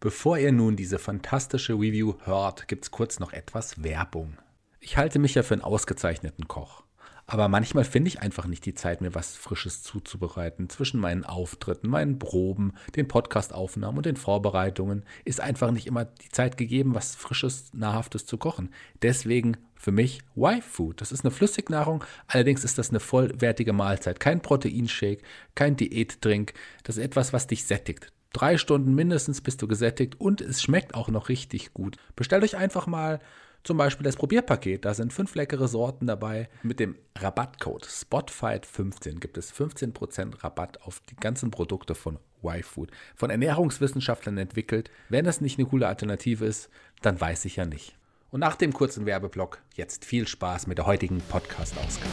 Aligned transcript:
Bevor 0.00 0.38
ihr 0.38 0.52
nun 0.52 0.76
diese 0.76 1.00
fantastische 1.00 1.72
Review 1.72 2.14
hört, 2.24 2.68
gibt's 2.68 2.92
kurz 2.92 3.18
noch 3.18 3.32
etwas 3.32 3.82
Werbung. 3.82 4.38
Ich 4.78 4.96
halte 4.96 5.18
mich 5.18 5.34
ja 5.34 5.42
für 5.42 5.54
einen 5.54 5.64
ausgezeichneten 5.64 6.46
Koch. 6.46 6.84
Aber 7.26 7.48
manchmal 7.48 7.84
finde 7.84 8.08
ich 8.08 8.22
einfach 8.22 8.46
nicht 8.46 8.64
die 8.64 8.74
Zeit, 8.74 9.00
mir 9.00 9.14
was 9.14 9.36
Frisches 9.36 9.82
zuzubereiten. 9.82 10.70
Zwischen 10.70 11.00
meinen 11.00 11.24
Auftritten, 11.24 11.88
meinen 11.88 12.20
Proben, 12.20 12.74
den 12.94 13.08
Podcastaufnahmen 13.08 13.98
und 13.98 14.06
den 14.06 14.16
Vorbereitungen 14.16 15.04
ist 15.24 15.40
einfach 15.40 15.72
nicht 15.72 15.88
immer 15.88 16.04
die 16.04 16.30
Zeit 16.30 16.56
gegeben, 16.56 16.94
was 16.94 17.16
Frisches, 17.16 17.74
Nahrhaftes 17.74 18.24
zu 18.24 18.38
kochen. 18.38 18.72
Deswegen 19.02 19.56
für 19.74 19.92
mich 19.92 20.22
Y-Food. 20.36 21.00
Das 21.00 21.10
ist 21.10 21.24
eine 21.24 21.32
Flüssignahrung, 21.32 22.04
allerdings 22.28 22.62
ist 22.62 22.78
das 22.78 22.90
eine 22.90 23.00
vollwertige 23.00 23.72
Mahlzeit. 23.72 24.20
Kein 24.20 24.40
Proteinshake, 24.42 25.22
kein 25.56 25.76
Diätdrink. 25.76 26.54
Das 26.84 26.96
ist 26.96 27.04
etwas, 27.04 27.32
was 27.32 27.48
dich 27.48 27.64
sättigt. 27.64 28.12
Drei 28.32 28.58
Stunden 28.58 28.94
mindestens 28.94 29.40
bist 29.40 29.62
du 29.62 29.68
gesättigt 29.68 30.20
und 30.20 30.40
es 30.40 30.62
schmeckt 30.62 30.94
auch 30.94 31.08
noch 31.08 31.28
richtig 31.28 31.72
gut. 31.72 31.96
Bestellt 32.14 32.44
euch 32.44 32.56
einfach 32.56 32.86
mal 32.86 33.20
zum 33.64 33.76
Beispiel 33.76 34.04
das 34.04 34.16
Probierpaket, 34.16 34.84
da 34.84 34.94
sind 34.94 35.12
fünf 35.12 35.34
leckere 35.34 35.68
Sorten 35.68 36.06
dabei. 36.06 36.48
Mit 36.62 36.80
dem 36.80 36.96
Rabattcode 37.18 37.86
SPOTFIGHT15 37.86 39.18
gibt 39.18 39.36
es 39.36 39.52
15% 39.52 40.42
Rabatt 40.42 40.82
auf 40.82 41.00
die 41.10 41.16
ganzen 41.16 41.50
Produkte 41.50 41.94
von 41.94 42.18
Y-Food. 42.42 42.90
Von 43.16 43.30
Ernährungswissenschaftlern 43.30 44.38
entwickelt. 44.38 44.90
Wenn 45.08 45.24
das 45.24 45.40
nicht 45.40 45.58
eine 45.58 45.68
coole 45.68 45.88
Alternative 45.88 46.44
ist, 46.44 46.70
dann 47.02 47.20
weiß 47.20 47.44
ich 47.46 47.56
ja 47.56 47.66
nicht. 47.66 47.96
Und 48.30 48.40
nach 48.40 48.56
dem 48.56 48.72
kurzen 48.72 49.06
Werbeblock 49.06 49.60
jetzt 49.74 50.04
viel 50.04 50.28
Spaß 50.28 50.66
mit 50.66 50.78
der 50.78 50.86
heutigen 50.86 51.20
Podcast-Ausgabe. 51.20 52.10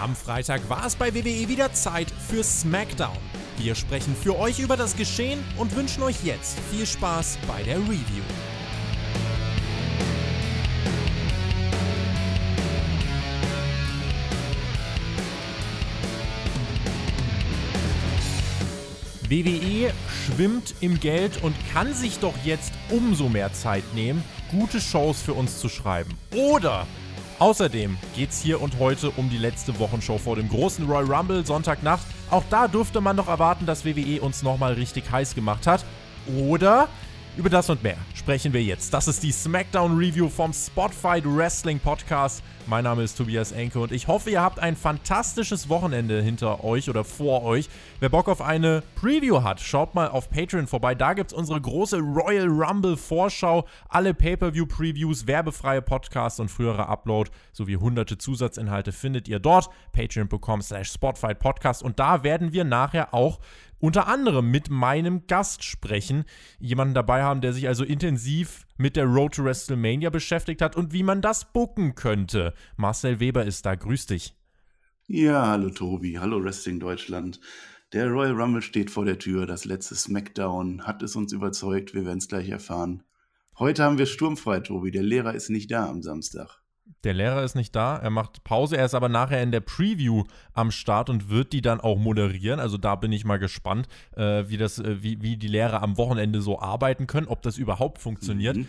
Am 0.00 0.14
Freitag 0.14 0.70
war 0.70 0.86
es 0.86 0.94
bei 0.94 1.12
WWE 1.12 1.48
wieder 1.48 1.72
Zeit 1.72 2.08
für 2.10 2.44
SmackDown. 2.44 3.16
Wir 3.56 3.74
sprechen 3.74 4.14
für 4.14 4.38
euch 4.38 4.60
über 4.60 4.76
das 4.76 4.96
Geschehen 4.96 5.42
und 5.56 5.74
wünschen 5.74 6.04
euch 6.04 6.22
jetzt 6.22 6.56
viel 6.70 6.86
Spaß 6.86 7.36
bei 7.48 7.64
der 7.64 7.78
Review. 7.78 8.22
WWE 19.28 19.92
schwimmt 20.08 20.76
im 20.80 21.00
Geld 21.00 21.42
und 21.42 21.56
kann 21.72 21.92
sich 21.92 22.20
doch 22.20 22.34
jetzt 22.44 22.72
umso 22.88 23.28
mehr 23.28 23.52
Zeit 23.52 23.82
nehmen, 23.94 24.22
gute 24.52 24.80
Shows 24.80 25.20
für 25.20 25.34
uns 25.34 25.58
zu 25.58 25.68
schreiben. 25.68 26.16
Oder 26.32 26.86
Außerdem 27.38 27.96
geht 28.16 28.30
es 28.30 28.42
hier 28.42 28.60
und 28.60 28.80
heute 28.80 29.10
um 29.10 29.30
die 29.30 29.38
letzte 29.38 29.78
Wochenshow 29.78 30.18
vor 30.18 30.34
dem 30.34 30.48
großen 30.48 30.84
Royal 30.86 31.04
Rumble 31.04 31.46
Sonntagnacht. 31.46 32.04
Auch 32.30 32.42
da 32.50 32.66
dürfte 32.66 33.00
man 33.00 33.14
noch 33.14 33.28
erwarten, 33.28 33.64
dass 33.64 33.84
WWE 33.84 34.20
uns 34.20 34.42
nochmal 34.42 34.72
richtig 34.72 35.08
heiß 35.10 35.36
gemacht 35.36 35.68
hat. 35.68 35.84
Oder 36.36 36.88
über 37.38 37.48
das 37.48 37.70
und 37.70 37.84
mehr 37.84 37.96
sprechen 38.14 38.52
wir 38.52 38.62
jetzt. 38.62 38.92
Das 38.92 39.06
ist 39.06 39.22
die 39.22 39.30
SmackDown 39.30 39.96
Review 39.96 40.28
vom 40.28 40.52
Spotfight 40.52 41.24
Wrestling 41.24 41.78
Podcast. 41.78 42.42
Mein 42.66 42.84
Name 42.84 43.04
ist 43.04 43.16
Tobias 43.16 43.52
Enke 43.52 43.78
und 43.78 43.92
ich 43.92 44.08
hoffe, 44.08 44.28
ihr 44.28 44.42
habt 44.42 44.58
ein 44.58 44.76
fantastisches 44.76 45.70
Wochenende 45.70 46.20
hinter 46.20 46.64
euch 46.64 46.90
oder 46.90 47.04
vor 47.04 47.44
euch. 47.44 47.70
Wer 48.00 48.10
Bock 48.10 48.28
auf 48.28 48.42
eine 48.42 48.82
Preview 48.96 49.42
hat, 49.42 49.60
schaut 49.60 49.94
mal 49.94 50.08
auf 50.08 50.28
Patreon 50.28 50.66
vorbei. 50.66 50.94
Da 50.94 51.14
gibt 51.14 51.30
es 51.30 51.38
unsere 51.38 51.60
große 51.60 51.98
Royal 51.98 52.48
Rumble 52.48 52.96
Vorschau, 52.96 53.66
alle 53.88 54.12
Pay-Per-View-Previews, 54.12 55.26
werbefreie 55.26 55.80
Podcasts 55.80 56.40
und 56.40 56.50
frühere 56.50 56.88
Upload 56.88 57.30
sowie 57.52 57.76
hunderte 57.76 58.18
Zusatzinhalte 58.18 58.92
findet 58.92 59.28
ihr 59.28 59.38
dort. 59.38 59.70
Patreon.com 59.92 60.60
slash 60.60 60.90
Spotfight 60.90 61.38
Podcast 61.38 61.82
und 61.82 61.98
da 61.98 62.22
werden 62.22 62.52
wir 62.52 62.64
nachher 62.64 63.14
auch 63.14 63.38
unter 63.78 64.08
anderem 64.08 64.50
mit 64.50 64.70
meinem 64.70 65.26
Gast 65.26 65.64
sprechen. 65.64 66.24
Jemanden 66.58 66.94
dabei 66.94 67.22
haben, 67.22 67.40
der 67.40 67.52
sich 67.52 67.68
also 67.68 67.84
intensiv 67.84 68.66
mit 68.76 68.96
der 68.96 69.06
Road 69.06 69.34
to 69.34 69.44
WrestleMania 69.44 70.10
beschäftigt 70.10 70.62
hat 70.62 70.76
und 70.76 70.92
wie 70.92 71.02
man 71.02 71.22
das 71.22 71.52
bucken 71.52 71.94
könnte. 71.94 72.54
Marcel 72.76 73.20
Weber 73.20 73.44
ist 73.44 73.66
da. 73.66 73.74
Grüß 73.74 74.06
dich. 74.06 74.34
Ja, 75.06 75.46
hallo 75.46 75.70
Tobi, 75.70 76.18
hallo 76.20 76.42
Wrestling 76.42 76.80
Deutschland. 76.80 77.40
Der 77.94 78.08
Royal 78.08 78.38
Rumble 78.38 78.60
steht 78.60 78.90
vor 78.90 79.06
der 79.06 79.18
Tür. 79.18 79.46
Das 79.46 79.64
letzte 79.64 79.94
Smackdown 79.94 80.86
hat 80.86 81.02
es 81.02 81.16
uns 81.16 81.32
überzeugt. 81.32 81.94
Wir 81.94 82.04
werden 82.04 82.18
es 82.18 82.28
gleich 82.28 82.50
erfahren. 82.50 83.02
Heute 83.58 83.82
haben 83.82 83.96
wir 83.96 84.04
sturmfrei, 84.04 84.60
Tobi. 84.60 84.90
Der 84.90 85.02
Lehrer 85.02 85.34
ist 85.34 85.48
nicht 85.48 85.70
da 85.70 85.88
am 85.88 86.02
Samstag. 86.02 86.60
Der 87.04 87.14
Lehrer 87.14 87.44
ist 87.44 87.54
nicht 87.54 87.76
da, 87.76 87.96
er 87.96 88.10
macht 88.10 88.42
Pause, 88.44 88.76
er 88.76 88.84
ist 88.84 88.94
aber 88.94 89.08
nachher 89.08 89.42
in 89.42 89.52
der 89.52 89.60
Preview 89.60 90.24
am 90.52 90.70
Start 90.70 91.10
und 91.10 91.28
wird 91.28 91.52
die 91.52 91.62
dann 91.62 91.80
auch 91.80 91.96
moderieren. 91.96 92.58
Also 92.58 92.76
da 92.76 92.96
bin 92.96 93.12
ich 93.12 93.24
mal 93.24 93.38
gespannt, 93.38 93.88
äh, 94.16 94.44
wie, 94.48 94.56
das, 94.56 94.78
äh, 94.78 95.02
wie, 95.02 95.22
wie 95.22 95.36
die 95.36 95.48
Lehrer 95.48 95.82
am 95.82 95.96
Wochenende 95.96 96.40
so 96.40 96.58
arbeiten 96.60 97.06
können, 97.06 97.28
ob 97.28 97.42
das 97.42 97.56
überhaupt 97.56 98.00
funktioniert. 98.00 98.56
Mhm. 98.56 98.68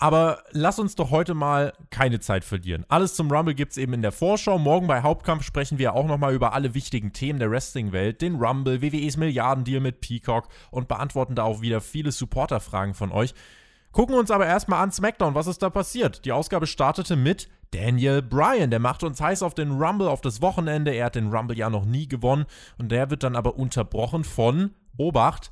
Aber 0.00 0.44
lass 0.52 0.78
uns 0.78 0.94
doch 0.94 1.10
heute 1.10 1.34
mal 1.34 1.72
keine 1.90 2.20
Zeit 2.20 2.44
verlieren. 2.44 2.84
Alles 2.88 3.16
zum 3.16 3.32
Rumble 3.32 3.54
gibt 3.54 3.72
es 3.72 3.78
eben 3.78 3.92
in 3.94 4.02
der 4.02 4.12
Vorschau. 4.12 4.56
Morgen 4.56 4.86
bei 4.86 5.02
Hauptkampf 5.02 5.42
sprechen 5.42 5.78
wir 5.78 5.94
auch 5.94 6.06
nochmal 6.06 6.34
über 6.34 6.52
alle 6.52 6.74
wichtigen 6.74 7.12
Themen 7.12 7.40
der 7.40 7.50
Wrestling-Welt, 7.50 8.22
den 8.22 8.36
Rumble, 8.36 8.80
WWEs 8.80 9.16
Milliardendeal 9.16 9.80
mit 9.80 10.00
Peacock 10.00 10.48
und 10.70 10.86
beantworten 10.86 11.34
da 11.34 11.42
auch 11.42 11.62
wieder 11.62 11.80
viele 11.80 12.12
Supporter-Fragen 12.12 12.94
von 12.94 13.10
euch. 13.10 13.34
Gucken 13.98 14.14
uns 14.14 14.30
aber 14.30 14.46
erstmal 14.46 14.80
an 14.80 14.92
SmackDown, 14.92 15.34
was 15.34 15.48
ist 15.48 15.60
da 15.60 15.70
passiert? 15.70 16.24
Die 16.24 16.30
Ausgabe 16.30 16.68
startete 16.68 17.16
mit 17.16 17.48
Daniel 17.72 18.22
Bryan, 18.22 18.70
der 18.70 18.78
macht 18.78 19.02
uns 19.02 19.20
heiß 19.20 19.42
auf 19.42 19.54
den 19.54 19.72
Rumble 19.72 20.06
auf 20.06 20.20
das 20.20 20.40
Wochenende. 20.40 20.92
Er 20.92 21.06
hat 21.06 21.16
den 21.16 21.34
Rumble 21.34 21.58
ja 21.58 21.68
noch 21.68 21.84
nie 21.84 22.06
gewonnen 22.06 22.46
und 22.78 22.92
der 22.92 23.10
wird 23.10 23.24
dann 23.24 23.34
aber 23.34 23.56
unterbrochen 23.56 24.22
von 24.22 24.70
Obacht 24.96 25.50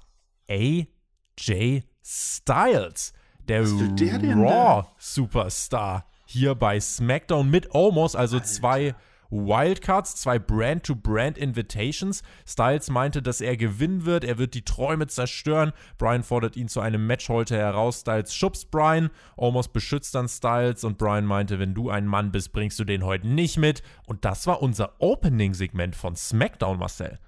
AJ 0.48 1.82
Styles, 2.04 3.14
der, 3.48 3.64
der 3.64 4.36
Raw 4.36 4.86
Superstar 4.96 6.06
hier 6.24 6.54
bei 6.54 6.78
SmackDown 6.78 7.50
mit 7.50 7.74
Omos, 7.74 8.14
also 8.14 8.36
Alter. 8.36 8.46
zwei 8.46 8.94
Wildcards, 9.30 10.16
zwei 10.16 10.38
Brand-to-Brand-Invitations. 10.38 12.22
Styles 12.46 12.90
meinte, 12.90 13.22
dass 13.22 13.40
er 13.40 13.56
gewinnen 13.56 14.04
wird, 14.04 14.24
er 14.24 14.38
wird 14.38 14.54
die 14.54 14.64
Träume 14.64 15.06
zerstören. 15.06 15.72
Brian 15.98 16.22
fordert 16.22 16.56
ihn 16.56 16.68
zu 16.68 16.80
einem 16.80 17.06
Match 17.06 17.28
heute 17.28 17.56
heraus. 17.56 18.00
Styles 18.00 18.34
schubst 18.34 18.70
Brian, 18.70 19.10
Almost 19.36 19.72
beschützt 19.72 20.14
dann 20.14 20.28
Styles 20.28 20.84
und 20.84 20.98
Brian 20.98 21.26
meinte, 21.26 21.58
wenn 21.58 21.74
du 21.74 21.90
ein 21.90 22.06
Mann 22.06 22.32
bist, 22.32 22.52
bringst 22.52 22.78
du 22.78 22.84
den 22.84 23.04
heute 23.04 23.26
nicht 23.26 23.56
mit. 23.56 23.82
Und 24.06 24.24
das 24.24 24.46
war 24.46 24.62
unser 24.62 25.00
Opening-Segment 25.00 25.96
von 25.96 26.16
SmackDown, 26.16 26.78
Marcel. 26.78 27.18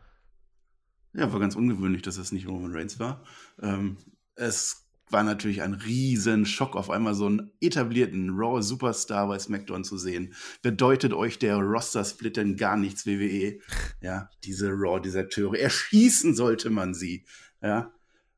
Ja, 1.14 1.32
war 1.32 1.40
ganz 1.40 1.56
ungewöhnlich, 1.56 2.02
dass 2.02 2.16
es 2.16 2.32
nicht 2.32 2.46
Roman 2.46 2.72
Reigns 2.72 3.00
war. 3.00 3.22
Ähm, 3.60 3.96
es 4.34 4.87
war 5.10 5.22
natürlich 5.22 5.62
ein 5.62 5.74
riesen 5.74 6.46
Schock, 6.46 6.76
auf 6.76 6.90
einmal 6.90 7.14
so 7.14 7.26
einen 7.26 7.50
etablierten 7.60 8.30
Raw 8.30 8.62
Superstar 8.62 9.28
bei 9.28 9.38
SmackDown 9.38 9.84
zu 9.84 9.96
sehen. 9.98 10.34
Bedeutet 10.62 11.12
euch 11.12 11.38
der 11.38 11.56
Roster-Split 11.56 12.36
denn 12.36 12.56
gar 12.56 12.76
nichts, 12.76 13.06
WWE? 13.06 13.60
Ja, 14.00 14.30
diese 14.44 14.70
Raw-Deserteure. 14.70 15.58
Erschießen 15.58 16.34
sollte 16.34 16.70
man 16.70 16.94
sie. 16.94 17.24
Ja. 17.62 17.92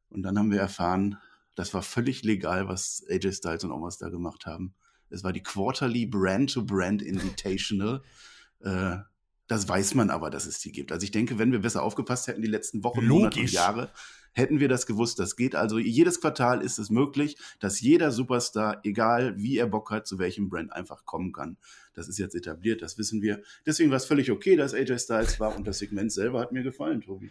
Und 0.08 0.22
dann 0.22 0.38
haben 0.38 0.50
wir 0.50 0.60
erfahren, 0.60 1.18
das 1.54 1.74
war 1.74 1.82
völlig 1.82 2.24
legal, 2.24 2.68
was 2.68 3.04
AJ 3.08 3.32
Styles 3.32 3.64
und 3.64 3.72
Omos 3.72 3.98
da 3.98 4.08
gemacht 4.08 4.46
haben. 4.46 4.74
Es 5.10 5.24
war 5.24 5.32
die 5.32 5.42
Quarterly 5.42 6.06
Brand-to-Brand 6.06 7.02
Invitational. 7.02 8.02
äh, 8.60 8.98
das 9.50 9.68
weiß 9.68 9.96
man 9.96 10.10
aber, 10.10 10.30
dass 10.30 10.46
es 10.46 10.60
die 10.60 10.70
gibt. 10.70 10.92
Also 10.92 11.02
ich 11.02 11.10
denke, 11.10 11.40
wenn 11.40 11.50
wir 11.50 11.58
besser 11.58 11.82
aufgepasst 11.82 12.28
hätten 12.28 12.40
die 12.40 12.46
letzten 12.46 12.84
Wochen, 12.84 13.00
Logisch. 13.00 13.18
Monate 13.18 13.40
und 13.40 13.50
Jahre, 13.50 13.90
hätten 14.32 14.60
wir 14.60 14.68
das 14.68 14.86
gewusst. 14.86 15.18
Das 15.18 15.34
geht 15.34 15.56
also, 15.56 15.76
jedes 15.76 16.20
Quartal 16.20 16.62
ist 16.62 16.78
es 16.78 16.88
möglich, 16.88 17.36
dass 17.58 17.80
jeder 17.80 18.12
Superstar, 18.12 18.78
egal 18.84 19.36
wie 19.38 19.58
er 19.58 19.66
Bock 19.66 19.90
hat, 19.90 20.06
zu 20.06 20.20
welchem 20.20 20.48
Brand 20.48 20.72
einfach 20.72 21.04
kommen 21.04 21.32
kann. 21.32 21.56
Das 21.94 22.06
ist 22.06 22.16
jetzt 22.18 22.36
etabliert, 22.36 22.80
das 22.80 22.96
wissen 22.96 23.22
wir. 23.22 23.42
Deswegen 23.66 23.90
war 23.90 23.96
es 23.96 24.04
völlig 24.04 24.30
okay, 24.30 24.54
dass 24.54 24.72
AJ 24.72 25.00
Styles 25.00 25.40
war 25.40 25.56
und 25.56 25.66
das 25.66 25.80
Segment 25.80 26.12
selber 26.12 26.38
hat 26.38 26.52
mir 26.52 26.62
gefallen, 26.62 27.00
Tobi. 27.00 27.28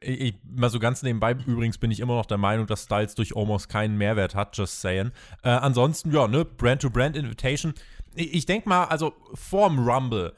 Ich, 0.00 0.34
mal 0.44 0.68
so 0.68 0.78
ganz 0.78 1.02
nebenbei, 1.02 1.34
übrigens 1.46 1.78
bin 1.78 1.90
ich 1.90 2.00
immer 2.00 2.16
noch 2.16 2.26
der 2.26 2.36
Meinung, 2.36 2.66
dass 2.66 2.82
Styles 2.82 3.14
durch 3.14 3.34
Almost 3.34 3.70
keinen 3.70 3.96
Mehrwert 3.96 4.34
hat, 4.34 4.54
just 4.54 4.82
saying. 4.82 5.12
Äh, 5.42 5.48
ansonsten, 5.48 6.12
ja, 6.12 6.28
ne, 6.28 6.44
Brand-to-Brand-Invitation. 6.44 7.72
Ich, 8.14 8.34
ich 8.34 8.44
denke 8.44 8.68
mal, 8.68 8.84
also 8.84 9.14
vorm 9.32 9.78
Rumble 9.78 10.34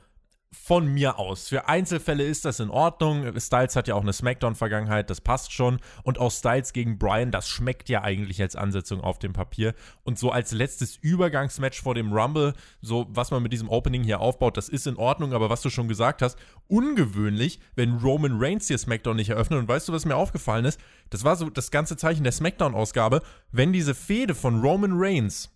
von 0.65 0.87
mir 0.87 1.19
aus. 1.19 1.49
Für 1.49 1.69
Einzelfälle 1.69 2.25
ist 2.25 2.45
das 2.45 2.61
in 2.61 2.71
Ordnung. 2.71 3.39
Styles 3.39 3.77
hat 3.77 3.89
ja 3.89 3.95
auch 3.95 4.03
eine 4.03 4.13
Smackdown-Vergangenheit, 4.13 5.11
das 5.11 5.21
passt 5.21 5.53
schon. 5.53 5.79
Und 6.03 6.19
auch 6.19 6.33
Styles 6.33 6.73
gegen 6.73 6.99
Brian, 6.99 7.31
das 7.31 7.49
schmeckt 7.49 7.89
ja 7.89 8.03
eigentlich 8.03 8.41
als 8.43 8.57
Ansetzung 8.57 9.01
auf 9.01 9.19
dem 9.19 9.33
Papier. 9.33 9.75
Und 10.03 10.19
so 10.19 10.31
als 10.31 10.53
letztes 10.53 10.97
Übergangsmatch 10.97 11.81
vor 11.81 11.95
dem 11.95 12.13
Rumble, 12.13 12.55
so 12.81 13.07
was 13.11 13.31
man 13.31 13.43
mit 13.43 13.53
diesem 13.53 13.69
Opening 13.69 14.03
hier 14.03 14.21
aufbaut, 14.21 14.57
das 14.57 14.69
ist 14.69 14.87
in 14.87 14.97
Ordnung. 14.97 15.33
Aber 15.33 15.51
was 15.51 15.63
du 15.63 15.71
schon 15.71 15.89
gesagt 15.89 16.23
hast, 16.23 16.39
ungewöhnlich, 16.69 17.61
wenn 17.75 17.99
Roman 17.99 18.39
Reigns 18.41 18.67
hier 18.67 18.79
Smackdown 18.79 19.17
nicht 19.17 19.31
eröffnet. 19.31 19.61
Und 19.61 19.69
weißt 19.69 19.89
du, 19.89 19.93
was 19.93 20.05
mir 20.05 20.17
aufgefallen 20.17 20.65
ist? 20.65 20.81
Das 21.11 21.23
war 21.23 21.37
so 21.37 21.51
das 21.51 21.71
ganze 21.71 21.97
Zeichen 21.97 22.25
der 22.25 22.33
Smackdown-Ausgabe. 22.33 23.23
Wenn 23.53 23.73
diese 23.73 23.95
Fehde 23.95 24.35
von 24.35 24.61
Roman 24.61 24.93
Reigns 24.95 25.51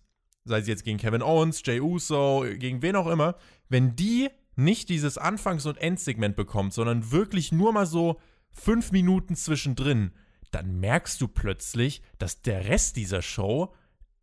sei 0.45 0.59
es 0.59 0.67
jetzt 0.67 0.83
gegen 0.83 0.97
Kevin 0.97 1.21
Owens, 1.21 1.61
Jay 1.63 1.79
Uso, 1.79 2.45
gegen 2.57 2.81
wen 2.81 2.95
auch 2.95 3.07
immer, 3.07 3.35
wenn 3.69 3.95
die 3.95 4.29
nicht 4.63 4.89
dieses 4.89 5.17
Anfangs- 5.17 5.65
und 5.65 5.77
Endsegment 5.77 6.35
bekommt, 6.35 6.73
sondern 6.73 7.11
wirklich 7.11 7.51
nur 7.51 7.73
mal 7.73 7.85
so 7.85 8.19
fünf 8.51 8.91
Minuten 8.91 9.35
zwischendrin, 9.35 10.11
dann 10.51 10.79
merkst 10.79 11.19
du 11.21 11.27
plötzlich, 11.27 12.01
dass 12.17 12.41
der 12.41 12.65
Rest 12.65 12.95
dieser 12.97 13.21
Show 13.21 13.73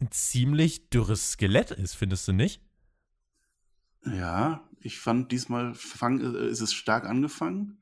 ein 0.01 0.11
ziemlich 0.11 0.91
dürres 0.91 1.33
Skelett 1.33 1.71
ist, 1.71 1.95
findest 1.95 2.29
du 2.29 2.33
nicht? 2.33 2.63
Ja, 4.05 4.69
ich 4.81 4.99
fand 5.01 5.33
diesmal 5.33 5.75
fang, 5.75 6.21
äh, 6.21 6.49
ist 6.49 6.61
es 6.61 6.73
stark 6.73 7.05
angefangen 7.05 7.79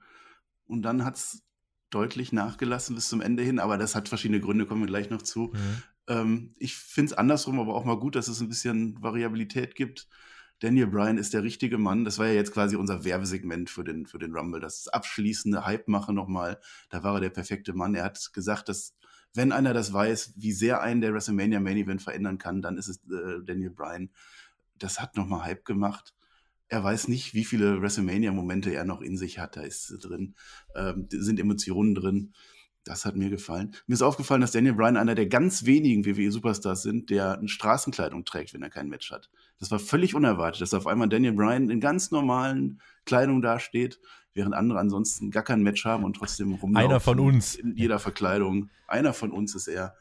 und 0.67 0.83
dann 0.83 1.05
hat 1.05 1.17
es 1.17 1.43
deutlich 1.91 2.33
nachgelassen 2.33 2.95
bis 2.95 3.09
zum 3.09 3.21
Ende 3.21 3.43
hin, 3.43 3.59
aber 3.59 3.79
das 3.79 3.95
hat 3.95 4.09
verschiedene 4.09 4.41
Gründe, 4.41 4.67
kommen 4.67 4.83
wir 4.83 4.87
gleich 4.87 5.11
noch 5.11 5.23
zu. 5.23 5.53
Mhm. 5.53 5.83
Ähm, 6.09 6.55
ich 6.59 6.77
finde 6.77 7.13
es 7.13 7.19
andersrum 7.19 7.61
aber 7.61 7.75
auch 7.75 7.85
mal 7.85 7.99
gut, 7.99 8.17
dass 8.17 8.29
es 8.29 8.41
ein 8.41 8.49
bisschen 8.49 9.01
Variabilität 9.03 9.75
gibt. 9.75 10.09
Daniel 10.61 10.87
Bryan 10.87 11.19
ist 11.19 11.35
der 11.35 11.43
richtige 11.43 11.77
Mann. 11.77 12.05
Das 12.05 12.19
war 12.19 12.27
ja 12.27 12.33
jetzt 12.33 12.53
quasi 12.53 12.77
unser 12.77 13.05
Werbesegment 13.05 13.69
für 13.69 13.85
den, 13.85 14.07
für 14.07 14.19
den 14.19 14.35
Rumble. 14.35 14.61
Das 14.61 14.89
abschließende 14.89 15.67
Hype-Mache 15.67 16.13
nochmal. 16.13 16.59
Da 16.89 17.03
war 17.03 17.15
er 17.15 17.21
der 17.21 17.31
perfekte 17.31 17.75
Mann. 17.75 17.95
Er 17.95 18.05
hat 18.05 18.33
gesagt, 18.33 18.69
dass 18.69 18.95
wenn 19.35 19.53
einer 19.53 19.75
das 19.75 19.93
weiß, 19.93 20.33
wie 20.37 20.53
sehr 20.53 20.81
einen 20.81 21.03
der 21.03 21.13
WrestleMania 21.13 21.61
Main 21.61 21.77
Event 21.77 22.03
verändern 22.03 22.39
kann, 22.39 22.63
dann 22.63 22.79
ist 22.79 22.89
es 22.89 22.97
äh, 23.05 23.45
Daniel 23.45 23.71
Bryan. 23.71 24.11
Das 24.79 24.99
hat 25.01 25.17
nochmal 25.17 25.45
Hype 25.45 25.65
gemacht. 25.65 26.15
Er 26.69 26.83
weiß 26.83 27.09
nicht, 27.09 27.35
wie 27.35 27.45
viele 27.45 27.81
WrestleMania-Momente 27.83 28.75
er 28.75 28.85
noch 28.85 29.03
in 29.03 29.17
sich 29.17 29.39
hat. 29.39 29.57
Da 29.57 29.61
ist 29.61 29.95
drin, 30.03 30.35
ähm, 30.75 31.07
sind 31.11 31.39
Emotionen 31.39 31.95
drin. 31.95 32.33
Das 32.83 33.05
hat 33.05 33.17
mir 33.17 33.31
gefallen. 33.31 33.75
Mir 33.87 33.95
ist 33.95 34.03
aufgefallen, 34.03 34.41
dass 34.41 34.53
Daniel 34.53 34.75
Bryan 34.75 34.97
einer 34.97 35.15
der 35.15 35.27
ganz 35.27 35.65
wenigen 35.65 36.07
WWE-Superstars 36.07 36.83
sind, 36.83 37.11
der 37.11 37.39
eine 37.39 37.49
Straßenkleidung 37.49 38.25
trägt, 38.25 38.55
wenn 38.55 38.63
er 38.63 38.71
kein 38.71 38.89
Match 38.89 39.11
hat. 39.11 39.29
Das 39.59 39.71
war 39.71 39.79
völlig 39.79 40.15
unerwartet, 40.15 40.61
dass 40.61 40.75
auf 40.75 40.87
einmal 40.87 41.09
Daniel 41.09 41.33
Bryan 41.33 41.71
in 41.71 41.81
ganz 41.81 42.11
normalen 42.11 42.81
Kleidung 43.05 43.41
dasteht, 43.41 44.01
während 44.35 44.55
andere 44.55 44.79
ansonsten 44.79 45.31
gar 45.31 45.43
kein 45.43 45.63
Match 45.63 45.85
haben 45.85 46.05
und 46.05 46.17
trotzdem 46.17 46.53
rumlaufen. 46.55 46.91
Einer 46.91 47.01
von 47.01 47.21
uns. 47.21 47.55
In 47.55 47.75
jeder 47.77 47.99
Verkleidung. 47.99 48.69
Einer 48.87 49.15
von 49.15 49.31
uns 49.31 49.55
ist 49.55 49.69
er. 49.69 49.97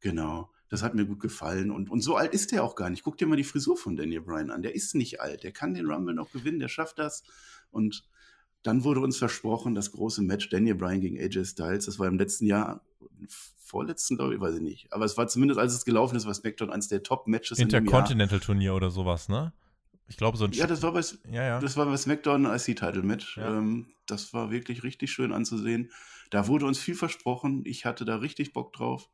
Genau. 0.00 0.50
Das 0.68 0.82
hat 0.82 0.94
mir 0.94 1.06
gut 1.06 1.20
gefallen. 1.20 1.70
Und, 1.70 1.90
und 1.90 2.00
so 2.00 2.16
alt 2.16 2.34
ist 2.34 2.52
er 2.52 2.64
auch 2.64 2.74
gar 2.74 2.90
nicht. 2.90 3.02
Guck 3.02 3.16
dir 3.16 3.26
mal 3.26 3.36
die 3.36 3.44
Frisur 3.44 3.76
von 3.76 3.96
Daniel 3.96 4.20
Bryan 4.20 4.50
an. 4.50 4.62
Der 4.62 4.74
ist 4.74 4.94
nicht 4.94 5.20
alt. 5.20 5.44
Der 5.44 5.52
kann 5.52 5.74
den 5.74 5.90
Rumble 5.90 6.14
noch 6.14 6.30
gewinnen. 6.32 6.58
Der 6.58 6.68
schafft 6.68 6.98
das. 6.98 7.22
Und 7.70 8.04
dann 8.62 8.84
wurde 8.84 9.00
uns 9.00 9.18
versprochen, 9.18 9.74
das 9.74 9.92
große 9.92 10.22
Match 10.22 10.48
Daniel 10.48 10.74
Bryan 10.74 11.00
gegen 11.00 11.18
AJ 11.18 11.44
Styles. 11.44 11.86
Das 11.86 11.98
war 11.98 12.06
im 12.06 12.18
letzten 12.18 12.46
Jahr, 12.46 12.82
vorletzten, 13.58 14.16
glaube 14.16 14.34
ich, 14.34 14.40
weiß 14.40 14.56
ich 14.56 14.62
nicht. 14.62 14.92
Aber 14.92 15.04
es 15.04 15.16
war 15.16 15.28
zumindest, 15.28 15.60
als 15.60 15.74
es 15.74 15.84
gelaufen 15.84 16.16
ist, 16.16 16.26
war 16.26 16.34
SmackDown 16.34 16.70
eines 16.70 16.88
der 16.88 17.02
Top-Matches 17.02 17.58
Intercontinental-Turnier 17.58 18.74
oder 18.74 18.90
sowas, 18.90 19.28
ne? 19.28 19.52
Ich 20.08 20.16
glaube, 20.16 20.38
so 20.38 20.46
ein 20.46 20.52
Ja, 20.52 20.66
das 20.66 20.82
war 20.82 20.92
bei, 20.92 21.02
ja, 21.30 21.42
ja. 21.44 21.60
Das 21.60 21.76
war 21.76 21.84
bei 21.86 21.96
SmackDown 21.96 22.46
ein 22.46 22.56
IC-Title-Match. 22.56 23.36
Ja. 23.36 23.58
Ähm, 23.58 23.88
das 24.06 24.32
war 24.32 24.50
wirklich 24.50 24.82
richtig 24.82 25.12
schön 25.12 25.32
anzusehen. 25.32 25.90
Da 26.30 26.46
wurde 26.46 26.66
uns 26.66 26.78
viel 26.78 26.94
versprochen. 26.94 27.62
Ich 27.66 27.84
hatte 27.84 28.04
da 28.04 28.16
richtig 28.16 28.54
Bock 28.54 28.72
drauf. 28.72 29.10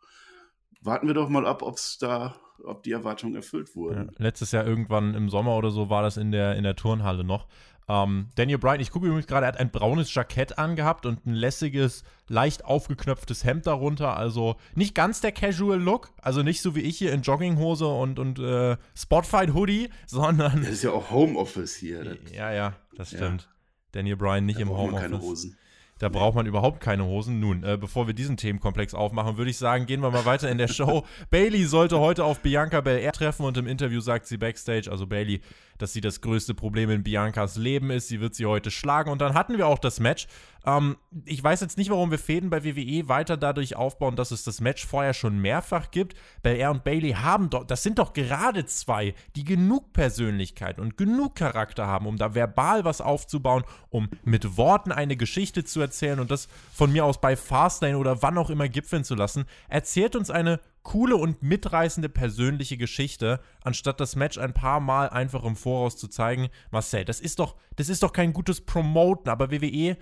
Warten 0.80 1.06
wir 1.06 1.14
doch 1.14 1.28
mal 1.28 1.46
ab, 1.46 1.62
ob's 1.62 1.98
da, 1.98 2.36
ob 2.62 2.84
die 2.84 2.92
Erwartungen 2.92 3.34
erfüllt 3.34 3.74
wurden. 3.74 4.10
Ja, 4.12 4.24
letztes 4.24 4.52
Jahr 4.52 4.66
irgendwann 4.66 5.14
im 5.14 5.28
Sommer 5.28 5.56
oder 5.56 5.70
so 5.70 5.90
war 5.90 6.02
das 6.02 6.16
in 6.16 6.30
der, 6.30 6.56
in 6.56 6.62
der 6.62 6.76
Turnhalle 6.76 7.24
noch. 7.24 7.48
Ähm, 7.88 8.28
Daniel 8.34 8.58
Bryan, 8.58 8.80
ich 8.80 8.90
gucke 8.90 9.06
übrigens 9.06 9.26
gerade, 9.26 9.46
er 9.46 9.48
hat 9.48 9.58
ein 9.58 9.70
braunes 9.70 10.12
Jackett 10.14 10.58
angehabt 10.58 11.04
und 11.04 11.26
ein 11.26 11.34
lässiges, 11.34 12.02
leicht 12.28 12.64
aufgeknöpftes 12.64 13.44
Hemd 13.44 13.66
darunter. 13.66 14.16
Also 14.16 14.56
nicht 14.74 14.94
ganz 14.94 15.20
der 15.20 15.32
Casual 15.32 15.78
Look, 15.80 16.10
also 16.22 16.42
nicht 16.42 16.62
so 16.62 16.74
wie 16.74 16.80
ich 16.80 16.96
hier 16.96 17.12
in 17.12 17.22
Jogginghose 17.22 17.86
und, 17.86 18.18
und 18.18 18.38
äh, 18.38 18.76
Spotfight-Hoodie, 18.96 19.90
sondern. 20.06 20.62
Das 20.62 20.70
ist 20.70 20.84
ja 20.84 20.90
auch 20.90 21.10
Homeoffice 21.10 21.76
hier. 21.76 22.16
Ja, 22.32 22.52
ja, 22.52 22.74
das 22.96 23.08
stimmt. 23.08 23.42
Ja. 23.42 23.48
Daniel 23.92 24.16
Bryan 24.16 24.46
nicht 24.46 24.58
da 24.58 24.62
im 24.62 24.70
Homeoffice. 24.70 25.02
Keine 25.02 25.20
Hosen. 25.20 25.56
Da 26.04 26.10
braucht 26.10 26.34
man 26.34 26.44
überhaupt 26.44 26.82
keine 26.82 27.06
Hosen. 27.06 27.40
Nun, 27.40 27.64
äh, 27.64 27.78
bevor 27.80 28.06
wir 28.06 28.12
diesen 28.12 28.36
Themenkomplex 28.36 28.92
aufmachen, 28.92 29.38
würde 29.38 29.50
ich 29.50 29.56
sagen, 29.56 29.86
gehen 29.86 30.02
wir 30.02 30.10
mal 30.10 30.26
weiter 30.26 30.50
in 30.50 30.58
der 30.58 30.68
Show. 30.68 31.06
Bailey 31.30 31.64
sollte 31.64 31.98
heute 31.98 32.24
auf 32.24 32.40
Bianca 32.40 32.82
Belair 32.82 33.10
treffen 33.10 33.46
und 33.46 33.56
im 33.56 33.66
Interview 33.66 34.02
sagt 34.02 34.26
sie 34.26 34.36
backstage, 34.36 34.90
also 34.90 35.06
Bailey 35.06 35.40
dass 35.78 35.92
sie 35.92 36.00
das 36.00 36.20
größte 36.20 36.54
Problem 36.54 36.90
in 36.90 37.02
Biancas 37.02 37.56
Leben 37.56 37.90
ist. 37.90 38.08
Sie 38.08 38.20
wird 38.20 38.34
sie 38.34 38.46
heute 38.46 38.70
schlagen. 38.70 39.10
Und 39.10 39.20
dann 39.20 39.34
hatten 39.34 39.58
wir 39.58 39.66
auch 39.66 39.78
das 39.78 40.00
Match. 40.00 40.26
Ähm, 40.66 40.96
ich 41.24 41.42
weiß 41.42 41.60
jetzt 41.60 41.78
nicht, 41.78 41.90
warum 41.90 42.10
wir 42.10 42.18
Fäden 42.18 42.50
bei 42.50 42.64
WWE 42.64 43.08
weiter 43.08 43.36
dadurch 43.36 43.76
aufbauen, 43.76 44.16
dass 44.16 44.30
es 44.30 44.44
das 44.44 44.60
Match 44.60 44.86
vorher 44.86 45.14
schon 45.14 45.38
mehrfach 45.38 45.90
gibt. 45.90 46.16
Belair 46.42 46.70
und 46.70 46.84
Bailey 46.84 47.12
haben 47.12 47.50
doch, 47.50 47.64
das 47.64 47.82
sind 47.82 47.98
doch 47.98 48.12
gerade 48.12 48.64
zwei, 48.66 49.14
die 49.36 49.44
genug 49.44 49.92
Persönlichkeit 49.92 50.78
und 50.78 50.96
genug 50.96 51.34
Charakter 51.34 51.86
haben, 51.86 52.06
um 52.06 52.16
da 52.16 52.34
verbal 52.34 52.84
was 52.84 53.00
aufzubauen, 53.00 53.64
um 53.90 54.08
mit 54.24 54.56
Worten 54.56 54.92
eine 54.92 55.16
Geschichte 55.16 55.64
zu 55.64 55.80
erzählen 55.80 56.20
und 56.20 56.30
das 56.30 56.48
von 56.72 56.92
mir 56.92 57.04
aus 57.04 57.20
bei 57.20 57.36
Fastlane 57.36 57.98
oder 57.98 58.22
wann 58.22 58.38
auch 58.38 58.50
immer 58.50 58.68
gipfeln 58.68 59.04
zu 59.04 59.14
lassen. 59.14 59.44
Erzählt 59.68 60.16
uns 60.16 60.30
eine 60.30 60.60
coole 60.82 61.16
und 61.16 61.42
mitreißende 61.42 62.10
persönliche 62.10 62.76
Geschichte, 62.76 63.40
anstatt 63.62 64.00
das 64.00 64.16
Match 64.16 64.38
ein 64.38 64.52
paar 64.52 64.80
Mal 64.80 65.08
einfach 65.08 65.44
im 65.44 65.56
Voraus 65.56 65.96
zu 65.96 66.08
zeigen. 66.08 66.48
Marcel, 66.70 67.04
das 67.04 67.20
ist 67.20 67.38
doch, 67.38 67.56
das 67.76 67.88
ist 67.88 68.02
doch 68.02 68.12
kein 68.12 68.32
gutes 68.32 68.60
Promoten, 68.60 69.30
aber 69.30 69.50
WWE 69.50 69.96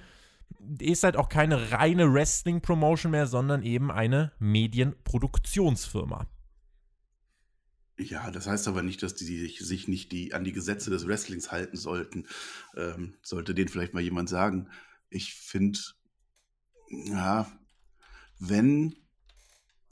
ist 0.79 1.05
halt 1.05 1.17
auch 1.17 1.29
keine 1.29 1.73
reine 1.73 2.13
Wrestling-Promotion 2.13 3.11
mehr, 3.11 3.27
sondern 3.27 3.63
eben 3.63 3.91
eine 3.91 4.33
Medienproduktionsfirma. 4.39 6.27
Ja, 7.99 8.31
das 8.31 8.47
heißt 8.47 8.69
aber 8.69 8.83
nicht, 8.83 9.03
dass 9.03 9.15
die 9.15 9.25
sich, 9.25 9.59
sich 9.61 9.87
nicht 9.89 10.13
die, 10.13 10.35
an 10.35 10.45
die 10.45 10.53
Gesetze 10.53 10.91
des 10.91 11.07
Wrestlings 11.07 11.53
halten 11.53 11.77
sollten. 11.77 12.27
Ähm, 12.77 13.15
sollte 13.23 13.55
denen 13.55 13.69
vielleicht 13.69 13.95
mal 13.95 14.03
jemand 14.03 14.29
sagen. 14.29 14.69
Ich 15.11 15.35
finde, 15.35 15.79
ja, 16.89 17.51
wenn 18.39 18.97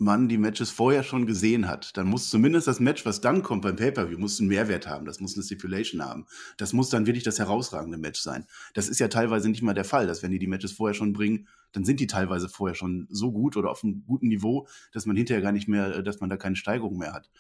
man 0.01 0.29
die 0.29 0.39
Matches 0.39 0.71
vorher 0.71 1.03
schon 1.03 1.27
gesehen 1.27 1.69
hat, 1.69 1.97
dann 1.97 2.07
muss 2.07 2.31
zumindest 2.31 2.67
das 2.67 2.81
Match, 2.81 3.05
was 3.05 3.21
dann 3.21 3.43
kommt 3.43 3.63
beim 3.63 3.77
Pay-Per-View, 3.77 4.19
muss 4.19 4.41
einen 4.41 4.49
Mehrwert 4.49 4.89
haben. 4.89 5.05
Das 5.05 5.21
muss 5.21 5.35
eine 5.35 5.45
Stipulation 5.45 6.03
haben. 6.03 6.27
Das 6.57 6.73
muss 6.73 6.89
dann 6.89 7.07
wirklich 7.07 7.23
das 7.23 7.39
herausragende 7.39 7.99
Match 7.99 8.21
sein. 8.21 8.47
Das 8.73 8.89
ist 8.89 8.99
ja 8.99 9.09
teilweise 9.09 9.51
nicht 9.51 9.63
mal 9.63 9.75
der 9.75 9.85
Fall, 9.85 10.07
dass 10.07 10.23
wenn 10.23 10.31
die 10.31 10.39
die 10.39 10.47
Matches 10.47 10.73
vorher 10.73 10.95
schon 10.95 11.13
bringen, 11.13 11.49
dann 11.73 11.85
sind 11.85 12.01
die 12.01 12.07
teilweise 12.07 12.49
vorher 12.49 12.75
schon 12.75 13.09
so 13.11 13.31
gut 13.31 13.59
oder 13.59 13.71
auf 13.71 13.85
einem 13.85 14.03
guten 14.07 14.29
Niveau, 14.29 14.67
dass 14.93 15.05
man 15.05 15.17
hinterher 15.17 15.43
gar 15.43 15.53
nicht 15.53 15.69
mehr, 15.69 16.03
dass 16.03 16.21
man 16.21 16.31
da 16.31 16.39
keine 16.39 16.57
Steigerung 16.57 16.97
mehr 16.97 17.13
hat. 17.13 17.31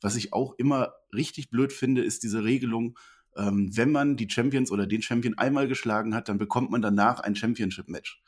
Was 0.00 0.16
ich 0.16 0.32
auch 0.32 0.54
immer 0.58 0.94
richtig 1.14 1.50
blöd 1.50 1.72
finde, 1.72 2.02
ist 2.02 2.24
diese 2.24 2.42
Regelung, 2.42 2.98
ähm, 3.36 3.70
wenn 3.76 3.92
man 3.92 4.16
die 4.16 4.28
Champions 4.28 4.72
oder 4.72 4.88
den 4.88 5.02
Champion 5.02 5.38
einmal 5.38 5.68
geschlagen 5.68 6.16
hat, 6.16 6.28
dann 6.28 6.38
bekommt 6.38 6.72
man 6.72 6.82
danach 6.82 7.20
ein 7.20 7.36
Championship-Match 7.36 8.20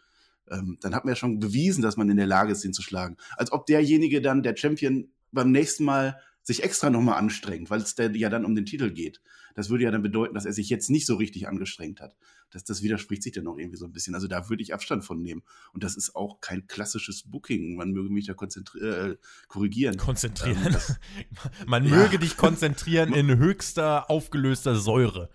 ähm, 0.50 0.78
dann 0.80 0.94
hat 0.94 1.04
man 1.04 1.12
ja 1.12 1.16
schon 1.16 1.38
bewiesen, 1.38 1.82
dass 1.82 1.96
man 1.96 2.10
in 2.10 2.16
der 2.16 2.26
Lage 2.26 2.52
ist, 2.52 2.64
ihn 2.64 2.72
zu 2.72 2.82
schlagen. 2.82 3.16
Als 3.36 3.52
ob 3.52 3.66
derjenige 3.66 4.20
dann, 4.20 4.42
der 4.42 4.56
Champion, 4.56 5.10
beim 5.32 5.52
nächsten 5.52 5.84
Mal 5.84 6.20
sich 6.42 6.62
extra 6.62 6.90
nochmal 6.90 7.18
anstrengt, 7.18 7.70
weil 7.70 7.80
es 7.80 7.94
ja 7.96 8.28
dann 8.28 8.44
um 8.44 8.54
den 8.54 8.66
Titel 8.66 8.90
geht. 8.90 9.20
Das 9.54 9.68
würde 9.68 9.84
ja 9.84 9.90
dann 9.90 10.02
bedeuten, 10.02 10.34
dass 10.34 10.46
er 10.46 10.52
sich 10.52 10.70
jetzt 10.70 10.90
nicht 10.90 11.06
so 11.06 11.16
richtig 11.16 11.48
angestrengt 11.48 12.00
hat. 12.00 12.16
Das, 12.50 12.64
das 12.64 12.82
widerspricht 12.82 13.22
sich 13.22 13.32
dann 13.32 13.46
auch 13.46 13.58
irgendwie 13.58 13.76
so 13.76 13.84
ein 13.84 13.92
bisschen. 13.92 14.14
Also 14.14 14.26
da 14.26 14.48
würde 14.48 14.62
ich 14.62 14.72
Abstand 14.72 15.04
von 15.04 15.20
nehmen. 15.20 15.42
Und 15.72 15.84
das 15.84 15.96
ist 15.96 16.16
auch 16.16 16.40
kein 16.40 16.66
klassisches 16.66 17.24
Booking. 17.24 17.76
Man 17.76 17.90
möge 17.92 18.10
mich 18.10 18.26
da 18.26 18.32
äh, 18.32 19.16
korrigieren. 19.48 19.96
Konzentrieren. 19.96 20.58
Ähm, 20.66 20.96
Man 21.66 21.84
ja. 21.84 21.96
möge 21.96 22.18
dich 22.18 22.36
konzentrieren 22.36 23.12
in 23.14 23.38
höchster 23.38 24.10
aufgelöster 24.10 24.76
Säure. 24.76 25.30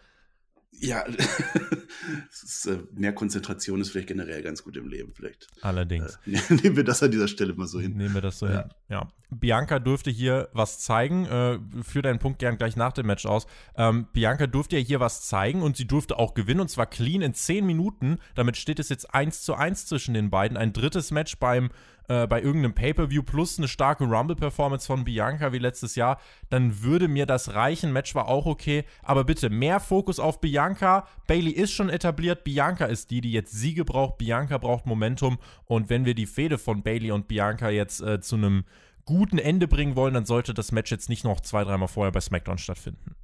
Ja, 0.79 1.03
ist, 2.32 2.67
äh, 2.67 2.79
mehr 2.94 3.13
Konzentration 3.13 3.82
ist 3.82 3.91
vielleicht 3.91 4.08
generell 4.08 4.41
ganz 4.41 4.63
gut 4.63 4.77
im 4.77 4.88
Leben, 4.88 5.13
vielleicht. 5.13 5.48
Allerdings. 5.62 6.20
Äh, 6.25 6.39
nehmen 6.53 6.75
wir 6.75 6.84
das 6.84 7.01
an 7.01 7.12
dieser 7.12 7.27
Stelle 7.27 7.53
mal 7.53 7.67
so 7.67 7.79
hin. 7.79 7.96
Nehmen 7.96 8.13
wir 8.13 8.22
das 8.22 8.39
so 8.39 8.48
ja. 8.48 8.62
hin. 8.62 8.70
Ja. 8.89 9.12
Bianca 9.29 9.79
durfte 9.79 10.12
hier 10.12 10.50
was 10.53 10.79
zeigen. 10.79 11.25
Äh, 11.25 11.60
führ 11.84 12.01
deinen 12.01 12.20
Punkt 12.20 12.39
gern 12.39 12.58
gleich 12.58 12.75
nach 12.75 12.94
dem 12.94 13.08
Match 13.08 13.25
aus. 13.25 13.48
Ähm, 13.75 14.08
Bianca 14.13 14.48
durfte 14.48 14.77
ja 14.77 14.84
hier 14.84 15.00
was 15.00 15.24
zeigen 15.24 15.62
und 15.62 15.77
sie 15.77 15.88
durfte 15.88 16.20
auch 16.20 16.34
gewinnen 16.34 16.62
und 16.62 16.70
zwar 16.70 16.86
clean 16.86 17.22
in 17.22 17.34
10 17.34 17.65
Minuten. 17.65 18.20
Damit 18.36 18.58
steht 18.58 18.79
es 18.79 18.89
jetzt 18.89 19.13
1 19.13 19.41
zu 19.41 19.55
1 19.55 19.88
zwischen 19.88 20.13
den 20.13 20.29
beiden. 20.29 20.58
Ein 20.58 20.74
drittes 20.74 21.12
Match 21.12 21.38
beim 21.38 21.70
äh, 22.08 22.28
bei 22.28 22.42
irgendeinem 22.42 22.74
Pay-Per-View 22.74 23.24
plus 23.24 23.58
eine 23.58 23.68
starke 23.68 24.04
Rumble-Performance 24.04 24.88
von 24.88 25.04
Bianca 25.04 25.52
wie 25.54 25.60
letztes 25.60 25.96
Jahr, 25.96 26.20
dann 26.50 26.82
würde 26.82 27.08
mir 27.08 27.26
das 27.26 27.54
reichen. 27.54 27.94
Match 27.94 28.16
war 28.16 28.28
auch 28.28 28.46
okay, 28.46 28.86
aber 29.04 29.24
bitte 29.24 29.50
mehr 29.50 29.80
Fokus 29.80 30.20
auf 30.20 30.42
Bianca. 30.42 31.08
Bailey 31.28 31.52
ist 31.52 31.72
schon 31.72 31.90
etabliert, 31.90 32.44
Bianca 32.44 32.86
ist 32.86 33.12
die, 33.12 33.22
die 33.22 33.32
jetzt 33.32 33.52
Siege 33.52 33.86
braucht. 33.86 34.18
Bianca 34.18 34.58
braucht 34.58 34.86
Momentum 34.86 35.38
und 35.66 35.90
wenn 35.90 36.06
wir 36.06 36.16
die 36.16 36.28
Fehde 36.28 36.58
von 36.58 36.84
Bailey 36.84 37.12
und 37.12 37.28
Bianca 37.28 37.70
jetzt 37.70 38.02
äh, 38.02 38.20
zu 38.22 38.36
einem 38.36 38.66
guten 39.06 39.38
Ende 39.38 39.68
bringen 39.68 39.96
wollen, 39.96 40.14
dann 40.14 40.26
sollte 40.26 40.54
das 40.54 40.72
Match 40.72 40.92
jetzt 40.92 41.10
nicht 41.10 41.24
noch 41.24 41.42
zwei, 41.42 41.64
dreimal 41.64 41.88
vorher 41.88 42.12
bei 42.12 42.22
SmackDown 42.22 42.58
stattfinden. 42.58 43.16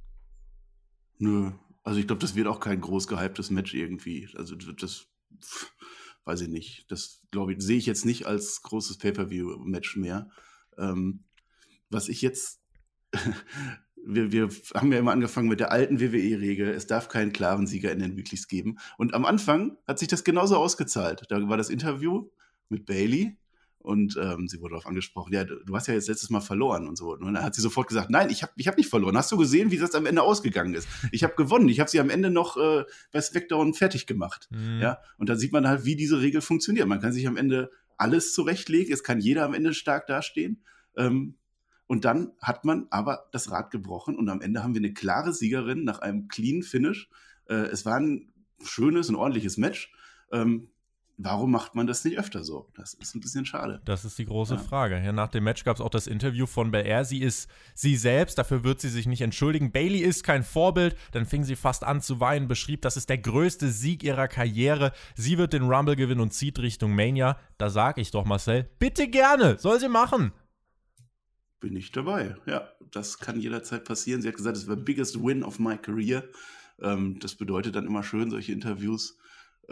Nö, 1.18 1.50
also 1.84 1.98
ich 1.98 2.06
glaube, 2.06 2.20
das 2.20 2.34
wird 2.34 2.46
auch 2.46 2.60
kein 2.60 2.80
groß 2.80 3.08
gehyptes 3.08 3.50
Match 3.50 3.74
irgendwie. 3.74 4.28
Also 4.36 4.54
das 4.54 5.08
weiß 6.24 6.42
ich 6.42 6.48
nicht. 6.48 6.90
Das, 6.90 7.22
glaube 7.30 7.52
ich, 7.52 7.62
sehe 7.62 7.78
ich 7.78 7.86
jetzt 7.86 8.04
nicht 8.04 8.26
als 8.26 8.62
großes 8.62 8.98
Pay-Per-View-Match 8.98 9.96
mehr. 9.96 10.28
Ähm, 10.78 11.24
was 11.90 12.08
ich 12.08 12.22
jetzt 12.22 12.60
wir, 14.04 14.32
wir 14.32 14.48
haben 14.74 14.92
ja 14.92 14.98
immer 14.98 15.12
angefangen 15.12 15.48
mit 15.48 15.60
der 15.60 15.72
alten 15.72 16.00
WWE-Regel, 16.00 16.68
es 16.68 16.86
darf 16.86 17.08
keinen 17.08 17.32
klaren 17.32 17.66
Sieger 17.66 17.92
in 17.92 18.00
den 18.00 18.16
Weeklies 18.16 18.48
geben. 18.48 18.78
Und 18.98 19.14
am 19.14 19.24
Anfang 19.24 19.76
hat 19.86 19.98
sich 19.98 20.08
das 20.08 20.24
genauso 20.24 20.56
ausgezahlt. 20.56 21.22
Da 21.28 21.48
war 21.48 21.56
das 21.56 21.70
Interview 21.70 22.28
mit 22.68 22.86
Bailey 22.86 23.36
und 23.82 24.16
ähm, 24.16 24.46
sie 24.46 24.60
wurde 24.60 24.72
darauf 24.72 24.86
angesprochen, 24.86 25.32
ja, 25.32 25.44
du 25.44 25.74
hast 25.74 25.88
ja 25.88 25.94
jetzt 25.94 26.08
letztes 26.08 26.30
Mal 26.30 26.40
verloren 26.40 26.86
und 26.86 26.96
so. 26.96 27.14
Und 27.14 27.34
dann 27.34 27.42
hat 27.42 27.54
sie 27.54 27.60
sofort 27.60 27.88
gesagt, 27.88 28.10
nein, 28.10 28.30
ich 28.30 28.42
habe 28.42 28.52
ich 28.56 28.68
hab 28.68 28.76
nicht 28.76 28.88
verloren. 28.88 29.16
Hast 29.16 29.32
du 29.32 29.36
gesehen, 29.36 29.72
wie 29.72 29.78
das 29.78 29.94
am 29.96 30.06
Ende 30.06 30.22
ausgegangen 30.22 30.74
ist? 30.74 30.86
Ich 31.10 31.24
habe 31.24 31.34
gewonnen. 31.34 31.68
Ich 31.68 31.80
habe 31.80 31.90
sie 31.90 31.98
am 31.98 32.08
Ende 32.08 32.30
noch 32.30 32.56
äh, 32.56 32.84
bei 33.10 33.20
Smackdown 33.20 33.74
fertig 33.74 34.06
gemacht. 34.06 34.48
Mhm. 34.50 34.78
Ja, 34.80 34.98
und 35.18 35.28
da 35.28 35.36
sieht 35.36 35.52
man 35.52 35.66
halt, 35.66 35.84
wie 35.84 35.96
diese 35.96 36.20
Regel 36.20 36.40
funktioniert. 36.40 36.86
Man 36.86 37.00
kann 37.00 37.12
sich 37.12 37.26
am 37.26 37.36
Ende 37.36 37.70
alles 37.96 38.32
zurechtlegen. 38.34 38.92
Es 38.92 39.02
kann 39.02 39.20
jeder 39.20 39.44
am 39.44 39.54
Ende 39.54 39.74
stark 39.74 40.06
dastehen. 40.06 40.62
Ähm, 40.96 41.34
und 41.86 42.04
dann 42.04 42.32
hat 42.40 42.64
man 42.64 42.86
aber 42.90 43.28
das 43.32 43.50
Rad 43.50 43.70
gebrochen 43.70 44.16
und 44.16 44.28
am 44.28 44.40
Ende 44.40 44.62
haben 44.62 44.74
wir 44.74 44.80
eine 44.80 44.94
klare 44.94 45.34
Siegerin 45.34 45.84
nach 45.84 45.98
einem 45.98 46.28
clean 46.28 46.62
Finish. 46.62 47.10
Äh, 47.46 47.54
es 47.54 47.84
war 47.84 47.96
ein 47.96 48.32
schönes 48.64 49.08
und 49.08 49.16
ordentliches 49.16 49.56
Match. 49.56 49.92
Ähm, 50.30 50.68
warum 51.16 51.50
macht 51.50 51.74
man 51.74 51.86
das 51.86 52.04
nicht 52.04 52.18
öfter 52.18 52.44
so? 52.44 52.68
Das 52.74 52.94
ist 52.94 53.14
ein 53.14 53.20
bisschen 53.20 53.44
schade. 53.44 53.80
Das 53.84 54.04
ist 54.04 54.18
die 54.18 54.24
große 54.24 54.54
ja. 54.54 54.60
Frage. 54.60 55.02
Ja, 55.02 55.12
nach 55.12 55.28
dem 55.28 55.44
Match 55.44 55.64
gab 55.64 55.76
es 55.76 55.80
auch 55.80 55.90
das 55.90 56.06
Interview 56.06 56.46
von 56.46 56.70
Belair. 56.70 57.04
Sie 57.04 57.20
ist 57.20 57.48
sie 57.74 57.96
selbst, 57.96 58.38
dafür 58.38 58.64
wird 58.64 58.80
sie 58.80 58.88
sich 58.88 59.06
nicht 59.06 59.20
entschuldigen. 59.20 59.72
Bailey 59.72 60.00
ist 60.00 60.24
kein 60.24 60.42
Vorbild. 60.42 60.96
Dann 61.12 61.26
fing 61.26 61.44
sie 61.44 61.56
fast 61.56 61.84
an 61.84 62.00
zu 62.00 62.20
weinen, 62.20 62.48
beschrieb, 62.48 62.82
das 62.82 62.96
ist 62.96 63.08
der 63.08 63.18
größte 63.18 63.68
Sieg 63.68 64.02
ihrer 64.02 64.28
Karriere. 64.28 64.92
Sie 65.14 65.38
wird 65.38 65.52
den 65.52 65.64
Rumble 65.64 65.96
gewinnen 65.96 66.20
und 66.20 66.32
zieht 66.32 66.58
Richtung 66.58 66.94
Mania. 66.94 67.38
Da 67.58 67.70
sag 67.70 67.98
ich 67.98 68.10
doch, 68.10 68.24
Marcel, 68.24 68.68
bitte 68.78 69.08
gerne, 69.08 69.58
soll 69.58 69.80
sie 69.80 69.88
machen 69.88 70.32
bin 71.62 71.76
ich 71.76 71.92
dabei. 71.92 72.34
Ja, 72.44 72.68
das 72.90 73.18
kann 73.18 73.40
jederzeit 73.40 73.84
passieren. 73.84 74.20
Sie 74.20 74.28
hat 74.28 74.36
gesagt, 74.36 74.56
es 74.56 74.66
war 74.68 74.76
biggest 74.76 75.22
win 75.22 75.44
of 75.44 75.60
my 75.60 75.78
career. 75.78 76.24
Ähm, 76.80 77.18
das 77.20 77.36
bedeutet 77.36 77.76
dann 77.76 77.86
immer 77.86 78.02
schön, 78.02 78.30
solche 78.30 78.52
Interviews, 78.52 79.16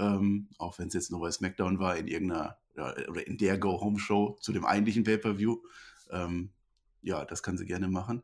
ähm, 0.00 0.48
auch 0.58 0.78
wenn 0.78 0.88
es 0.88 0.94
jetzt 0.94 1.10
nur 1.10 1.20
bei 1.20 1.30
SmackDown 1.30 1.78
war, 1.78 1.96
in 1.96 2.08
irgendeiner 2.08 2.56
oder 2.74 3.26
in 3.26 3.36
der 3.36 3.58
Go-Home-Show 3.58 4.38
zu 4.40 4.52
dem 4.52 4.64
eigentlichen 4.64 5.04
Pay-Per-View. 5.04 5.58
Ähm, 6.10 6.50
ja, 7.02 7.24
das 7.24 7.42
kann 7.42 7.58
sie 7.58 7.66
gerne 7.66 7.88
machen. 7.88 8.22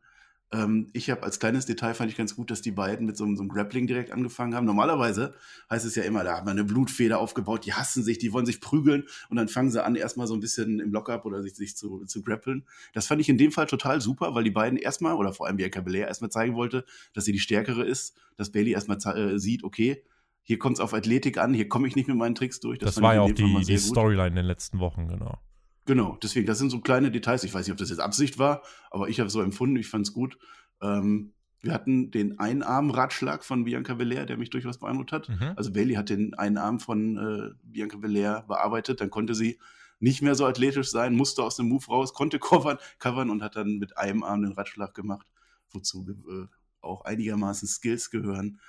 Ähm, 0.51 0.89
ich 0.93 1.09
habe 1.09 1.23
als 1.23 1.39
kleines 1.39 1.65
Detail 1.65 1.93
fand 1.93 2.09
ich 2.09 2.17
ganz 2.17 2.35
gut, 2.35 2.49
dass 2.49 2.61
die 2.61 2.71
beiden 2.71 3.05
mit 3.05 3.17
so, 3.17 3.25
so, 3.35 3.41
einem 3.41 3.49
Grappling 3.49 3.85
direkt 3.85 4.11
angefangen 4.11 4.55
haben. 4.55 4.65
Normalerweise 4.65 5.35
heißt 5.69 5.85
es 5.85 5.95
ja 5.95 6.03
immer, 6.03 6.23
da 6.23 6.37
hat 6.37 6.45
man 6.45 6.57
eine 6.57 6.63
Blutfeder 6.63 7.19
aufgebaut, 7.19 7.65
die 7.65 7.73
hassen 7.73 8.01
sich, 8.01 8.17
die 8.17 8.31
wollen 8.31 8.45
sich 8.45 8.61
prügeln 8.61 9.03
und 9.29 9.35
dann 9.35 9.49
fangen 9.49 9.69
sie 9.69 9.83
an, 9.83 9.95
erstmal 9.95 10.25
so 10.25 10.33
ein 10.33 10.39
bisschen 10.39 10.79
im 10.79 10.91
Lockup 10.91 11.25
oder 11.25 11.43
sich, 11.43 11.55
sich 11.55 11.75
zu, 11.75 12.05
zu 12.05 12.23
grappeln. 12.23 12.65
Das 12.93 13.07
fand 13.07 13.19
ich 13.19 13.29
in 13.29 13.37
dem 13.37 13.51
Fall 13.51 13.67
total 13.67 13.99
super, 13.99 14.33
weil 14.35 14.45
die 14.45 14.51
beiden 14.51 14.79
erstmal, 14.79 15.15
oder 15.15 15.33
vor 15.33 15.47
allem 15.47 15.57
Bianca 15.57 15.81
Belair 15.81 16.07
erstmal 16.07 16.31
zeigen 16.31 16.55
wollte, 16.55 16.85
dass 17.13 17.25
sie 17.25 17.33
die 17.33 17.39
Stärkere 17.39 17.83
ist, 17.83 18.15
dass 18.37 18.51
Bailey 18.51 18.71
erstmal 18.71 18.97
äh, 19.17 19.37
sieht, 19.37 19.65
okay, 19.65 20.01
hier 20.47 20.57
kommt 20.59 20.77
es 20.77 20.79
auf 20.79 20.93
Athletik 20.93 21.37
an, 21.37 21.53
hier 21.53 21.67
komme 21.67 21.89
ich 21.89 21.97
nicht 21.97 22.07
mit 22.07 22.15
meinen 22.15 22.33
Tricks 22.33 22.61
durch. 22.61 22.79
Das, 22.79 22.95
das 22.95 23.03
war 23.03 23.15
ja 23.15 23.21
auch 23.21 23.31
die, 23.31 23.65
die 23.65 23.77
Storyline 23.77 24.29
in 24.29 24.35
den 24.37 24.45
letzten 24.45 24.79
Wochen, 24.79 25.09
genau. 25.09 25.37
Genau, 25.83 26.17
deswegen, 26.23 26.47
das 26.47 26.57
sind 26.57 26.69
so 26.69 26.79
kleine 26.79 27.11
Details. 27.11 27.43
Ich 27.43 27.53
weiß 27.53 27.67
nicht, 27.67 27.73
ob 27.73 27.77
das 27.77 27.89
jetzt 27.89 27.99
Absicht 27.99 28.39
war, 28.39 28.61
aber 28.89 29.09
ich 29.09 29.19
habe 29.19 29.27
es 29.27 29.33
so 29.33 29.41
empfunden, 29.41 29.75
ich 29.75 29.89
fand 29.89 30.07
es 30.07 30.13
gut. 30.13 30.37
Ähm, 30.81 31.33
wir 31.59 31.73
hatten 31.73 32.11
den 32.11 32.39
Einarm-Ratschlag 32.39 33.43
von 33.43 33.65
Bianca 33.65 33.95
Belair, 33.95 34.25
der 34.25 34.37
mich 34.37 34.49
durchaus 34.49 34.77
beeindruckt 34.77 35.11
hat. 35.11 35.27
Mhm. 35.27 35.51
Also 35.57 35.73
Bailey 35.73 35.95
hat 35.95 36.07
den 36.07 36.33
einen 36.35 36.57
Arm 36.57 36.79
von 36.79 37.17
äh, 37.17 37.53
Bianca 37.63 37.97
Belair 37.97 38.45
bearbeitet, 38.47 39.01
dann 39.01 39.09
konnte 39.09 39.35
sie 39.35 39.59
nicht 39.99 40.21
mehr 40.21 40.35
so 40.35 40.45
athletisch 40.45 40.91
sein, 40.91 41.13
musste 41.13 41.43
aus 41.43 41.57
dem 41.57 41.67
Move 41.67 41.87
raus, 41.87 42.13
konnte 42.13 42.39
covern, 42.39 42.77
covern 42.99 43.29
und 43.29 43.43
hat 43.43 43.57
dann 43.57 43.79
mit 43.79 43.97
einem 43.97 44.23
Arm 44.23 44.43
den 44.43 44.53
Ratschlag 44.53 44.93
gemacht, 44.93 45.27
wozu 45.71 46.07
äh, 46.09 46.45
auch 46.79 47.03
einigermaßen 47.03 47.67
Skills 47.67 48.11
gehören. 48.11 48.61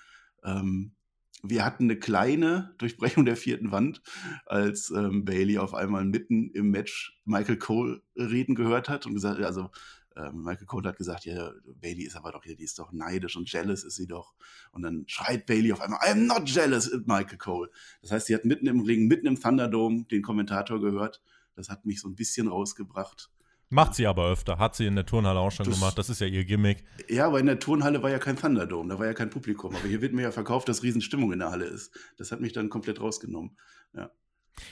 Ähm, 0.42 0.96
wir 1.42 1.64
hatten 1.64 1.84
eine 1.84 1.98
kleine 1.98 2.74
Durchbrechung 2.78 3.24
der 3.24 3.36
vierten 3.36 3.70
Wand, 3.70 4.02
als 4.46 4.90
ähm, 4.90 5.24
Bailey 5.24 5.58
auf 5.58 5.74
einmal 5.74 6.04
mitten 6.04 6.50
im 6.50 6.70
Match 6.70 7.18
Michael 7.24 7.58
Cole 7.58 8.02
reden 8.16 8.54
gehört 8.54 8.88
hat 8.88 9.06
und 9.06 9.14
gesagt, 9.14 9.40
also 9.40 9.70
äh, 10.16 10.32
Michael 10.32 10.66
Cole 10.66 10.88
hat 10.88 10.96
gesagt, 10.96 11.24
ja, 11.26 11.52
Bailey 11.80 12.02
ist 12.02 12.16
aber 12.16 12.32
doch 12.32 12.42
hier, 12.42 12.56
die 12.56 12.64
ist 12.64 12.78
doch 12.78 12.92
neidisch 12.92 13.36
und 13.36 13.50
jealous 13.50 13.84
ist 13.84 13.96
sie 13.96 14.06
doch. 14.06 14.34
Und 14.72 14.82
dann 14.82 15.04
schreit 15.06 15.46
Bailey 15.46 15.72
auf 15.72 15.80
einmal, 15.80 16.00
I'm 16.00 16.26
not 16.26 16.48
jealous, 16.48 16.90
Michael 17.06 17.38
Cole. 17.38 17.70
Das 18.02 18.10
heißt, 18.10 18.26
sie 18.26 18.34
hat 18.34 18.44
mitten 18.44 18.66
im 18.66 18.80
Ring, 18.80 19.06
mitten 19.06 19.26
im 19.26 19.40
Thunderdome 19.40 20.04
den 20.10 20.22
Kommentator 20.22 20.80
gehört. 20.80 21.22
Das 21.54 21.68
hat 21.68 21.86
mich 21.86 22.00
so 22.00 22.08
ein 22.08 22.16
bisschen 22.16 22.48
rausgebracht. 22.48 23.30
Macht 23.70 23.94
sie 23.94 24.06
aber 24.06 24.30
öfter, 24.30 24.58
hat 24.58 24.76
sie 24.76 24.86
in 24.86 24.94
der 24.94 25.04
Turnhalle 25.04 25.40
auch 25.40 25.52
schon 25.52 25.66
das, 25.66 25.74
gemacht, 25.74 25.98
das 25.98 26.08
ist 26.08 26.20
ja 26.20 26.26
ihr 26.26 26.44
Gimmick. 26.44 26.84
Ja, 27.08 27.26
aber 27.26 27.38
in 27.38 27.46
der 27.46 27.58
Turnhalle 27.58 28.02
war 28.02 28.10
ja 28.10 28.18
kein 28.18 28.36
Thunderdome, 28.36 28.88
da 28.88 28.98
war 28.98 29.06
ja 29.06 29.12
kein 29.12 29.28
Publikum. 29.28 29.74
Aber 29.74 29.86
hier 29.86 30.00
wird 30.00 30.14
mir 30.14 30.22
ja 30.22 30.32
verkauft, 30.32 30.68
dass 30.68 30.82
Riesenstimmung 30.82 31.32
in 31.32 31.40
der 31.40 31.50
Halle 31.50 31.66
ist. 31.66 31.94
Das 32.16 32.32
hat 32.32 32.40
mich 32.40 32.52
dann 32.52 32.70
komplett 32.70 33.00
rausgenommen. 33.00 33.58
Ja. 33.94 34.10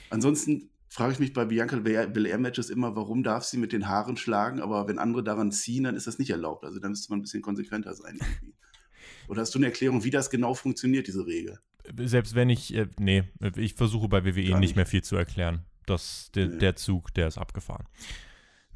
Ansonsten 0.09 0.71
frage 0.89 1.13
ich 1.13 1.19
mich 1.19 1.33
bei 1.33 1.45
Bianca 1.45 1.77
Belair 1.77 2.37
Matches 2.39 2.69
immer, 2.69 2.95
warum 2.95 3.21
darf 3.21 3.43
sie 3.43 3.57
mit 3.57 3.71
den 3.71 3.87
Haaren 3.87 4.17
schlagen, 4.17 4.61
aber 4.61 4.87
wenn 4.87 4.97
andere 4.97 5.23
daran 5.23 5.51
ziehen, 5.51 5.83
dann 5.83 5.95
ist 5.95 6.07
das 6.07 6.17
nicht 6.17 6.31
erlaubt. 6.31 6.65
Also 6.65 6.79
da 6.79 6.89
müsste 6.89 7.11
man 7.11 7.19
ein 7.19 7.23
bisschen 7.23 7.41
konsequenter 7.41 7.93
sein 7.93 8.17
irgendwie. 8.19 8.55
Oder 9.27 9.41
hast 9.41 9.53
du 9.53 9.59
eine 9.59 9.67
Erklärung, 9.67 10.03
wie 10.03 10.09
das 10.09 10.29
genau 10.29 10.53
funktioniert, 10.53 11.07
diese 11.07 11.25
Regel? 11.25 11.59
Selbst 11.97 12.35
wenn 12.35 12.49
ich, 12.49 12.73
äh, 12.73 12.87
nee, 12.99 13.23
ich 13.55 13.75
versuche 13.75 14.07
bei 14.07 14.25
WWE 14.25 14.41
nicht. 14.41 14.59
nicht 14.59 14.75
mehr 14.75 14.85
viel 14.85 15.03
zu 15.03 15.15
erklären. 15.15 15.65
Das, 15.85 16.31
der, 16.33 16.47
nee. 16.47 16.57
der 16.57 16.75
Zug, 16.75 17.13
der 17.13 17.27
ist 17.27 17.37
abgefahren. 17.37 17.85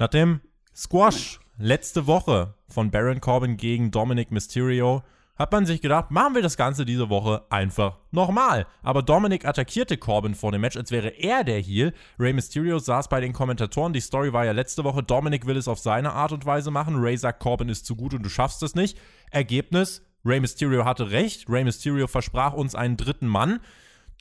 Nach 0.02 0.08
dem 0.08 0.40
Squash 0.74 1.38
letzte 1.58 2.08
Woche 2.08 2.56
von 2.68 2.90
Baron 2.90 3.20
Corbin 3.20 3.56
gegen 3.56 3.92
Dominic 3.92 4.32
Mysterio 4.32 5.04
hat 5.36 5.52
man 5.52 5.64
sich 5.64 5.80
gedacht, 5.80 6.10
machen 6.10 6.34
wir 6.34 6.42
das 6.42 6.56
Ganze 6.56 6.84
diese 6.84 7.08
Woche 7.08 7.44
einfach 7.50 7.98
nochmal. 8.10 8.66
Aber 8.82 9.04
Dominic 9.04 9.44
attackierte 9.44 9.96
Corbin 9.98 10.34
vor 10.34 10.50
dem 10.50 10.60
Match, 10.60 10.76
als 10.76 10.90
wäre 10.90 11.10
er 11.10 11.44
der 11.44 11.60
Heel. 11.60 11.94
Rey 12.18 12.32
Mysterio 12.32 12.80
saß 12.80 13.08
bei 13.08 13.20
den 13.20 13.32
Kommentatoren. 13.32 13.92
Die 13.92 14.00
Story 14.00 14.32
war 14.32 14.44
ja 14.44 14.50
letzte 14.50 14.82
Woche, 14.82 15.04
Dominic 15.04 15.46
will 15.46 15.56
es 15.56 15.68
auf 15.68 15.78
seine 15.78 16.14
Art 16.14 16.32
und 16.32 16.46
Weise 16.46 16.72
machen. 16.72 16.96
Rey 16.96 17.16
sagt, 17.16 17.38
Corbin 17.38 17.68
ist 17.68 17.86
zu 17.86 17.94
gut 17.94 18.12
und 18.12 18.24
du 18.24 18.28
schaffst 18.28 18.60
es 18.64 18.74
nicht. 18.74 18.98
Ergebnis, 19.30 20.04
Rey 20.24 20.40
Mysterio 20.40 20.84
hatte 20.84 21.12
recht. 21.12 21.48
Rey 21.48 21.62
Mysterio 21.62 22.08
versprach 22.08 22.54
uns 22.54 22.74
einen 22.74 22.96
dritten 22.96 23.28
Mann 23.28 23.60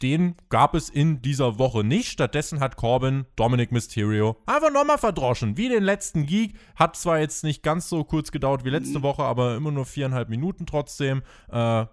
den 0.01 0.36
gab 0.50 0.75
es 0.75 0.89
in 0.89 1.22
dieser 1.22 1.60
Woche 1.60 1.84
nicht. 1.84 2.10
Stattdessen 2.10 2.60
hat 2.60 2.75
Corbin 2.75 3.25
Dominic 3.36 3.72
Mysterio 3.72 4.38
einfach 4.46 4.72
nochmal 4.72 4.98
verdroschen. 4.98 5.58
Wie 5.58 5.70
den 5.70 5.84
letzten 5.84 6.25
Geek. 6.25 6.55
Hat 6.75 6.96
zwar 6.96 7.20
jetzt 7.20 7.43
nicht 7.43 7.63
ganz 7.63 7.89
so 7.89 8.03
kurz 8.03 8.31
gedauert 8.31 8.65
wie 8.65 8.70
letzte 8.70 9.00
mhm. 9.00 9.03
Woche, 9.03 9.24
aber 9.24 9.55
immer 9.55 9.72
nur 9.72 9.86
viereinhalb 9.86 10.29
Minuten 10.29 10.65
trotzdem. 10.65 11.22
Äh, 11.50 11.86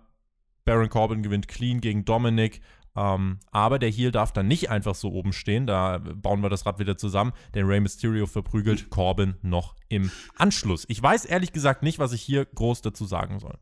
Baron 0.64 0.88
Corbin 0.88 1.22
gewinnt 1.22 1.48
clean 1.48 1.80
gegen 1.80 2.04
Dominic. 2.04 2.60
Ähm, 2.96 3.38
aber 3.52 3.78
der 3.78 3.90
Heel 3.90 4.10
darf 4.10 4.32
dann 4.32 4.48
nicht 4.48 4.70
einfach 4.70 4.94
so 4.94 5.12
oben 5.12 5.32
stehen. 5.32 5.66
Da 5.66 5.98
bauen 5.98 6.42
wir 6.42 6.50
das 6.50 6.66
Rad 6.66 6.78
wieder 6.78 6.96
zusammen. 6.96 7.32
Denn 7.54 7.66
Rey 7.66 7.80
Mysterio 7.80 8.26
verprügelt 8.26 8.90
Corbin 8.90 9.34
noch 9.42 9.76
im 9.88 10.10
Anschluss. 10.36 10.84
Ich 10.88 11.02
weiß 11.02 11.24
ehrlich 11.24 11.52
gesagt 11.52 11.82
nicht, 11.82 11.98
was 11.98 12.12
ich 12.12 12.22
hier 12.22 12.44
groß 12.44 12.82
dazu 12.82 13.04
sagen 13.04 13.38
soll. 13.38 13.58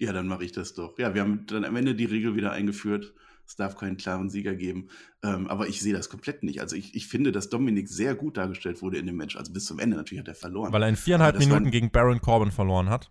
Ja, 0.00 0.14
dann 0.14 0.26
mache 0.26 0.44
ich 0.44 0.52
das 0.52 0.72
doch. 0.72 0.98
Ja, 0.98 1.14
wir 1.14 1.20
haben 1.20 1.44
dann 1.46 1.62
am 1.66 1.76
Ende 1.76 1.94
die 1.94 2.06
Regel 2.06 2.34
wieder 2.34 2.52
eingeführt. 2.52 3.12
Es 3.46 3.56
darf 3.56 3.76
keinen 3.76 3.98
klaren 3.98 4.30
Sieger 4.30 4.54
geben. 4.54 4.88
Ähm, 5.22 5.46
aber 5.48 5.68
ich 5.68 5.80
sehe 5.80 5.92
das 5.92 6.08
komplett 6.08 6.42
nicht. 6.42 6.62
Also 6.62 6.74
ich, 6.74 6.94
ich 6.94 7.06
finde, 7.06 7.32
dass 7.32 7.50
Dominik 7.50 7.86
sehr 7.86 8.14
gut 8.14 8.38
dargestellt 8.38 8.80
wurde 8.80 8.96
in 8.96 9.04
dem 9.04 9.16
Match. 9.16 9.36
Also 9.36 9.52
bis 9.52 9.66
zum 9.66 9.78
Ende 9.78 9.98
natürlich 9.98 10.20
hat 10.20 10.28
er 10.28 10.34
verloren. 10.34 10.72
Weil 10.72 10.82
er 10.84 10.88
in 10.88 10.96
viereinhalb 10.96 11.38
Minuten 11.38 11.64
war, 11.64 11.70
gegen 11.70 11.90
Baron 11.90 12.22
Corbin 12.22 12.50
verloren 12.50 12.88
hat. 12.88 13.10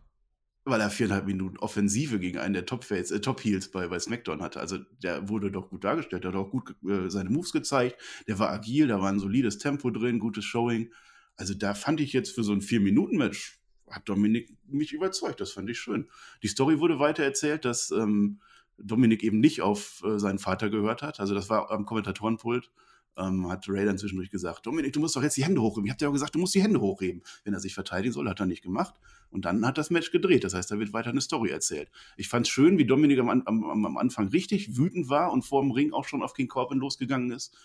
Weil 0.65 0.81
er 0.81 0.89
viereinhalb 0.89 1.27
Minuten 1.27 1.57
Offensive 1.57 2.19
gegen 2.19 2.39
einen 2.39 2.55
der 2.55 2.65
Top-Fates, 2.65 3.11
äh, 3.11 3.21
Top-Heels 3.21 3.69
bei, 3.69 3.87
bei 3.87 3.99
SmackDown 3.99 4.41
hatte. 4.41 4.59
Also 4.59 4.79
der 5.03 5.29
wurde 5.29 5.51
doch 5.51 5.69
gut 5.69 5.83
dargestellt. 5.83 6.23
Der 6.23 6.31
hat 6.31 6.39
auch 6.39 6.49
gut 6.49 6.75
äh, 6.89 7.07
seine 7.11 7.29
Moves 7.29 7.51
gezeigt. 7.51 8.01
Der 8.27 8.39
war 8.39 8.49
agil, 8.49 8.87
da 8.87 8.99
war 8.99 9.11
ein 9.11 9.19
solides 9.19 9.59
Tempo 9.59 9.91
drin, 9.91 10.17
gutes 10.17 10.45
Showing. 10.45 10.91
Also 11.35 11.53
da 11.53 11.75
fand 11.75 12.01
ich 12.01 12.13
jetzt 12.13 12.33
für 12.33 12.43
so 12.43 12.51
ein 12.51 12.61
Vier-Minuten-Match 12.61 13.58
hat 13.89 14.07
Dominik 14.07 14.55
mich 14.67 14.93
überzeugt. 14.93 15.39
Das 15.39 15.51
fand 15.51 15.69
ich 15.69 15.79
schön. 15.79 16.07
Die 16.43 16.47
Story 16.47 16.79
wurde 16.79 16.99
weiter 16.99 17.23
erzählt, 17.23 17.65
dass 17.65 17.91
ähm, 17.91 18.39
Dominik 18.77 19.23
eben 19.23 19.39
nicht 19.39 19.61
auf 19.61 20.03
äh, 20.03 20.19
seinen 20.19 20.39
Vater 20.39 20.69
gehört 20.69 21.01
hat. 21.01 21.19
Also 21.19 21.33
das 21.33 21.49
war 21.49 21.71
am 21.71 21.85
Kommentatorenpult. 21.85 22.71
Ähm, 23.17 23.49
hat 23.49 23.67
Ray 23.67 23.85
dann 23.85 23.97
zwischendurch 23.97 24.29
gesagt, 24.29 24.65
Dominik, 24.65 24.93
du 24.93 24.99
musst 24.99 25.15
doch 25.15 25.23
jetzt 25.23 25.35
die 25.35 25.43
Hände 25.43 25.61
hochheben. 25.61 25.85
Ich 25.85 25.91
habe 25.91 25.97
dir 25.97 26.07
auch 26.07 26.13
gesagt, 26.13 26.35
du 26.35 26.39
musst 26.39 26.55
die 26.55 26.61
Hände 26.61 26.79
hochheben. 26.79 27.21
Wenn 27.43 27.53
er 27.53 27.59
sich 27.59 27.73
verteidigen 27.73 28.13
soll, 28.13 28.29
hat 28.29 28.39
er 28.39 28.45
nicht 28.45 28.63
gemacht. 28.63 28.95
Und 29.29 29.45
dann 29.45 29.65
hat 29.65 29.77
das 29.77 29.89
Match 29.89 30.11
gedreht. 30.11 30.43
Das 30.43 30.53
heißt, 30.53 30.71
da 30.71 30.79
wird 30.79 30.93
weiter 30.93 31.09
eine 31.09 31.21
Story 31.21 31.49
erzählt. 31.49 31.89
Ich 32.15 32.29
fand 32.29 32.47
es 32.47 32.51
schön, 32.51 32.77
wie 32.77 32.85
Dominik 32.85 33.19
am, 33.19 33.29
am, 33.29 33.85
am, 33.85 33.97
Anfang 33.97 34.29
richtig 34.29 34.77
wütend 34.77 35.09
war 35.09 35.33
und 35.33 35.43
vor 35.43 35.61
dem 35.61 35.71
Ring 35.71 35.91
auch 35.91 36.05
schon 36.05 36.23
auf 36.23 36.33
King 36.33 36.47
Corbin 36.47 36.79
losgegangen 36.79 37.31
ist 37.31 37.55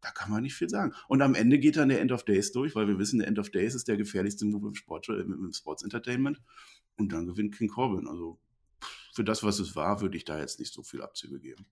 da 0.00 0.10
kann 0.10 0.30
man 0.30 0.42
nicht 0.42 0.54
viel 0.54 0.68
sagen. 0.68 0.92
Und 1.08 1.22
am 1.22 1.34
Ende 1.34 1.58
geht 1.58 1.76
dann 1.76 1.88
der 1.88 2.00
End 2.00 2.12
of 2.12 2.24
Days 2.24 2.52
durch, 2.52 2.74
weil 2.74 2.88
wir 2.88 2.98
wissen, 2.98 3.18
der 3.18 3.28
End 3.28 3.38
of 3.38 3.50
Days 3.50 3.74
ist 3.74 3.88
der 3.88 3.96
gefährlichste 3.96 4.46
Move 4.46 4.68
im 4.68 4.74
Sport, 4.74 5.08
äh, 5.08 5.20
im 5.20 5.52
Sports 5.52 5.82
Entertainment. 5.82 6.40
Und 6.96 7.12
dann 7.12 7.26
gewinnt 7.26 7.56
King 7.56 7.68
Corbin. 7.68 8.06
Also 8.08 8.38
für 9.14 9.24
das, 9.24 9.42
was 9.42 9.58
es 9.58 9.76
war, 9.76 10.00
würde 10.00 10.16
ich 10.16 10.24
da 10.24 10.38
jetzt 10.38 10.58
nicht 10.58 10.72
so 10.72 10.82
viel 10.82 11.02
Abzüge 11.02 11.40
geben. 11.40 11.66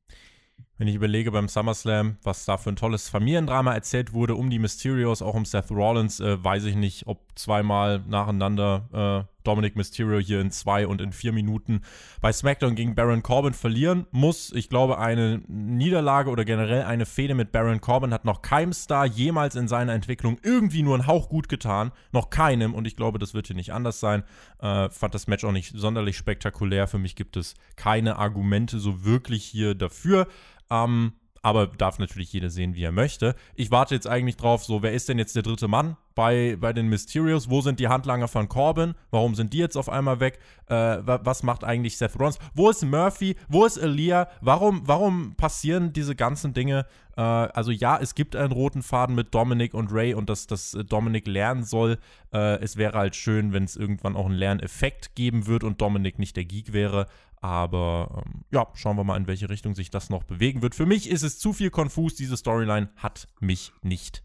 Wenn 0.77 0.89
ich 0.89 0.95
überlege 0.95 1.31
beim 1.31 1.49
SummerSlam, 1.49 2.19
was 2.23 2.45
da 2.45 2.57
für 2.57 2.71
ein 2.71 2.77
tolles 2.77 3.09
Familiendrama 3.09 3.75
erzählt 3.75 4.13
wurde 4.13 4.35
um 4.35 4.51
die 4.51 4.59
Mysterios, 4.59 5.23
auch 5.23 5.35
um 5.35 5.45
Seth 5.45 5.71
Rollins, 5.71 6.21
äh, 6.21 6.43
weiß 6.43 6.65
ich 6.65 6.77
nicht, 6.77 7.07
ob 7.07 7.27
zweimal 7.37 8.05
nacheinander 8.07 9.29
äh, 9.33 9.38
Dominic 9.49 9.77
Mysterio 9.77 10.19
hier 10.19 10.43
in 10.43 10.51
zwei 10.51 10.87
und 10.87 11.01
in 11.01 11.11
vier 11.11 11.33
Minuten 11.33 11.81
bei 12.21 12.31
SmackDown 12.35 12.75
gegen 12.75 12.95
Baron 12.95 13.23
Corbin 13.23 13.55
verlieren 13.55 14.07
muss. 14.11 14.53
Ich 14.53 14.69
glaube, 14.69 14.99
eine 14.99 15.41
Niederlage 15.49 16.29
oder 16.29 16.45
generell 16.45 16.83
eine 16.83 17.07
Fehde 17.07 17.35
mit 17.35 17.51
Baron 17.51 17.81
Corbin 17.81 18.13
hat 18.13 18.27
noch 18.27 18.43
keinem 18.43 18.75
Star 18.75 19.07
jemals 19.07 19.57
in 19.57 19.67
seiner 19.67 19.95
Entwicklung 19.95 20.37
irgendwie 20.43 20.83
nur 20.83 20.97
einen 20.97 21.07
Hauch 21.07 21.31
gut 21.31 21.49
getan. 21.49 21.93
Noch 22.13 22.29
keinem. 22.29 22.75
Und 22.75 22.87
ich 22.87 22.95
glaube, 22.95 23.19
das 23.19 23.33
wird 23.33 23.47
hier 23.47 23.57
nicht 23.57 23.73
anders 23.73 24.01
sein. 24.01 24.23
Äh, 24.61 24.91
fand 24.91 25.15
das 25.15 25.29
Match 25.29 25.45
auch 25.45 25.53
nicht 25.53 25.73
sonderlich 25.75 26.19
spektakulär. 26.19 26.87
Für 26.87 26.99
mich 26.99 27.17
gibt 27.17 27.39
es 27.39 27.55
keine 27.77 28.17
Argumente 28.17 28.79
so 28.79 29.07
wirklich 29.07 29.47
hier 29.47 29.75
dafür. 29.75 30.29
Ähm, 30.69 31.13
aber 31.43 31.67
darf 31.67 31.99
natürlich 31.99 32.33
jeder 32.33 32.51
sehen, 32.51 32.75
wie 32.75 32.83
er 32.83 32.93
möchte. 32.93 33.35
Ich 33.55 33.71
warte 33.71 33.95
jetzt 33.95 34.07
eigentlich 34.07 34.37
drauf, 34.37 34.65
so, 34.65 34.83
wer 34.83 34.93
ist 34.93 35.09
denn 35.09 35.19
jetzt 35.19 35.37
der 35.37 35.43
dritte 35.43 35.69
Mann 35.69 35.97
bei, 36.15 36.57
bei 36.61 36.73
den 36.73 36.89
Mysterios? 36.89 37.49
Wo 37.49 37.61
sind 37.61 37.81
die 37.81 37.89
Handlanger 37.89 38.29
von 38.29 38.49
Corbin? 38.49 38.95
Warum 39.11 39.35
sind 39.35 39.53
die 39.53 39.59
jetzt 39.59 39.77
auf 39.77 39.89
einmal 39.89 40.21
weg? 40.21 40.41
Äh, 40.67 40.75
was 40.75 41.43
macht 41.43 41.65
eigentlich 41.65 41.97
Seth 41.97 42.19
Rollins? 42.19 42.39
Wo 42.55 42.71
ist 42.71 42.85
Murphy? 42.85 43.37
Wo 43.49 43.65
ist 43.65 43.77
Elia? 43.77 44.29
Warum, 44.41 44.83
warum 44.85 45.35
passieren 45.37 45.93
diese 45.93 46.17
ganzen 46.17 46.55
Dinge? 46.55 46.87
Äh, 47.17 47.21
also 47.21 47.71
ja, 47.71 47.99
es 48.01 48.15
gibt 48.15 48.37
einen 48.37 48.53
roten 48.53 48.83
Faden 48.83 49.15
mit 49.15 49.35
Dominic 49.35 49.75
und 49.75 49.93
Ray 49.93 50.15
und 50.15 50.31
dass, 50.31 50.47
dass 50.47 50.73
Dominic 50.89 51.27
lernen 51.27 51.65
soll. 51.65 51.99
Äh, 52.33 52.61
es 52.61 52.77
wäre 52.77 52.97
halt 52.97 53.17
schön, 53.17 53.53
wenn 53.53 53.65
es 53.65 53.77
irgendwann 53.77 54.17
auch 54.17 54.27
einen 54.27 54.35
Lerneffekt 54.35 55.15
geben 55.15 55.47
wird 55.47 55.65
und 55.65 55.81
Dominic 55.81 56.19
nicht 56.19 56.37
der 56.37 56.45
Geek 56.45 56.73
wäre. 56.73 57.07
Aber 57.41 58.25
ähm, 58.27 58.45
ja, 58.51 58.67
schauen 58.75 58.97
wir 58.97 59.05
mal, 59.05 59.17
in 59.17 59.27
welche 59.27 59.49
Richtung 59.49 59.75
sich 59.75 59.91
das 59.91 60.11
noch 60.11 60.25
bewegen 60.25 60.63
wird. 60.63 60.75
Für 60.75 60.87
mich 60.87 61.09
ist 61.09 61.23
es 61.23 61.39
zu 61.39 61.53
viel 61.53 61.71
konfus. 61.71 62.15
Diese 62.15 62.37
Storyline 62.37 62.91
hat 62.97 63.29
mich 63.41 63.73
nicht. 63.83 64.23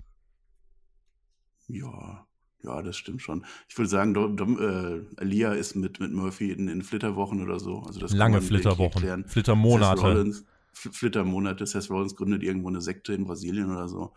Ja, 1.67 2.25
ja, 2.63 2.82
das 2.82 2.98
stimmt 2.98 3.22
schon. 3.22 3.46
Ich 3.67 3.77
würde 3.77 3.89
sagen, 3.89 4.13
Dom, 4.13 4.38
Dom, 4.38 4.60
äh, 4.60 5.22
Elia 5.22 5.53
ist 5.53 5.75
mit, 5.75 6.00
mit 6.00 6.12
Murphy 6.12 6.51
in, 6.51 6.67
in 6.67 6.82
Flitterwochen 6.82 7.41
oder 7.41 7.60
so. 7.60 7.84
Also 7.84 8.00
das 8.00 8.13
Lange 8.13 8.41
Flitterwochen, 8.41 9.25
Flittermonate. 9.27 10.43
Flittermonate. 10.74 11.65
Seth 11.67 11.89
Rollins 11.89 12.15
gründet 12.15 12.41
irgendwo 12.41 12.70
eine 12.70 12.82
Sekte 12.82 13.13
in 13.13 13.25
Brasilien 13.25 13.70
oder 13.70 13.88
so. 13.88 14.13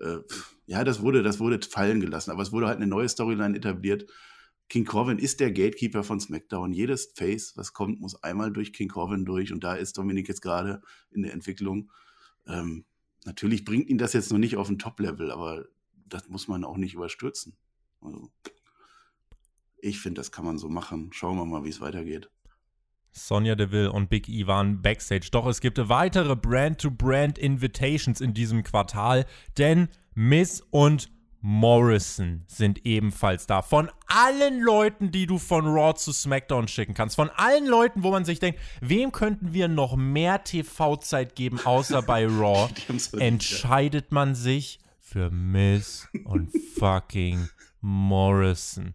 Äh, 0.00 0.18
ja, 0.66 0.84
das 0.84 1.02
wurde, 1.02 1.22
das 1.22 1.38
wurde 1.40 1.60
fallen 1.66 2.00
gelassen, 2.00 2.30
aber 2.30 2.42
es 2.42 2.52
wurde 2.52 2.66
halt 2.66 2.76
eine 2.76 2.86
neue 2.86 3.08
Storyline 3.08 3.56
etabliert 3.56 4.06
King 4.68 4.84
Corbin 4.84 5.18
ist 5.18 5.40
der 5.40 5.52
Gatekeeper 5.52 6.04
von 6.04 6.20
SmackDown. 6.20 6.72
Jedes 6.72 7.12
Face, 7.14 7.56
was 7.56 7.72
kommt, 7.72 8.00
muss 8.00 8.22
einmal 8.22 8.52
durch 8.52 8.72
King 8.72 8.88
Corbin 8.88 9.24
durch. 9.24 9.52
Und 9.52 9.62
da 9.62 9.74
ist 9.74 9.98
Dominik 9.98 10.28
jetzt 10.28 10.40
gerade 10.40 10.82
in 11.10 11.22
der 11.22 11.32
Entwicklung. 11.32 11.90
Ähm, 12.46 12.84
natürlich 13.24 13.64
bringt 13.64 13.88
ihn 13.88 13.98
das 13.98 14.12
jetzt 14.14 14.32
noch 14.32 14.38
nicht 14.38 14.56
auf 14.56 14.68
ein 14.68 14.78
Top-Level, 14.78 15.30
aber 15.30 15.66
das 16.06 16.28
muss 16.28 16.48
man 16.48 16.64
auch 16.64 16.76
nicht 16.76 16.94
überstürzen. 16.94 17.56
Also, 18.00 18.30
ich 19.78 20.00
finde, 20.00 20.20
das 20.20 20.32
kann 20.32 20.44
man 20.44 20.58
so 20.58 20.68
machen. 20.68 21.10
Schauen 21.12 21.36
wir 21.36 21.44
mal, 21.44 21.64
wie 21.64 21.68
es 21.68 21.80
weitergeht. 21.80 22.30
Sonja 23.12 23.54
Deville 23.54 23.92
und 23.92 24.10
Big 24.10 24.28
E 24.28 24.46
waren 24.46 24.82
backstage. 24.82 25.28
Doch 25.30 25.46
es 25.46 25.60
gibt 25.60 25.78
weitere 25.88 26.34
Brand-to-Brand-Invitations 26.34 28.20
in 28.20 28.34
diesem 28.34 28.64
Quartal, 28.64 29.24
denn 29.56 29.88
Miss 30.14 30.60
und 30.70 31.10
Morrison 31.46 32.42
sind 32.46 32.86
ebenfalls 32.86 33.46
da. 33.46 33.60
Von 33.60 33.90
allen 34.06 34.62
Leuten, 34.62 35.12
die 35.12 35.26
du 35.26 35.38
von 35.38 35.66
Raw 35.66 35.94
zu 35.94 36.10
SmackDown 36.10 36.68
schicken 36.68 36.94
kannst, 36.94 37.16
von 37.16 37.28
allen 37.36 37.66
Leuten, 37.66 38.02
wo 38.02 38.10
man 38.10 38.24
sich 38.24 38.38
denkt, 38.38 38.58
wem 38.80 39.12
könnten 39.12 39.52
wir 39.52 39.68
noch 39.68 39.94
mehr 39.94 40.42
TV-Zeit 40.42 41.36
geben, 41.36 41.60
außer 41.62 42.00
bei 42.00 42.26
Raw, 42.26 42.70
entscheidet 43.18 44.10
man 44.10 44.34
sich 44.34 44.80
für 44.98 45.30
Miss 45.30 46.08
und 46.24 46.50
fucking 46.78 47.46
Morrison. 47.82 48.94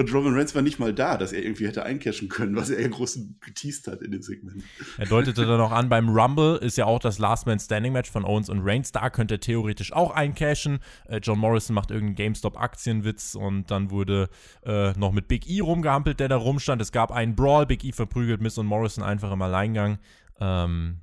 Und 0.00 0.14
Roman 0.14 0.32
Reigns 0.32 0.54
war 0.54 0.62
nicht 0.62 0.78
mal 0.78 0.94
da, 0.94 1.18
dass 1.18 1.30
er 1.30 1.44
irgendwie 1.44 1.66
hätte 1.66 1.82
eincashen 1.82 2.30
können, 2.30 2.56
was 2.56 2.70
er 2.70 2.80
ja 2.80 2.88
groß 2.88 3.18
geteased 3.40 3.86
hat 3.86 4.00
in 4.00 4.12
dem 4.12 4.22
Segment. 4.22 4.64
Er 4.96 5.04
deutete 5.04 5.44
dann 5.44 5.60
auch 5.60 5.72
an, 5.72 5.90
beim 5.90 6.08
Rumble 6.08 6.56
ist 6.56 6.78
ja 6.78 6.86
auch 6.86 7.00
das 7.00 7.18
Last 7.18 7.46
Man 7.46 7.58
Standing 7.58 7.92
Match 7.92 8.10
von 8.10 8.24
Owens 8.24 8.48
und 8.48 8.60
Reigns. 8.62 8.92
Da 8.92 9.10
könnte 9.10 9.34
er 9.34 9.40
theoretisch 9.40 9.92
auch 9.92 10.12
eincashen. 10.12 10.78
Äh, 11.06 11.18
John 11.18 11.38
Morrison 11.38 11.74
macht 11.74 11.90
irgendeinen 11.90 12.16
GameStop-Aktienwitz 12.16 13.34
und 13.34 13.70
dann 13.70 13.90
wurde 13.90 14.30
äh, 14.64 14.92
noch 14.92 15.12
mit 15.12 15.28
Big 15.28 15.46
E 15.50 15.60
rumgehampelt, 15.60 16.18
der 16.18 16.28
da 16.28 16.36
rumstand. 16.36 16.80
Es 16.80 16.92
gab 16.92 17.12
einen 17.12 17.36
Brawl. 17.36 17.66
Big 17.66 17.84
E 17.84 17.92
verprügelt 17.92 18.40
Miss 18.40 18.56
und 18.56 18.64
Morrison 18.64 19.04
einfach 19.04 19.30
im 19.32 19.42
Alleingang. 19.42 19.98
Ähm, 20.40 21.02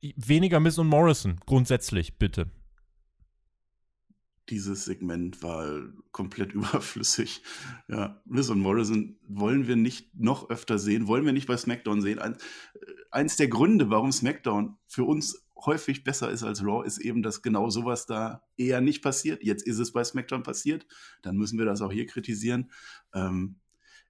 weniger 0.00 0.58
Miss 0.58 0.78
und 0.78 0.86
Morrison, 0.86 1.36
grundsätzlich, 1.44 2.16
bitte 2.18 2.46
dieses 4.50 4.84
Segment 4.84 5.42
war 5.42 5.82
komplett 6.12 6.52
überflüssig. 6.54 7.42
Ja, 7.88 8.20
Miz 8.24 8.48
und 8.48 8.60
Morrison 8.60 9.18
wollen 9.28 9.66
wir 9.66 9.76
nicht 9.76 10.14
noch 10.14 10.50
öfter 10.50 10.78
sehen, 10.78 11.06
wollen 11.06 11.24
wir 11.24 11.32
nicht 11.32 11.46
bei 11.46 11.56
SmackDown 11.56 12.02
sehen. 12.02 12.18
Ein, 12.18 12.34
äh, 12.34 12.38
eins 13.10 13.36
der 13.36 13.48
Gründe, 13.48 13.90
warum 13.90 14.12
SmackDown 14.12 14.76
für 14.86 15.04
uns 15.04 15.44
häufig 15.64 16.04
besser 16.04 16.30
ist 16.30 16.44
als 16.44 16.62
Raw, 16.62 16.86
ist 16.86 16.98
eben, 16.98 17.22
dass 17.22 17.42
genau 17.42 17.68
sowas 17.70 18.06
da 18.06 18.42
eher 18.56 18.80
nicht 18.80 19.02
passiert. 19.02 19.42
Jetzt 19.42 19.66
ist 19.66 19.78
es 19.78 19.92
bei 19.92 20.04
SmackDown 20.04 20.42
passiert, 20.42 20.86
dann 21.22 21.36
müssen 21.36 21.58
wir 21.58 21.64
das 21.64 21.80
auch 21.80 21.92
hier 21.92 22.06
kritisieren. 22.06 22.70
Ähm, 23.12 23.56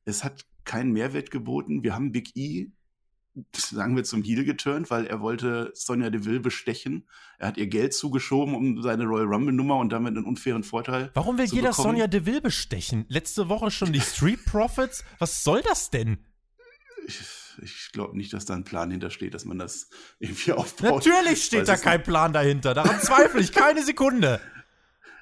es 0.05 0.24
hat 0.24 0.46
keinen 0.64 0.92
Mehrwert 0.92 1.31
geboten. 1.31 1.83
Wir 1.83 1.94
haben 1.94 2.12
Big 2.12 2.37
E 2.37 2.70
sagen 3.55 3.96
wir, 3.96 4.05
zum 4.05 4.22
Heel 4.22 4.44
geturnt, 4.44 4.90
weil 4.90 5.07
er 5.07 5.20
wollte 5.20 5.70
Sonja 5.74 6.11
Deville 6.11 6.40
bestechen. 6.40 7.09
Er 7.38 7.48
hat 7.48 7.57
ihr 7.57 7.66
Geld 7.66 7.94
zugeschoben 7.94 8.55
um 8.55 8.83
seine 8.83 9.05
Royal 9.05 9.27
Rumble-Nummer 9.27 9.77
und 9.77 9.92
damit 9.92 10.16
einen 10.16 10.24
unfairen 10.24 10.64
Vorteil. 10.64 11.11
Warum 11.14 11.38
will 11.38 11.46
jeder 11.46 11.70
bekommen. 11.70 11.90
Sonja 11.90 12.07
Deville 12.07 12.40
bestechen? 12.40 13.05
Letzte 13.09 13.48
Woche 13.48 13.70
schon 13.70 13.92
die 13.92 14.01
Street 14.01 14.44
Profits? 14.44 15.05
Was 15.18 15.44
soll 15.44 15.62
das 15.62 15.90
denn? 15.90 16.18
Ich, 17.07 17.20
ich 17.62 17.90
glaube 17.92 18.16
nicht, 18.16 18.33
dass 18.33 18.44
da 18.44 18.55
ein 18.55 18.64
Plan 18.64 18.90
hintersteht, 18.90 19.35
dass 19.35 19.44
man 19.44 19.59
das 19.59 19.88
irgendwie 20.18 20.53
aufbaut. 20.53 21.07
Natürlich 21.07 21.44
steht 21.44 21.68
da 21.68 21.77
kein 21.77 22.03
Plan 22.03 22.33
dahinter. 22.33 22.74
Daran 22.74 23.01
zweifle 23.01 23.40
ich 23.40 23.53
keine 23.53 23.83
Sekunde. 23.83 24.40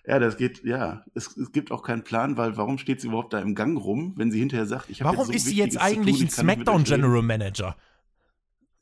Ja, 0.07 0.21
das 0.21 0.37
geht, 0.37 0.63
ja. 0.65 1.05
Es, 1.15 1.37
es, 1.37 1.51
gibt 1.51 1.73
auch 1.73 1.83
keinen 1.83 2.05
Plan, 2.05 2.37
weil 2.37 2.57
warum 2.57 2.79
steht 2.79 3.01
sie 3.01 3.09
überhaupt 3.09 3.33
da 3.33 3.41
im 3.41 3.55
Gang 3.55 3.77
rum, 3.77 4.15
wenn 4.17 4.31
sie 4.31 4.39
hinterher 4.39 4.67
sagt, 4.67 4.89
ich 4.89 5.03
habe 5.03 5.17
Warum 5.17 5.27
so 5.27 5.33
ist 5.33 5.47
sie 5.47 5.57
jetzt 5.57 5.79
eigentlich 5.79 6.19
tun, 6.19 6.27
ein 6.27 6.31
SmackDown 6.31 6.85
General 6.85 7.23
Manager? 7.23 7.77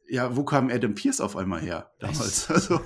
Ja, 0.08 0.36
wo 0.36 0.44
kam 0.44 0.70
Adam 0.70 0.94
Pierce 0.94 1.20
auf 1.20 1.36
einmal 1.36 1.60
her 1.60 1.90
damals? 1.98 2.50
Also, 2.50 2.80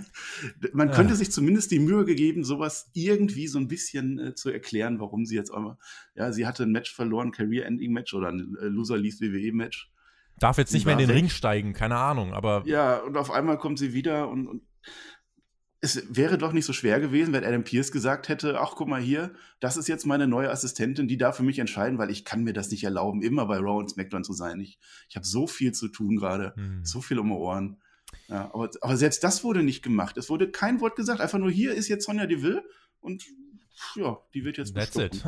man 0.72 0.88
ja. 0.88 0.94
könnte 0.94 1.14
sich 1.16 1.32
zumindest 1.32 1.70
die 1.70 1.78
Mühe 1.78 2.04
gegeben, 2.04 2.44
sowas 2.44 2.90
irgendwie 2.94 3.48
so 3.48 3.58
ein 3.58 3.68
bisschen 3.68 4.18
äh, 4.18 4.34
zu 4.34 4.50
erklären, 4.50 5.00
warum 5.00 5.26
sie 5.26 5.36
jetzt 5.36 5.52
einmal, 5.52 5.76
ja, 6.14 6.32
sie 6.32 6.46
hatte 6.46 6.64
ein 6.64 6.72
Match 6.72 6.94
verloren, 6.94 7.32
Career-Ending-Match 7.32 8.14
oder 8.14 8.28
ein 8.28 8.56
äh, 8.60 8.66
Loser-Least-WWE-Match. 8.66 9.90
Darf 10.38 10.58
jetzt 10.58 10.72
nicht 10.72 10.84
mehr 10.84 10.94
in 10.94 11.00
den 11.00 11.08
weg. 11.08 11.16
Ring 11.16 11.28
steigen, 11.28 11.72
keine 11.74 11.96
Ahnung, 11.96 12.32
aber. 12.32 12.62
Ja, 12.66 12.98
und 12.98 13.16
auf 13.16 13.30
einmal 13.30 13.58
kommt 13.58 13.78
sie 13.78 13.92
wieder 13.92 14.28
und, 14.28 14.48
und 14.48 14.62
es 15.84 16.02
wäre 16.08 16.38
doch 16.38 16.52
nicht 16.52 16.64
so 16.64 16.72
schwer 16.72 16.98
gewesen, 16.98 17.34
wenn 17.34 17.44
Adam 17.44 17.62
Pierce 17.62 17.92
gesagt 17.92 18.30
hätte, 18.30 18.58
ach 18.58 18.72
guck 18.74 18.88
mal 18.88 19.02
hier, 19.02 19.34
das 19.60 19.76
ist 19.76 19.86
jetzt 19.86 20.06
meine 20.06 20.26
neue 20.26 20.50
Assistentin, 20.50 21.08
die 21.08 21.18
darf 21.18 21.36
für 21.36 21.42
mich 21.42 21.58
entscheiden, 21.58 21.98
weil 21.98 22.10
ich 22.10 22.24
kann 22.24 22.42
mir 22.42 22.54
das 22.54 22.70
nicht 22.70 22.84
erlauben, 22.84 23.22
immer 23.22 23.44
bei 23.44 23.58
Raw 23.58 23.78
und 23.78 23.90
SmackDown 23.90 24.24
zu 24.24 24.32
sein. 24.32 24.60
Ich, 24.60 24.78
ich 25.10 25.16
habe 25.16 25.26
so 25.26 25.46
viel 25.46 25.72
zu 25.72 25.88
tun 25.88 26.16
gerade, 26.16 26.54
hm. 26.56 26.86
so 26.86 27.02
viel 27.02 27.18
um 27.18 27.28
die 27.28 27.34
Ohren. 27.34 27.76
Ja, 28.28 28.50
aber, 28.54 28.70
aber, 28.80 28.96
selbst 28.96 29.22
das 29.24 29.44
wurde 29.44 29.62
nicht 29.62 29.82
gemacht. 29.82 30.16
Es 30.16 30.30
wurde 30.30 30.50
kein 30.50 30.80
Wort 30.80 30.96
gesagt, 30.96 31.20
einfach 31.20 31.38
nur 31.38 31.50
hier 31.50 31.74
ist 31.74 31.88
jetzt 31.88 32.06
Sonja 32.06 32.26
Deville 32.26 32.64
und 33.00 33.22
ja, 33.94 34.18
die 34.32 34.44
wird 34.44 34.56
jetzt 34.56 34.74
That's 34.74 34.96
it. 34.96 35.22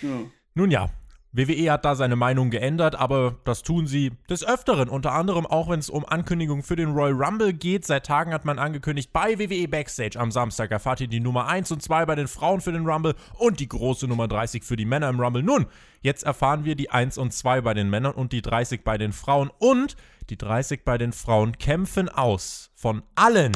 Ja. 0.00 0.22
Nun 0.54 0.70
ja, 0.70 0.90
WWE 1.38 1.70
hat 1.70 1.84
da 1.84 1.94
seine 1.94 2.16
Meinung 2.16 2.50
geändert, 2.50 2.96
aber 2.96 3.36
das 3.44 3.62
tun 3.62 3.86
sie 3.86 4.12
des 4.28 4.44
Öfteren. 4.44 4.88
Unter 4.88 5.12
anderem 5.12 5.46
auch, 5.46 5.68
wenn 5.68 5.78
es 5.78 5.88
um 5.88 6.04
Ankündigungen 6.04 6.64
für 6.64 6.76
den 6.76 6.90
Royal 6.90 7.12
Rumble 7.12 7.52
geht. 7.52 7.86
Seit 7.86 8.06
Tagen 8.06 8.34
hat 8.34 8.44
man 8.44 8.58
angekündigt, 8.58 9.12
bei 9.12 9.38
WWE 9.38 9.68
Backstage 9.68 10.18
am 10.18 10.32
Samstag 10.32 10.70
erfahrt 10.70 11.00
ihr 11.00 11.08
die 11.08 11.20
Nummer 11.20 11.46
1 11.46 11.70
und 11.70 11.82
2 11.82 12.06
bei 12.06 12.16
den 12.16 12.28
Frauen 12.28 12.60
für 12.60 12.72
den 12.72 12.86
Rumble 12.86 13.14
und 13.34 13.60
die 13.60 13.68
große 13.68 14.08
Nummer 14.08 14.26
30 14.26 14.64
für 14.64 14.76
die 14.76 14.84
Männer 14.84 15.08
im 15.08 15.20
Rumble. 15.20 15.42
Nun, 15.42 15.66
jetzt 16.00 16.24
erfahren 16.24 16.64
wir 16.64 16.74
die 16.74 16.90
1 16.90 17.16
und 17.18 17.32
2 17.32 17.60
bei 17.60 17.72
den 17.72 17.88
Männern 17.88 18.12
und 18.12 18.32
die 18.32 18.42
30 18.42 18.82
bei 18.82 18.98
den 18.98 19.12
Frauen. 19.12 19.50
Und 19.58 19.96
die 20.30 20.36
30 20.36 20.84
bei 20.84 20.98
den 20.98 21.12
Frauen 21.12 21.56
kämpfen 21.56 22.08
aus 22.08 22.70
von 22.74 23.02
allen. 23.14 23.52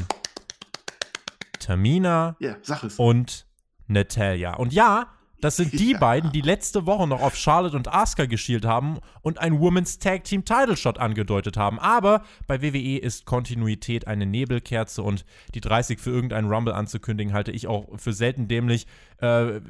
Tamina 1.59 2.37
yeah, 2.41 2.57
und 2.97 3.47
Natalia. 3.87 4.55
Und 4.55 4.73
ja, 4.73 5.09
das 5.43 5.57
sind 5.57 5.73
die 5.73 5.91
ja. 5.91 5.99
beiden, 5.99 6.31
die 6.31 6.41
letzte 6.41 6.87
Woche 6.87 7.09
noch 7.09 7.21
auf 7.21 7.35
Charlotte 7.35 7.77
und 7.77 7.93
Asuka 7.93 8.27
geschielt 8.27 8.65
haben 8.65 8.99
und 9.23 9.39
ein 9.39 9.59
Women's 9.59 9.99
Tag 9.99 10.23
Team 10.23 10.45
Title 10.45 10.77
Shot 10.77 10.99
angedeutet 10.99 11.57
haben. 11.57 11.81
Aber 11.81 12.23
bei 12.47 12.63
WWE 12.63 12.99
ist 12.99 13.27
Kontinuität 13.27 14.07
eine 14.07 14.25
Nebelkerze 14.25 15.03
und 15.03 15.25
die 15.55 15.61
30 15.61 15.99
für 15.99 16.11
irgendeinen 16.11 16.49
Rumble 16.49 16.73
anzukündigen, 16.73 17.33
halte 17.33 17.51
ich 17.51 17.67
auch 17.67 17.89
für 17.97 18.13
selten 18.13 18.47
dämlich. 18.47 18.87
Äh, 19.19 19.61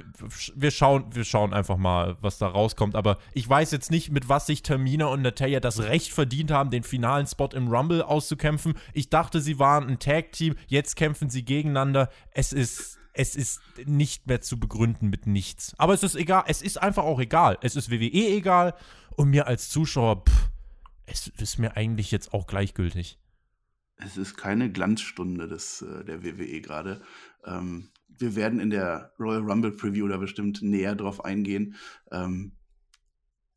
wir, 0.55 0.71
schauen, 0.71 1.07
wir 1.15 1.25
schauen 1.25 1.55
einfach 1.55 1.79
mal, 1.79 2.19
was 2.21 2.37
da 2.37 2.49
rauskommt. 2.49 2.95
Aber 2.95 3.17
ich 3.33 3.49
weiß 3.49 3.71
jetzt 3.71 3.91
nicht, 3.91 4.13
mit 4.13 4.29
was 4.29 4.45
sich 4.45 4.63
Termina 4.63 5.07
und 5.07 5.23
Natalia 5.23 5.61
das 5.61 5.81
Recht 5.81 6.13
verdient 6.13 6.51
haben, 6.51 6.69
den 6.69 6.83
finalen 6.83 7.27
Spot 7.27 7.49
im 7.55 7.69
Rumble 7.69 8.03
auszukämpfen. 8.03 8.75
Ich 8.93 9.09
dachte, 9.09 9.41
sie 9.41 9.59
waren 9.59 9.89
ein 9.89 9.99
Tag 9.99 10.33
Team. 10.33 10.55
Jetzt 10.67 10.97
kämpfen 10.97 11.31
sie 11.31 11.47
gegeneinander. 11.47 12.11
Es 12.35 12.53
ist 12.53 12.99
es 13.13 13.37
ist 13.37 13.61
nicht 13.85 14.27
mehr 14.27 14.41
zu 14.41 14.59
begründen 14.59 15.09
mit 15.11 15.27
nichts. 15.27 15.75
Aber 15.79 15.95
es 15.95 16.03
ist 16.03 16.15
egal, 16.15 16.45
es 16.47 16.63
ist 16.63 16.81
einfach 16.81 17.05
auch 17.05 17.21
egal. 17.21 17.59
Es 17.61 17.77
ist 17.77 17.91
WWE 17.91 18.37
egal 18.37 18.75
und 19.17 19.31
mir 19.31 19.47
als 19.47 19.69
Zuschauer, 19.69 20.25
pff, 20.25 20.51
es 21.07 21.29
ist 21.29 21.59
mir 21.59 21.77
eigentlich 21.77 22.11
jetzt 22.11 22.33
auch 22.33 22.47
gleichgültig. 22.47 23.19
Es 23.97 24.17
ist 24.17 24.37
keine 24.37 24.71
Glanzstunde 24.71 25.47
des, 25.47 25.83
äh, 25.83 26.05
der 26.05 26.25
WWE 26.25 26.61
gerade. 26.61 27.03
Ähm, 27.45 27.91
wir 28.09 28.35
werden 28.35 28.61
in 28.61 28.71
der 28.71 29.13
Royal 29.19 29.43
Rumble 29.43 29.73
Preview 29.73 30.09
da 30.09 30.17
bestimmt 30.17 30.63
näher 30.63 30.95
drauf 30.95 31.25
eingehen, 31.25 31.77
ähm, 32.11 32.53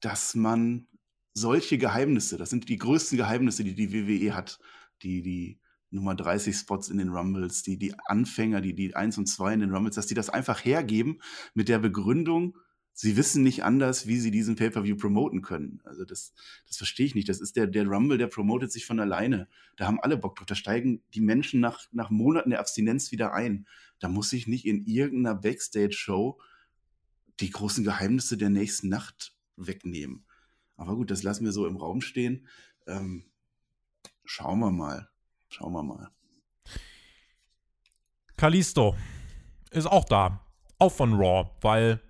dass 0.02 0.36
man 0.36 0.88
solche 1.34 1.78
Geheimnisse, 1.78 2.38
das 2.38 2.50
sind 2.50 2.70
die 2.70 2.78
größten 2.78 3.18
Geheimnisse, 3.18 3.64
die 3.64 3.76
die 3.76 3.92
WWE 3.92 4.36
hat, 4.36 4.60
die, 5.02 5.22
die 5.22 5.60
Nummer 5.96 6.16
30 6.16 6.56
Spots 6.56 6.90
in 6.90 6.98
den 6.98 7.10
Rumbles, 7.10 7.64
die, 7.64 7.78
die 7.78 7.94
Anfänger, 8.06 8.62
die, 8.62 8.76
die 8.76 8.96
1 8.96 9.18
und 9.18 9.28
2 9.28 9.56
in 9.56 9.60
den 9.62 9.74
Rumbles, 9.74 9.96
dass 9.96 10.08
die 10.08 10.14
das 10.14 10.30
einfach 10.30 10.64
hergeben 10.64 11.22
mit 11.54 11.70
der 11.70 11.80
Begründung, 11.80 12.58
sie 12.94 13.18
wissen 13.18 13.44
nicht 13.44 13.64
anders, 13.64 14.08
wie 14.08 14.18
sie 14.18 14.32
diesen 14.32 14.56
Pay-Per-View 14.56 14.96
promoten 14.96 15.42
können. 15.42 15.82
Also 15.84 16.06
das, 16.06 16.34
das 16.68 16.78
verstehe 16.78 17.06
ich 17.06 17.16
nicht. 17.16 17.28
Das 17.28 17.42
ist 17.42 17.56
der, 17.56 17.68
der 17.68 17.88
Rumble, 17.88 18.18
der 18.18 18.28
promotet 18.28 18.72
sich 18.72 18.86
von 18.86 19.00
alleine. 19.00 19.50
Da 19.76 19.86
haben 19.86 20.00
alle 20.00 20.18
Bock 20.18 20.36
drauf. 20.36 20.46
Da 20.46 20.56
steigen 20.56 21.04
die 21.14 21.22
Menschen 21.22 21.60
nach, 21.60 21.86
nach 21.92 22.10
Monaten 22.10 22.52
der 22.52 22.60
Abstinenz 22.62 23.12
wieder 23.12 23.34
ein. 23.34 23.68
Da 24.00 24.08
muss 24.08 24.32
ich 24.32 24.48
nicht 24.48 24.66
in 24.66 24.86
irgendeiner 24.86 25.36
Backstage-Show 25.36 26.40
die 27.42 27.50
großen 27.50 27.84
Geheimnisse 27.84 28.38
der 28.38 28.50
nächsten 28.50 28.88
Nacht 28.88 29.36
wegnehmen. 29.58 30.26
Aber 30.78 30.96
gut, 30.96 31.12
das 31.12 31.24
lassen 31.24 31.44
wir 31.44 31.52
so 31.52 31.68
im 31.68 31.76
Raum 31.76 32.00
stehen. 32.00 32.48
Ähm, 32.88 33.26
schauen 34.24 34.60
wir 34.60 34.72
mal. 34.72 35.10
Schauen 35.56 35.72
wir 35.72 35.84
mal. 35.84 36.10
Kalisto 38.36 38.94
ist 39.72 39.86
auch 39.86 40.04
da. 40.04 40.42
Auch 40.80 40.92
von 40.92 41.14
Raw, 41.14 41.50
weil 41.62 42.02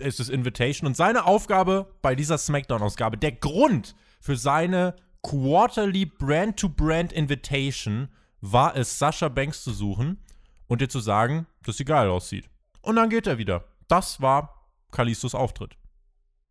es 0.00 0.18
ist 0.18 0.30
Invitation 0.30 0.86
und 0.86 0.96
seine 0.96 1.26
Aufgabe 1.26 1.94
bei 2.00 2.14
dieser 2.14 2.38
SmackDown-Ausgabe, 2.38 3.18
der 3.18 3.32
Grund 3.32 3.94
für 4.18 4.38
seine 4.38 4.96
Quarterly 5.22 6.06
Brand-to-Brand 6.06 7.12
Invitation 7.12 8.08
war 8.40 8.74
es, 8.74 8.98
Sascha 8.98 9.28
Banks 9.28 9.62
zu 9.62 9.72
suchen 9.72 10.22
und 10.66 10.80
dir 10.80 10.88
zu 10.88 11.00
sagen, 11.00 11.46
dass 11.64 11.76
sie 11.76 11.84
geil 11.84 12.08
aussieht. 12.08 12.48
Und 12.80 12.96
dann 12.96 13.10
geht 13.10 13.26
er 13.26 13.36
wieder. 13.36 13.64
Das 13.88 14.22
war 14.22 14.66
Kalistos 14.90 15.34
Auftritt. 15.34 15.76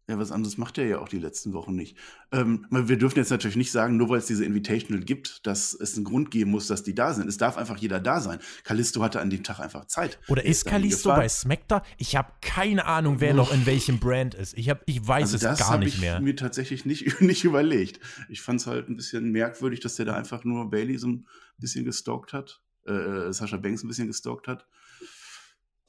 Ja, 0.07 0.19
was 0.19 0.31
anderes 0.31 0.59
macht 0.59 0.77
er 0.77 0.85
ja 0.85 0.99
auch 0.99 1.09
die 1.09 1.17
letzten 1.17 1.53
Wochen 1.53 1.73
nicht. 1.73 1.97
Ähm, 2.31 2.67
wir 2.69 2.97
dürfen 2.97 3.17
jetzt 3.17 3.31
natürlich 3.31 3.55
nicht 3.55 3.71
sagen, 3.71 3.97
nur 3.97 4.09
weil 4.09 4.19
es 4.19 4.27
diese 4.27 4.45
Invitational 4.45 5.03
gibt, 5.03 5.47
dass 5.47 5.73
es 5.73 5.95
einen 5.95 6.05
Grund 6.05 6.29
geben 6.29 6.51
muss, 6.51 6.67
dass 6.67 6.83
die 6.83 6.93
da 6.93 7.11
sind. 7.15 7.27
Es 7.27 7.37
darf 7.37 7.57
einfach 7.57 7.77
jeder 7.77 7.99
da 7.99 8.21
sein. 8.21 8.37
Kalisto 8.63 9.01
hatte 9.01 9.19
an 9.19 9.31
dem 9.31 9.41
Tag 9.41 9.59
einfach 9.59 9.85
Zeit. 9.85 10.19
Oder 10.27 10.45
ist 10.45 10.65
Kalisto 10.65 11.09
bei 11.09 11.27
SmackDown? 11.27 11.81
Ich 11.97 12.15
habe 12.15 12.31
keine 12.41 12.85
Ahnung, 12.85 13.19
wer 13.19 13.33
noch 13.33 13.51
in 13.51 13.65
welchem 13.65 13.99
Brand 13.99 14.35
ist. 14.35 14.55
Ich, 14.55 14.69
hab, 14.69 14.83
ich 14.85 15.05
weiß 15.07 15.33
also 15.33 15.47
es 15.47 15.57
gar 15.57 15.79
nicht 15.79 15.99
mehr. 15.99 16.11
Das 16.11 16.15
habe 16.17 16.29
ich 16.29 16.33
mir 16.33 16.35
tatsächlich 16.35 16.85
nicht, 16.85 17.21
nicht 17.21 17.43
überlegt. 17.43 17.99
Ich 18.29 18.41
fand 18.41 18.61
es 18.61 18.67
halt 18.67 18.87
ein 18.89 18.95
bisschen 18.97 19.31
merkwürdig, 19.31 19.79
dass 19.79 19.95
der 19.95 20.05
da 20.05 20.15
einfach 20.15 20.43
nur 20.43 20.69
Bailey 20.69 20.99
so 20.99 21.07
ein 21.07 21.25
bisschen 21.57 21.83
gestalkt 21.83 22.31
hat. 22.31 22.61
Äh, 22.85 22.93
äh, 22.93 23.33
Sascha 23.33 23.57
Banks 23.57 23.83
ein 23.83 23.87
bisschen 23.87 24.05
gestalkt 24.05 24.47
hat. 24.47 24.67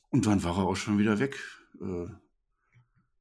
Und 0.08 0.24
dann 0.24 0.42
war 0.42 0.56
er 0.56 0.64
auch 0.64 0.76
schon 0.76 0.98
wieder 0.98 1.18
weg. 1.18 1.38
Äh, 1.82 2.06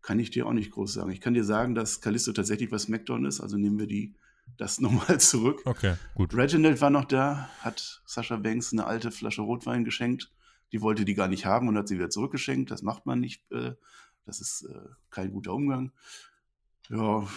kann 0.06 0.20
ich 0.20 0.30
dir 0.30 0.46
auch 0.46 0.54
nicht 0.54 0.72
groß 0.72 0.94
sagen. 0.94 1.12
Ich 1.12 1.20
kann 1.20 1.34
dir 1.34 1.44
sagen, 1.44 1.74
dass 1.74 2.00
Callisto 2.00 2.32
tatsächlich 2.32 2.70
bei 2.70 2.78
SmackDown 2.78 3.26
ist, 3.26 3.41
also 3.41 3.58
nehmen 3.58 3.80
wir 3.80 3.88
die 3.88 4.13
das 4.56 4.80
nochmal 4.80 5.20
zurück. 5.20 5.63
Okay, 5.65 5.96
gut. 6.13 6.36
Reginald 6.36 6.80
war 6.80 6.91
noch 6.91 7.06
da, 7.06 7.50
hat 7.62 8.04
Sascha 8.06 8.36
Banks 8.36 8.72
eine 8.72 8.86
alte 8.86 9.12
Flasche 9.12 9.41
Rotwein 9.41 9.84
geschenkt. 9.84 10.32
Die 10.72 10.82
wollte 10.82 11.06
die 11.06 11.15
gar 11.15 11.28
nicht 11.28 11.48
haben 11.48 11.68
und 11.68 11.78
hat 11.78 11.88
sie 11.88 11.96
wieder 11.96 12.12
zurückgeschenkt. 12.12 12.70
Das 12.70 12.84
macht 12.84 13.08
man 13.08 13.20
nicht. 13.20 13.52
Äh, 13.52 13.74
das 14.26 14.41
ist 14.41 14.68
äh, 14.70 14.89
kein 15.10 15.32
guter 15.32 15.54
Umgang. 15.54 15.91
Ja, 16.89 17.28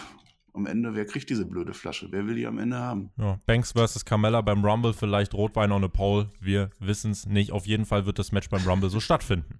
am 0.53 0.67
Ende, 0.67 0.93
wer 0.93 1.05
kriegt 1.05 1.29
diese 1.31 1.45
blöde 1.45 1.73
Flasche? 1.73 2.07
Wer 2.11 2.27
will 2.27 2.35
die 2.35 2.45
am 2.45 2.59
Ende 2.59 2.77
haben? 2.77 3.11
Ja, 3.17 3.39
Banks 3.47 3.71
versus 3.71 4.05
Carmella 4.05 4.41
beim 4.41 4.63
Rumble, 4.63 4.93
vielleicht 4.93 5.33
Rotwein 5.33 5.71
on 5.71 5.83
a 5.83 5.87
Pole. 5.87 6.29
Wir 6.39 6.69
wissen 6.79 7.11
es 7.11 7.25
nicht. 7.25 7.51
Auf 7.51 7.65
jeden 7.65 7.85
Fall 7.85 8.05
wird 8.05 8.19
das 8.19 8.31
Match 8.31 8.49
beim 8.49 8.67
Rumble 8.67 8.91
so 8.91 8.99
stattfinden. 8.99 9.59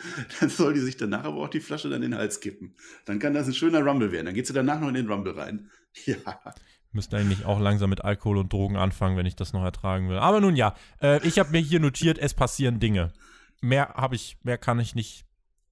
dann 0.40 0.48
soll 0.48 0.74
die 0.74 0.80
sich 0.80 0.96
danach 0.96 1.24
aber 1.24 1.38
auch 1.38 1.48
die 1.48 1.60
Flasche 1.60 1.88
dann 1.88 2.02
in 2.02 2.10
den 2.12 2.18
Hals 2.18 2.40
kippen. 2.40 2.74
Dann 3.04 3.18
kann 3.18 3.34
das 3.34 3.46
ein 3.46 3.54
schöner 3.54 3.80
Rumble 3.80 4.12
werden. 4.12 4.26
Dann 4.26 4.34
geht 4.34 4.46
sie 4.46 4.52
danach 4.52 4.80
noch 4.80 4.88
in 4.88 4.94
den 4.94 5.10
Rumble 5.10 5.32
rein. 5.32 5.70
Ja. 6.04 6.16
Müsste 6.92 7.16
eigentlich 7.16 7.44
auch 7.44 7.58
langsam 7.58 7.90
mit 7.90 8.04
Alkohol 8.04 8.38
und 8.38 8.52
Drogen 8.52 8.76
anfangen, 8.76 9.16
wenn 9.16 9.26
ich 9.26 9.34
das 9.34 9.52
noch 9.52 9.64
ertragen 9.64 10.08
will. 10.08 10.18
Aber 10.18 10.40
nun 10.40 10.54
ja, 10.54 10.76
äh, 11.02 11.26
ich 11.26 11.38
habe 11.38 11.50
mir 11.50 11.58
hier 11.58 11.80
notiert, 11.80 12.18
es 12.18 12.34
passieren 12.34 12.78
Dinge. 12.78 13.12
Mehr 13.60 13.94
habe 13.94 14.14
ich, 14.14 14.38
mehr 14.44 14.58
kann 14.58 14.78
ich 14.78 14.94
nicht 14.94 15.26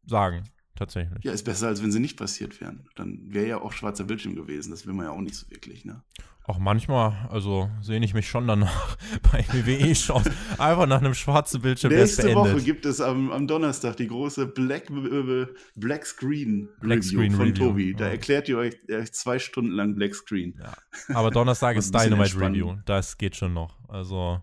sagen 0.04 0.44
tatsächlich. 0.74 1.24
Ja, 1.24 1.32
ist 1.32 1.44
besser, 1.44 1.68
als 1.68 1.82
wenn 1.82 1.92
sie 1.92 2.00
nicht 2.00 2.16
passiert 2.16 2.60
wären. 2.60 2.88
Dann 2.96 3.32
wäre 3.32 3.46
ja 3.46 3.60
auch 3.60 3.72
schwarzer 3.72 4.04
Bildschirm 4.04 4.34
gewesen. 4.34 4.70
Das 4.70 4.86
will 4.86 4.94
man 4.94 5.06
ja 5.06 5.12
auch 5.12 5.20
nicht 5.20 5.36
so 5.36 5.48
wirklich, 5.50 5.84
ne? 5.84 6.02
Auch 6.48 6.58
manchmal, 6.58 7.26
also 7.28 7.68
sehne 7.80 8.04
ich 8.04 8.14
mich 8.14 8.28
schon 8.28 8.46
danach 8.46 8.96
bei 9.32 9.44
WWE-Shows. 9.48 10.30
Einfach 10.58 10.86
nach 10.86 11.00
einem 11.00 11.14
schwarzen 11.14 11.60
Bildschirm. 11.60 11.92
Nächste 11.92 12.32
Woche 12.36 12.62
gibt 12.62 12.86
es 12.86 13.00
am, 13.00 13.32
am, 13.32 13.48
Donnerstag 13.48 13.96
die 13.96 14.06
große 14.06 14.46
Black, 14.46 14.88
äh, 14.88 15.46
Black 15.74 16.06
Screen 16.06 16.68
Black 16.80 17.00
Review 17.00 17.10
Screen 17.10 17.32
von 17.32 17.48
Review. 17.48 17.66
Tobi. 17.66 17.94
Da 17.94 18.04
ja. 18.04 18.10
erklärt 18.12 18.48
ihr 18.48 18.58
euch, 18.58 18.74
euch 18.88 19.12
zwei 19.12 19.40
Stunden 19.40 19.72
lang 19.72 19.96
Black 19.96 20.14
Screen. 20.14 20.54
Ja. 20.60 21.16
Aber 21.16 21.32
Donnerstag 21.32 21.76
ist 21.78 21.92
Dynamite 21.92 22.38
Review. 22.38 22.76
Das 22.84 23.18
geht 23.18 23.34
schon 23.34 23.52
noch. 23.52 23.74
Also, 23.88 24.40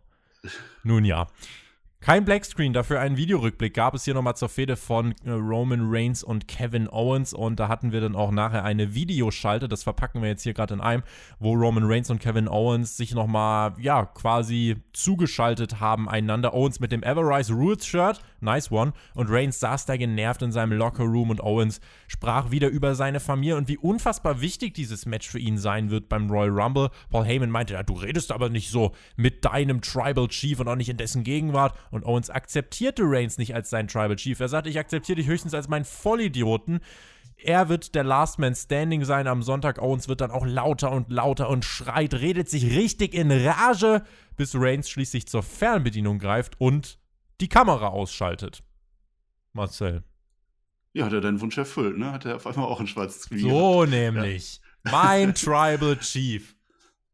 nun 0.83 1.05
ja. 1.05 1.29
Kein 2.03 2.25
Blackscreen, 2.25 2.73
dafür 2.73 2.99
einen 2.99 3.15
Videorückblick 3.15 3.73
gab 3.73 3.93
es 3.93 4.03
hier 4.03 4.13
nochmal 4.13 4.35
zur 4.35 4.49
Fehde 4.49 4.75
von 4.75 5.15
äh, 5.23 5.31
Roman 5.31 5.83
Reigns 5.83 6.21
und 6.21 6.49
Kevin 6.49 6.89
Owens 6.89 7.33
und 7.33 7.61
da 7.61 7.69
hatten 7.69 7.93
wir 7.93 8.01
dann 8.01 8.17
auch 8.17 8.31
nachher 8.31 8.65
eine 8.65 8.93
Videoschalte, 8.93 9.69
das 9.69 9.83
verpacken 9.83 10.21
wir 10.21 10.27
jetzt 10.27 10.43
hier 10.43 10.53
gerade 10.53 10.73
in 10.73 10.81
einem, 10.81 11.03
wo 11.39 11.53
Roman 11.53 11.85
Reigns 11.85 12.09
und 12.09 12.19
Kevin 12.19 12.49
Owens 12.49 12.97
sich 12.97 13.15
nochmal, 13.15 13.75
ja, 13.79 14.05
quasi 14.05 14.75
zugeschaltet 14.91 15.79
haben 15.79 16.09
einander. 16.09 16.53
Owens 16.53 16.81
mit 16.81 16.91
dem 16.91 17.03
Everrise 17.03 17.53
Rules 17.53 17.85
Shirt, 17.85 18.19
nice 18.41 18.69
one, 18.69 18.91
und 19.15 19.29
Reigns 19.29 19.61
saß 19.61 19.85
da 19.85 19.95
genervt 19.95 20.41
in 20.41 20.51
seinem 20.51 20.73
Locker 20.73 21.05
Room 21.05 21.29
und 21.29 21.41
Owens 21.41 21.79
sprach 22.07 22.51
wieder 22.51 22.67
über 22.67 22.95
seine 22.95 23.21
Familie 23.21 23.55
und 23.55 23.69
wie 23.69 23.77
unfassbar 23.77 24.41
wichtig 24.41 24.73
dieses 24.73 25.05
Match 25.05 25.29
für 25.29 25.39
ihn 25.39 25.57
sein 25.57 25.89
wird 25.89 26.09
beim 26.09 26.29
Royal 26.29 26.49
Rumble. 26.49 26.89
Paul 27.09 27.23
Heyman 27.23 27.49
meinte, 27.49 27.75
ja, 27.75 27.83
du 27.83 27.93
redest 27.93 28.33
aber 28.33 28.49
nicht 28.49 28.71
so 28.71 28.91
mit 29.15 29.45
deinem 29.45 29.79
Tribal 29.79 30.27
Chief 30.27 30.59
und 30.59 30.67
auch 30.67 30.75
nicht 30.75 30.89
in 30.89 30.97
dessen 30.97 31.23
Gegenwart 31.23 31.73
und 31.93 32.05
Owens 32.05 32.29
akzeptierte 32.29 33.03
Reigns 33.05 33.37
nicht 33.37 33.53
als 33.53 33.69
sein 33.69 33.87
Tribal 33.87 34.15
Chief. 34.15 34.39
Er 34.39 34.49
sagte, 34.49 34.69
ich 34.69 34.79
akzeptiere 34.79 35.17
dich 35.17 35.27
höchstens 35.27 35.53
als 35.53 35.67
meinen 35.67 35.85
Vollidioten. 35.85 36.79
Er 37.37 37.69
wird 37.69 37.93
der 37.93 38.03
Last 38.03 38.39
Man 38.39 38.55
Standing 38.55 39.05
sein 39.05 39.27
am 39.27 39.43
Sonntag. 39.43 39.81
Owens 39.81 40.07
wird 40.07 40.21
dann 40.21 40.31
auch 40.31 40.45
lauter 40.45 40.91
und 40.91 41.09
lauter 41.11 41.49
und 41.49 41.65
schreit, 41.65 42.13
redet 42.15 42.49
sich 42.49 42.75
richtig 42.75 43.13
in 43.13 43.31
Rage, 43.31 44.03
bis 44.37 44.55
Reigns 44.55 44.89
schließlich 44.89 45.27
zur 45.27 45.43
Fernbedienung 45.43 46.19
greift 46.19 46.59
und 46.59 46.99
die 47.41 47.49
Kamera 47.49 47.87
ausschaltet. 47.87 48.63
Marcel. 49.51 50.03
Ja, 50.93 51.05
hat 51.05 51.13
er 51.13 51.21
deinen 51.21 51.41
Wunsch 51.41 51.57
erfüllt, 51.57 51.97
ne? 51.97 52.11
Hat 52.11 52.25
er 52.25 52.35
auf 52.35 52.47
einmal 52.47 52.65
auch 52.65 52.79
ein 52.79 52.87
schwarzes 52.87 53.23
Screen. 53.23 53.39
So 53.39 53.79
gehabt. 53.79 53.89
nämlich. 53.89 54.61
Ja. 54.85 54.91
Mein 54.91 55.35
Tribal 55.35 55.97
Chief 55.99 56.52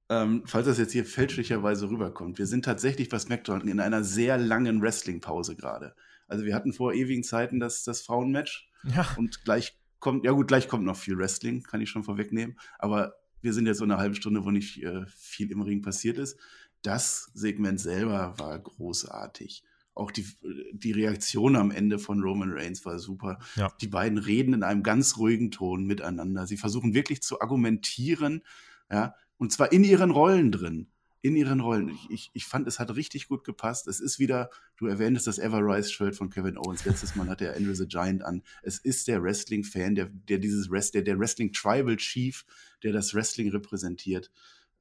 ähm, 0.09 0.43
falls 0.45 0.65
das 0.65 0.77
jetzt 0.77 0.91
hier 0.91 1.05
fälschlicherweise 1.05 1.89
rüberkommt, 1.89 2.39
wir 2.39 2.47
sind 2.47 2.65
tatsächlich 2.65 3.09
bei 3.09 3.19
SmackDown 3.19 3.67
in 3.67 3.79
einer 3.79 4.03
sehr 4.03 4.37
langen 4.37 4.81
Wrestling-Pause 4.81 5.55
gerade. 5.55 5.95
Also 6.27 6.45
wir 6.45 6.55
hatten 6.55 6.73
vor 6.73 6.93
ewigen 6.93 7.23
Zeiten 7.23 7.59
das, 7.59 7.83
das 7.83 8.01
Frauenmatch 8.01 8.69
ja. 8.83 9.07
und 9.17 9.43
gleich 9.43 9.77
kommt, 9.99 10.25
ja 10.25 10.31
gut, 10.31 10.47
gleich 10.47 10.67
kommt 10.67 10.85
noch 10.85 10.97
viel 10.97 11.17
Wrestling, 11.17 11.63
kann 11.63 11.81
ich 11.81 11.89
schon 11.89 12.03
vorwegnehmen, 12.03 12.57
aber 12.79 13.15
wir 13.41 13.53
sind 13.53 13.67
jetzt 13.67 13.77
so 13.77 13.83
eine 13.83 13.97
halbe 13.97 14.15
Stunde, 14.15 14.43
wo 14.43 14.51
nicht 14.51 14.83
äh, 14.83 15.05
viel 15.07 15.51
im 15.51 15.61
Ring 15.61 15.81
passiert 15.81 16.17
ist. 16.17 16.37
Das 16.81 17.29
Segment 17.33 17.79
selber 17.79 18.33
war 18.37 18.57
großartig. 18.59 19.63
Auch 19.93 20.11
die, 20.11 20.25
die 20.71 20.91
Reaktion 20.91 21.55
am 21.55 21.71
Ende 21.71 21.99
von 21.99 22.21
Roman 22.21 22.53
Reigns 22.53 22.85
war 22.85 22.99
super. 22.99 23.39
Ja. 23.55 23.71
Die 23.81 23.87
beiden 23.87 24.17
reden 24.17 24.53
in 24.53 24.63
einem 24.63 24.83
ganz 24.83 25.17
ruhigen 25.17 25.51
Ton 25.51 25.85
miteinander. 25.85 26.47
Sie 26.47 26.57
versuchen 26.57 26.93
wirklich 26.93 27.21
zu 27.21 27.41
argumentieren, 27.41 28.43
ja, 28.89 29.13
und 29.39 29.51
zwar 29.53 29.71
in 29.71 29.83
ihren 29.83 30.11
Rollen 30.11 30.51
drin. 30.51 30.91
In 31.21 31.35
ihren 31.35 31.59
Rollen. 31.59 31.97
Ich, 32.09 32.29
ich, 32.33 32.45
fand, 32.45 32.67
es 32.67 32.79
hat 32.79 32.95
richtig 32.95 33.27
gut 33.27 33.43
gepasst. 33.43 33.87
Es 33.87 33.99
ist 33.99 34.19
wieder, 34.19 34.49
du 34.77 34.85
erwähntest 34.85 35.27
das 35.27 35.39
Everrise-Shirt 35.39 36.15
von 36.15 36.29
Kevin 36.29 36.57
Owens. 36.57 36.85
Letztes 36.85 37.15
Mal 37.15 37.27
hatte 37.27 37.45
er 37.47 37.57
Andrew 37.57 37.73
the 37.73 37.87
Giant 37.87 38.23
an. 38.23 38.41
Es 38.63 38.79
ist 38.79 39.07
der 39.07 39.21
Wrestling-Fan, 39.21 39.95
der, 39.95 40.05
der 40.05 40.37
dieses 40.37 40.71
Rest, 40.71 40.93
der, 40.93 41.01
der 41.01 41.19
Wrestling-Tribal-Chief, 41.19 42.45
der 42.83 42.93
das 42.93 43.13
Wrestling 43.13 43.49
repräsentiert. 43.49 44.31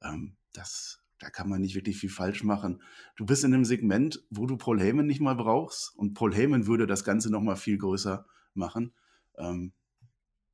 Ähm, 0.01 0.35
das, 0.53 1.01
da 1.19 1.29
kann 1.29 1.49
man 1.49 1.61
nicht 1.61 1.75
wirklich 1.75 1.97
viel 1.97 2.09
falsch 2.09 2.43
machen. 2.43 2.81
Du 3.17 3.25
bist 3.25 3.43
in 3.43 3.53
einem 3.53 3.65
Segment, 3.65 4.23
wo 4.29 4.45
du 4.45 4.55
Paul 4.55 4.79
Heyman 4.79 5.07
nicht 5.07 5.21
mal 5.21 5.35
brauchst 5.35 5.93
und 5.97 6.13
Paul 6.13 6.33
Heyman 6.33 6.67
würde 6.67 6.87
das 6.87 7.03
Ganze 7.03 7.29
noch 7.29 7.41
mal 7.41 7.57
viel 7.57 7.77
größer 7.77 8.25
machen. 8.53 8.93
Ähm, 9.37 9.73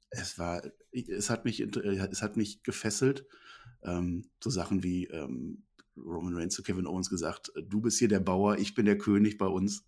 es 0.10 0.39
war, 0.39 0.63
es 0.91 1.30
hat 1.30 1.46
mich, 1.46 1.60
es 1.60 2.22
hat 2.22 2.38
mich 2.38 2.63
gefesselt 2.63 3.26
ähm, 3.86 4.30
so 4.43 4.50
Sachen 4.50 4.84
wie 4.84 5.06
ähm, 5.06 5.63
Roman 5.98 6.36
Reigns 6.36 6.56
zu 6.56 6.63
Kevin 6.63 6.88
Owens 6.88 7.10
gesagt, 7.10 7.52
du 7.63 7.82
bist 7.82 8.00
hier 8.00 8.08
der 8.08 8.19
Bauer, 8.19 8.58
ich 8.58 8.74
bin 8.74 8.86
der 8.86 8.98
König 8.98 9.38
bei 9.38 9.48
uns. 9.48 9.86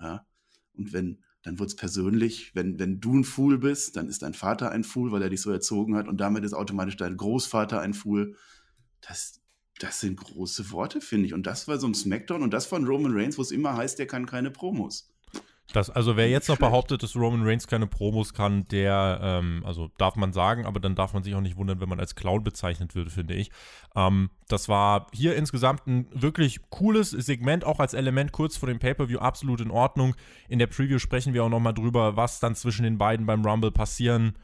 Ja. 0.00 0.26
Und 0.72 0.92
wenn, 0.92 1.22
dann 1.42 1.58
wird 1.58 1.70
es 1.70 1.76
persönlich, 1.76 2.54
wenn, 2.54 2.78
wenn 2.78 3.00
du 3.00 3.14
ein 3.14 3.24
Fool 3.24 3.58
bist, 3.58 3.96
dann 3.96 4.08
ist 4.08 4.22
dein 4.22 4.34
Vater 4.34 4.70
ein 4.70 4.84
Fool, 4.84 5.12
weil 5.12 5.22
er 5.22 5.30
dich 5.30 5.40
so 5.40 5.50
erzogen 5.50 5.94
hat 5.94 6.08
und 6.08 6.20
damit 6.20 6.44
ist 6.44 6.54
automatisch 6.54 6.96
dein 6.96 7.16
Großvater 7.16 7.80
ein 7.80 7.94
Fool. 7.94 8.36
Das, 9.00 9.40
das 9.78 10.00
sind 10.00 10.18
große 10.18 10.70
Worte, 10.72 11.00
finde 11.00 11.26
ich. 11.26 11.34
Und 11.34 11.46
das 11.46 11.68
war 11.68 11.78
so 11.78 11.86
ein 11.86 11.94
Smackdown 11.94 12.42
und 12.42 12.52
das 12.52 12.66
von 12.66 12.86
Roman 12.86 13.12
Reigns, 13.14 13.38
wo 13.38 13.42
es 13.42 13.52
immer 13.52 13.76
heißt, 13.76 13.98
der 13.98 14.06
kann 14.06 14.26
keine 14.26 14.50
Promos. 14.50 15.13
Das, 15.72 15.88
also 15.88 16.16
wer 16.16 16.28
jetzt 16.28 16.48
noch 16.48 16.58
behauptet, 16.58 17.02
dass 17.02 17.16
Roman 17.16 17.42
Reigns 17.42 17.66
keine 17.66 17.86
Promos 17.86 18.34
kann, 18.34 18.64
der, 18.66 19.18
ähm, 19.22 19.62
also 19.64 19.90
darf 19.96 20.14
man 20.14 20.32
sagen, 20.32 20.66
aber 20.66 20.78
dann 20.78 20.94
darf 20.94 21.14
man 21.14 21.22
sich 21.22 21.34
auch 21.34 21.40
nicht 21.40 21.56
wundern, 21.56 21.80
wenn 21.80 21.88
man 21.88 21.98
als 21.98 22.14
Clown 22.14 22.44
bezeichnet 22.44 22.94
wird, 22.94 23.10
finde 23.10 23.34
ich. 23.34 23.50
Ähm, 23.96 24.30
das 24.48 24.68
war 24.68 25.06
hier 25.12 25.34
insgesamt 25.36 25.86
ein 25.86 26.06
wirklich 26.12 26.60
cooles 26.68 27.10
Segment, 27.10 27.64
auch 27.64 27.80
als 27.80 27.94
Element 27.94 28.30
kurz 28.32 28.58
vor 28.58 28.68
dem 28.68 28.78
Pay-Per-View 28.78 29.18
absolut 29.18 29.62
in 29.62 29.70
Ordnung. 29.70 30.14
In 30.48 30.58
der 30.58 30.66
Preview 30.66 30.98
sprechen 30.98 31.32
wir 31.32 31.42
auch 31.42 31.48
nochmal 31.48 31.74
drüber, 31.74 32.14
was 32.14 32.40
dann 32.40 32.54
zwischen 32.54 32.82
den 32.82 32.98
beiden 32.98 33.24
beim 33.24 33.44
Rumble 33.44 33.72
passieren 33.72 34.34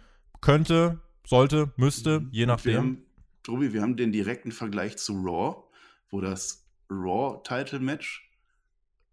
könnte, 0.40 1.00
sollte, 1.26 1.70
müsste, 1.76 2.26
je 2.32 2.46
nachdem. 2.46 2.72
Wir 2.72 2.78
haben, 2.78 3.02
Tobi, 3.42 3.72
wir 3.74 3.82
haben 3.82 3.96
den 3.96 4.10
direkten 4.10 4.52
Vergleich 4.52 4.96
zu 4.96 5.12
Raw, 5.22 5.64
wo 6.08 6.22
das 6.22 6.66
Raw-Title-Match 6.90 8.26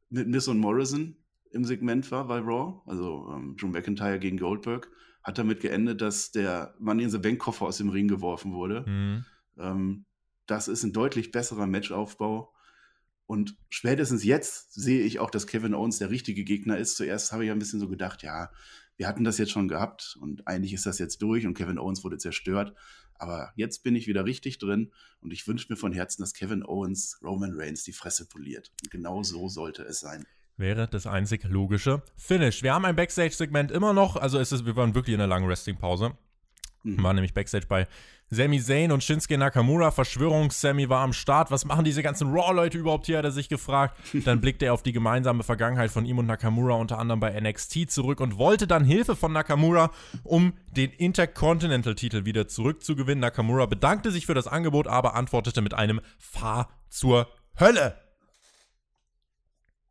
mit 0.10 0.30
Miss 0.30 0.48
und 0.48 0.60
Morrison 0.60 1.17
im 1.52 1.66
Segment 1.66 2.10
war 2.12 2.28
bei 2.28 2.40
Raw, 2.40 2.82
also 2.86 3.32
ähm, 3.34 3.56
Drew 3.58 3.68
McIntyre 3.68 4.20
gegen 4.20 4.38
Goldberg, 4.38 4.90
hat 5.24 5.38
damit 5.38 5.60
geendet, 5.60 6.02
dass 6.02 6.32
der 6.32 6.74
Mann 6.80 7.00
in 7.00 7.10
the 7.10 7.18
Bank 7.18 7.40
Koffer 7.40 7.66
aus 7.66 7.78
dem 7.78 7.90
Ring 7.90 8.08
geworfen 8.08 8.54
wurde. 8.54 8.86
Mhm. 8.88 9.26
Ähm, 9.58 10.06
das 10.46 10.68
ist 10.68 10.84
ein 10.84 10.94
deutlich 10.94 11.32
besserer 11.32 11.68
Matchaufbau. 11.68 12.54
Und 13.26 13.58
spätestens 13.70 14.24
jetzt 14.24 14.74
sehe 14.74 15.02
ich 15.02 15.20
auch, 15.20 15.30
dass 15.30 15.48
Kevin 15.48 15.74
Owens 15.74 16.00
der 16.00 16.10
richtige 16.10 16.46
Gegner 16.46 16.78
ist. 16.78 16.96
Zuerst 16.96 17.34
habe 17.34 17.44
ich 17.44 17.52
ein 17.52 17.60
bisschen 17.60 17.82
so 17.82 17.90
gedacht, 17.90 18.24
ja, 18.24 18.52
wir 18.96 19.08
hatten 19.08 19.26
das 19.26 19.38
jetzt 19.38 19.52
schon 19.52 19.68
gehabt 19.68 20.18
und 20.22 20.48
eigentlich 20.48 20.74
ist 20.74 20.86
das 20.86 20.98
jetzt 20.98 21.22
durch 21.22 21.46
und 21.46 21.54
Kevin 21.54 21.78
Owens 21.78 22.04
wurde 22.06 22.18
zerstört. 22.18 22.74
Aber 23.16 23.52
jetzt 23.56 23.84
bin 23.84 23.96
ich 23.96 24.08
wieder 24.08 24.26
richtig 24.26 24.60
drin 24.60 24.92
und 25.20 25.34
ich 25.34 25.46
wünsche 25.48 25.68
mir 25.70 25.76
von 25.76 25.92
Herzen, 25.92 26.22
dass 26.22 26.34
Kevin 26.34 26.64
Owens 26.64 27.20
Roman 27.22 27.52
Reigns 27.54 27.84
die 27.84 27.92
Fresse 27.92 28.28
poliert. 28.28 28.72
Und 28.84 28.92
genau 28.92 29.24
so 29.24 29.50
sollte 29.50 29.84
es 29.84 30.00
sein 30.00 30.26
wäre 30.58 30.88
das 30.88 31.08
einzig 31.08 31.44
logische 31.46 32.02
Finish. 32.18 32.64
Wir 32.64 32.74
haben 32.74 32.86
ein 32.86 32.96
Backstage-Segment 32.96 33.72
immer 33.72 33.94
noch, 33.94 34.16
also 34.16 34.40
es 34.40 34.52
ist, 34.52 34.66
wir 34.66 34.76
waren 34.76 34.96
wirklich 34.96 35.14
in 35.14 35.22
einer 35.22 35.28
langen 35.28 35.48
Resting-Pause. 35.48 36.14
Mhm. 36.84 37.04
Waren 37.04 37.16
nämlich 37.16 37.34
Backstage 37.34 37.66
bei 37.68 37.88
Sami 38.30 38.60
Zayn 38.62 38.92
und 38.92 39.04
Shinsuke 39.04 39.38
Nakamura. 39.38 39.92
Verschwörungs-Sammy 39.92 40.90
war 40.90 41.02
am 41.02 41.14
Start. 41.14 41.50
Was 41.50 41.66
machen 41.66 41.86
diese 41.86 42.04
ganzen 42.04 42.32
Raw-Leute 42.32 42.78
überhaupt 42.78 43.06
hier, 43.06 43.18
hat 43.18 43.26
er 43.26 43.32
sich 43.32 43.50
gefragt. 43.50 43.98
Dann 44.26 44.42
blickte 44.42 44.66
er 44.66 44.74
auf 44.74 44.84
die 44.84 44.92
gemeinsame 44.92 45.44
Vergangenheit 45.44 45.92
von 45.92 46.06
ihm 46.06 46.18
und 46.18 46.26
Nakamura 46.26 46.76
unter 46.76 47.00
anderem 47.00 47.20
bei 47.20 47.40
NXT 47.40 47.90
zurück 47.90 48.20
und 48.20 48.38
wollte 48.38 48.68
dann 48.68 48.84
Hilfe 48.84 49.16
von 49.16 49.32
Nakamura, 49.32 49.92
um 50.24 50.54
den 50.72 50.92
Intercontinental-Titel 50.92 52.26
wieder 52.26 52.48
zurückzugewinnen. 52.48 53.22
Nakamura 53.22 53.66
bedankte 53.66 54.12
sich 54.12 54.26
für 54.26 54.34
das 54.34 54.48
Angebot, 54.48 54.88
aber 54.88 55.16
antwortete 55.16 55.62
mit 55.62 55.74
einem 55.74 56.02
Fahr 56.18 56.70
zur 56.90 57.28
Hölle. 57.60 58.07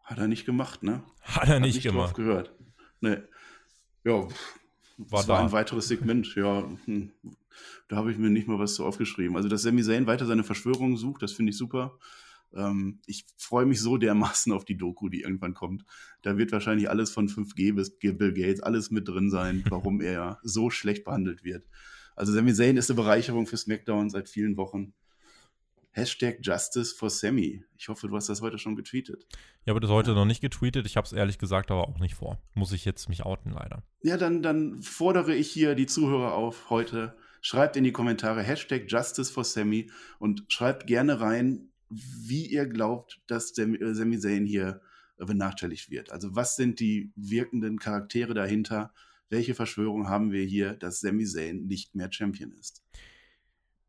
Hat 0.07 0.19
er 0.19 0.29
nicht 0.29 0.47
gemacht, 0.47 0.85
ne? 0.85 1.03
Hat 1.21 1.49
er 1.49 1.59
nicht, 1.59 1.75
nicht 1.75 1.83
gemacht. 1.83 2.11
Drauf 2.11 2.15
gehört. 2.15 2.55
Nee. 3.01 3.19
Ja, 4.05 4.29
war 4.99 5.21
das 5.21 5.29
war 5.29 5.41
ein 5.41 5.51
weiteres 5.51 5.89
Segment, 5.89 6.33
ja. 6.37 6.65
Hm. 6.85 7.11
Da 7.89 7.97
habe 7.97 8.13
ich 8.13 8.19
mir 8.19 8.31
nicht 8.31 8.47
mal 8.47 8.61
was 8.61 8.77
so 8.77 8.87
aufgeschrieben. 8.87 9.37
Also, 9.37 9.49
dass 9.49 9.63
Sami 9.63 9.83
Zayn 9.83 10.07
weiter 10.07 10.25
seine 10.25 10.45
Verschwörungen 10.45 10.97
sucht, 10.97 11.23
das 11.23 11.33
finde 11.33 11.51
ich 11.51 11.59
super. 11.59 11.99
Ähm, 12.55 13.01
ich 13.07 13.25
freue 13.37 13.67
mich 13.67 13.81
so 13.81 13.97
dermaßen 13.97 14.53
auf 14.53 14.65
die 14.65 14.77
Doku, 14.77 15.09
die 15.09 15.23
irgendwann 15.23 15.55
kommt. 15.55 15.85
Da 16.23 16.39
wird 16.39 16.53
wahrscheinlich 16.53 16.89
alles 16.89 17.11
von 17.11 17.29
5G 17.29 17.75
bis 17.75 17.99
Bill 17.99 18.33
Gates, 18.33 18.63
alles 18.63 18.93
mit 18.93 19.09
drin 19.09 19.29
sein, 19.29 19.65
warum 19.69 20.01
er 20.01 20.39
so 20.45 20.71
schlecht 20.71 21.05
behandelt 21.05 21.43
wird. 21.43 21.67
Also, 22.15 22.33
Sami 22.33 22.55
Zayn 22.55 22.77
ist 22.77 22.91
eine 22.91 22.97
Bereicherung 22.97 23.49
für 23.49 23.57
SmackDown 23.57 24.09
seit 24.09 24.29
vielen 24.29 24.57
Wochen. 24.57 24.95
Hashtag 25.97 26.41
Justice 26.43 26.95
for 26.95 27.09
Sammy. 27.09 27.65
Ich 27.79 27.89
hoffe, 27.89 28.07
du 28.07 28.15
hast 28.15 28.29
das 28.29 28.43
heute 28.43 28.59
schon 28.59 28.77
getweetet. 28.77 29.27
Ich 29.63 29.71
habe 29.71 29.81
das 29.81 29.91
heute 29.91 30.13
noch 30.13 30.27
nicht 30.27 30.43
getweetet. 30.43 30.85
Ich 30.85 30.99
habe 30.99 31.07
es 31.07 31.15
ehrlich 31.15 31.39
gesagt 31.39 31.71
aber 31.71 31.89
auch 31.89 31.99
nicht 31.99 32.15
vor. 32.15 32.39
Muss 32.53 32.73
ich 32.73 32.85
jetzt 32.85 33.09
mich 33.09 33.25
outen, 33.25 33.53
leider. 33.53 33.83
Ja, 34.03 34.19
dann, 34.19 34.43
dann 34.43 34.83
fordere 34.83 35.35
ich 35.35 35.51
hier 35.51 35.75
die 35.75 35.87
Zuhörer 35.87 36.35
auf 36.35 36.69
heute. 36.69 37.17
Schreibt 37.41 37.77
in 37.77 37.85
die 37.85 37.93
Kommentare 37.93 38.43
Hashtag 38.43 38.85
Justice 38.89 39.33
for 39.33 39.45
Sammy 39.45 39.91
und 40.19 40.45
schreibt 40.49 40.87
gerne 40.87 41.19
rein, 41.19 41.71
wie 41.89 42.45
ihr 42.45 42.67
glaubt, 42.67 43.23
dass 43.27 43.55
Sammy 43.55 43.79
äh, 43.79 44.19
Zayn 44.19 44.45
hier 44.45 44.83
benachteiligt 45.17 45.91
wird. 45.91 46.13
Also 46.13 46.35
was 46.35 46.57
sind 46.57 46.79
die 46.79 47.11
wirkenden 47.17 47.79
Charaktere 47.79 48.35
dahinter? 48.35 48.93
Welche 49.31 49.55
Verschwörung 49.55 50.11
haben 50.11 50.31
wir 50.31 50.45
hier, 50.45 50.75
dass 50.75 51.01
Sami 51.01 51.25
Zayn 51.25 51.67
nicht 51.67 51.95
mehr 51.95 52.13
Champion 52.13 52.53
ist? 52.53 52.83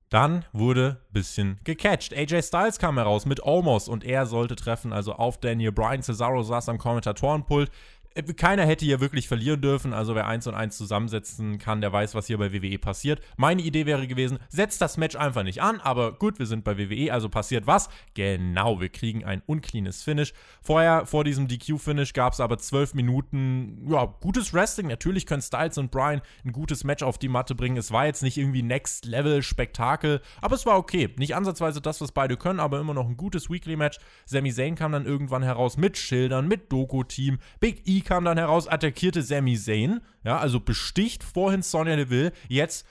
Dann 0.10 0.46
wurde 0.54 1.02
ein 1.10 1.14
bisschen 1.14 1.60
gecatcht. 1.66 2.14
AJ 2.14 2.44
Styles 2.44 2.80
kam 2.80 2.98
heraus 2.98 3.26
mit 3.26 3.44
Omos 3.44 3.90
und 3.90 4.06
er 4.06 4.26
sollte 4.26 4.56
treffen, 4.56 4.94
also 4.94 5.14
auf 5.14 5.38
Daniel 5.38 5.74
Bryan. 5.74 6.02
Cesaro 6.02 6.44
saß 6.44 6.70
am 6.70 6.78
Kommentatorenpult. 6.78 7.70
Äh, 8.18 8.34
keiner 8.34 8.66
hätte 8.66 8.86
hier 8.86 9.00
wirklich 9.00 9.28
verlieren 9.28 9.62
dürfen. 9.62 9.94
Also 9.94 10.16
wer 10.16 10.28
eins 10.28 10.48
und 10.48 10.56
eins 10.56 10.78
zusammensetzen 10.78 11.60
kann, 11.60 11.82
der 11.82 11.94
weiß, 11.94 12.16
was 12.16 12.28
hier 12.28 12.38
bei 12.38 12.52
WWE 12.52 12.80
passiert. 12.80 13.22
Meine 13.38 13.62
Idee 13.62 13.86
wäre 13.86 14.08
gewesen, 14.08 14.40
setzt 14.50 14.82
das 14.82 14.98
Match 14.98 15.16
einfach 15.16 15.44
nicht 15.44 15.62
an. 15.62 15.80
Aber 15.80 16.14
gut, 16.14 16.40
wir 16.40 16.46
sind 16.46 16.64
bei 16.64 16.78
WWE, 16.78 17.14
also 17.14 17.30
passiert 17.30 17.68
was? 17.68 17.90
Genau, 18.16 18.82
wir 18.82 18.90
kriegen 18.90 19.24
ein 19.24 19.42
uncleanes 19.46 20.04
Finish. 20.04 20.34
Vorher, 20.62 21.06
vor 21.06 21.24
diesem 21.24 21.48
DQ-Finish, 21.48 22.14
gab 22.14 22.34
es 22.34 22.40
aber 22.40 22.58
zwölf 22.58 22.94
Minuten, 22.94 23.88
ja, 23.90 24.06
gutes 24.06 24.54
Wrestling. 24.54 24.88
Natürlich 24.88 25.26
können 25.26 25.42
Styles 25.42 25.78
und 25.78 25.92
Bryan 25.92 26.22
ein 26.44 26.52
gutes 26.52 26.84
Match 26.84 27.04
auf 27.04 27.18
die 27.18 27.28
Matte 27.28 27.56
bringen. 27.56 27.78
Es 27.78 27.92
war 27.92 28.06
jetzt 28.06 28.24
nicht 28.24 28.38
irgendwie 28.38 28.64
Next-Level-Spektakel, 28.64 30.22
aber 30.42 30.56
es 30.56 30.66
war 30.66 30.78
okay. 30.78 31.14
Nicht 31.18 31.36
ansatzweise 31.36 31.82
das, 31.82 32.02
was 32.02 32.12
beide 32.12 32.38
können, 32.38 32.60
aber 32.60 32.80
immer 32.80 32.94
noch 32.94 33.08
ein 33.08 33.18
gutes 33.18 33.50
Weekly-Match. 33.50 34.00
Sami 34.26 34.52
Zayn 34.52 34.76
kam 34.76 34.92
dann 34.92 35.06
irgendwann 35.06 35.44
heraus 35.44 35.78
mit 35.78 35.98
Schildern, 35.98 36.48
mit 36.48 36.72
Doku-Team. 36.72 37.40
Big 37.60 37.84
E 37.86 38.02
kam 38.08 38.26
dann 38.26 38.38
heraus, 38.38 38.68
attackierte 38.68 39.22
Sami 39.22 39.58
Zayn, 39.58 40.00
ja, 40.24 40.38
also 40.38 40.60
besticht 40.60 41.24
vorhin 41.24 41.62
Sonja 41.62 41.96
Deville, 41.96 42.32
jetzt 42.48 42.88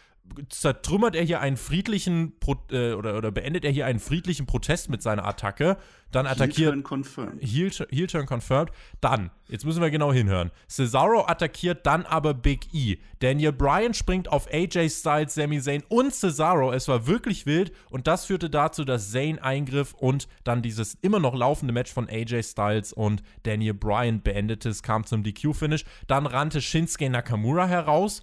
zertrümmert 0.49 1.15
er 1.15 1.25
hier 1.25 1.41
einen 1.41 1.57
friedlichen 1.57 2.39
Pro 2.39 2.57
äh, 2.71 2.93
oder, 2.93 3.17
oder 3.17 3.31
beendet 3.31 3.65
er 3.65 3.71
hier 3.71 3.87
einen 3.87 3.99
friedlichen 3.99 4.47
Protest 4.47 4.91
mit 4.91 5.03
seiner 5.03 5.25
Attacke. 5.25 5.77
Dann 6.13 6.27
attackiert. 6.27 6.73
Heel 6.73 6.83
Turn 6.83 6.83
confirmed. 6.83 7.43
Heel, 7.43 7.71
Heel 7.91 8.07
Turn 8.07 8.27
confirmed. 8.27 8.71
Dann, 9.01 9.31
jetzt 9.49 9.65
müssen 9.65 9.83
wir 9.83 9.91
genau 9.91 10.13
hinhören. 10.13 10.51
Cesaro 10.69 11.27
attackiert 11.27 11.87
dann 11.87 12.07
aber 12.07 12.33
Big 12.33 12.73
E. 12.73 12.99
Daniel 13.19 13.53
Bryan 13.53 13.93
springt 13.93 14.29
auf 14.29 14.47
AJ 14.53 14.91
Styles, 14.91 15.35
Sami 15.35 15.61
Zayn 15.61 15.83
und 15.89 16.15
Cesaro. 16.15 16.73
Es 16.73 16.87
war 16.89 17.07
wirklich 17.07 17.47
wild 17.47 17.73
und 17.91 18.07
das 18.07 18.27
führte 18.27 18.51
dazu, 18.51 18.85
dass 18.85 19.11
Zayn 19.11 19.39
eingriff 19.39 19.95
und 19.95 20.29
dann 20.45 20.63
dieses 20.63 20.95
immer 21.03 21.19
noch 21.19 21.35
laufende 21.35 21.73
Match 21.73 21.93
von 21.93 22.09
AJ 22.09 22.45
Styles 22.45 22.93
und 22.93 23.23
Daniel 23.43 23.75
Bryan 23.75 24.23
beendete. 24.23 24.69
Es 24.69 24.83
kam 24.83 25.05
zum 25.05 25.23
DQ-Finish. 25.23 25.85
Dann 26.07 26.27
rannte 26.27 26.61
Shinsuke 26.61 27.11
Nakamura 27.11 27.67
heraus 27.67 28.23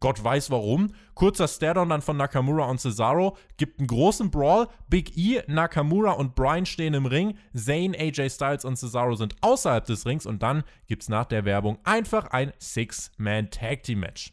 Gott 0.00 0.22
weiß 0.22 0.50
warum. 0.50 0.94
Kurzer 1.14 1.48
Stairdown 1.48 1.88
dann 1.88 2.02
von 2.02 2.16
Nakamura 2.16 2.66
und 2.66 2.80
Cesaro. 2.80 3.36
Gibt 3.56 3.78
einen 3.78 3.88
großen 3.88 4.30
Brawl. 4.30 4.68
Big 4.88 5.16
E, 5.16 5.42
Nakamura 5.46 6.12
und 6.12 6.34
Bryan 6.34 6.66
stehen 6.66 6.94
im 6.94 7.06
Ring. 7.06 7.36
Zayn, 7.54 7.94
AJ 7.94 8.30
Styles 8.30 8.64
und 8.64 8.76
Cesaro 8.76 9.14
sind 9.14 9.36
außerhalb 9.40 9.84
des 9.84 10.06
Rings. 10.06 10.26
Und 10.26 10.42
dann 10.42 10.64
gibt 10.86 11.02
es 11.02 11.08
nach 11.08 11.26
der 11.26 11.44
Werbung 11.44 11.78
einfach 11.84 12.26
ein 12.30 12.52
Six-Man-Tag-Team-Match. 12.58 14.32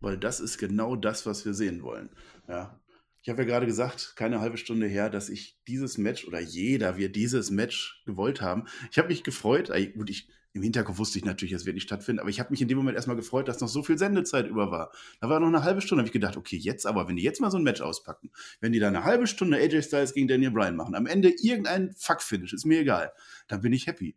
Weil 0.00 0.18
das 0.18 0.40
ist 0.40 0.58
genau 0.58 0.96
das, 0.96 1.26
was 1.26 1.44
wir 1.44 1.54
sehen 1.54 1.82
wollen. 1.82 2.10
Ja. 2.48 2.78
Ich 3.24 3.30
habe 3.30 3.40
ja 3.40 3.48
gerade 3.48 3.64
gesagt, 3.64 4.16
keine 4.16 4.40
halbe 4.40 4.58
Stunde 4.58 4.86
her, 4.86 5.08
dass 5.08 5.30
ich 5.30 5.58
dieses 5.66 5.96
Match 5.96 6.28
oder 6.28 6.40
jeder 6.40 6.98
wir 6.98 7.10
dieses 7.10 7.50
Match 7.50 8.02
gewollt 8.04 8.42
haben. 8.42 8.64
Ich 8.90 8.98
habe 8.98 9.08
mich 9.08 9.22
gefreut. 9.22 9.72
Gut, 9.94 10.10
ich 10.10 10.28
im 10.52 10.62
Hinterkopf 10.62 10.98
wusste 10.98 11.18
ich 11.18 11.24
natürlich, 11.24 11.54
es 11.54 11.64
wird 11.64 11.72
nicht 11.72 11.84
stattfinden, 11.84 12.20
aber 12.20 12.28
ich 12.28 12.38
habe 12.38 12.50
mich 12.50 12.60
in 12.60 12.68
dem 12.68 12.76
Moment 12.76 12.96
erstmal 12.96 13.16
gefreut, 13.16 13.48
dass 13.48 13.62
noch 13.62 13.68
so 13.68 13.82
viel 13.82 13.96
Sendezeit 13.96 14.46
über 14.46 14.70
war. 14.70 14.92
Da 15.22 15.30
war 15.30 15.40
noch 15.40 15.48
eine 15.48 15.64
halbe 15.64 15.80
Stunde, 15.80 16.02
habe 16.02 16.08
ich 16.08 16.12
gedacht, 16.12 16.36
okay, 16.36 16.56
jetzt 16.56 16.86
aber, 16.86 17.08
wenn 17.08 17.16
die 17.16 17.22
jetzt 17.22 17.40
mal 17.40 17.50
so 17.50 17.56
ein 17.56 17.64
Match 17.64 17.80
auspacken, 17.80 18.30
wenn 18.60 18.72
die 18.72 18.78
da 18.78 18.88
eine 18.88 19.04
halbe 19.04 19.26
Stunde 19.26 19.56
AJ 19.56 19.84
Styles 19.84 20.12
gegen 20.12 20.28
Daniel 20.28 20.50
Bryan 20.50 20.76
machen, 20.76 20.94
am 20.94 21.06
Ende 21.06 21.30
irgendein 21.30 21.94
Fuck-Finish, 21.96 22.52
ist 22.52 22.66
mir 22.66 22.80
egal, 22.80 23.10
dann 23.48 23.62
bin 23.62 23.72
ich 23.72 23.86
happy. 23.86 24.16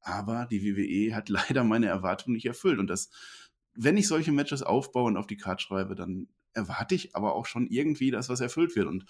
Aber 0.00 0.48
die 0.50 0.64
WWE 0.64 1.14
hat 1.14 1.28
leider 1.28 1.62
meine 1.62 1.86
Erwartungen 1.86 2.34
nicht 2.34 2.46
erfüllt 2.46 2.80
und 2.80 2.88
das, 2.88 3.08
wenn 3.74 3.96
ich 3.96 4.08
solche 4.08 4.32
Matches 4.32 4.64
aufbaue 4.64 5.04
und 5.04 5.16
auf 5.16 5.28
die 5.28 5.36
Karte 5.36 5.62
schreibe, 5.62 5.94
dann 5.94 6.26
erwarte 6.54 6.94
ich 6.94 7.14
aber 7.14 7.34
auch 7.34 7.46
schon 7.46 7.66
irgendwie, 7.68 8.10
dass 8.10 8.28
was 8.28 8.40
erfüllt 8.40 8.76
wird 8.76 8.86
und 8.86 9.04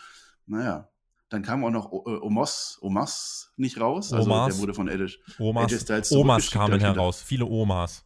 naja, 0.47 0.89
dann 1.29 1.43
kam 1.43 1.65
auch 1.65 1.71
noch 1.71 1.93
äh, 1.93 2.19
Omos, 2.21 2.79
Omas 2.81 3.53
nicht 3.57 3.81
raus. 3.81 4.13
Also 4.13 4.31
Omas. 4.31 4.55
der 4.55 4.63
wurde 4.63 4.75
von 4.75 4.89
Edge, 4.89 5.19
Omas, 5.39 5.81
Styles 5.81 6.13
Omas 6.13 6.51
kamen 6.51 6.81
heraus. 6.81 7.23
Viele 7.23 7.45
Omas. 7.45 8.05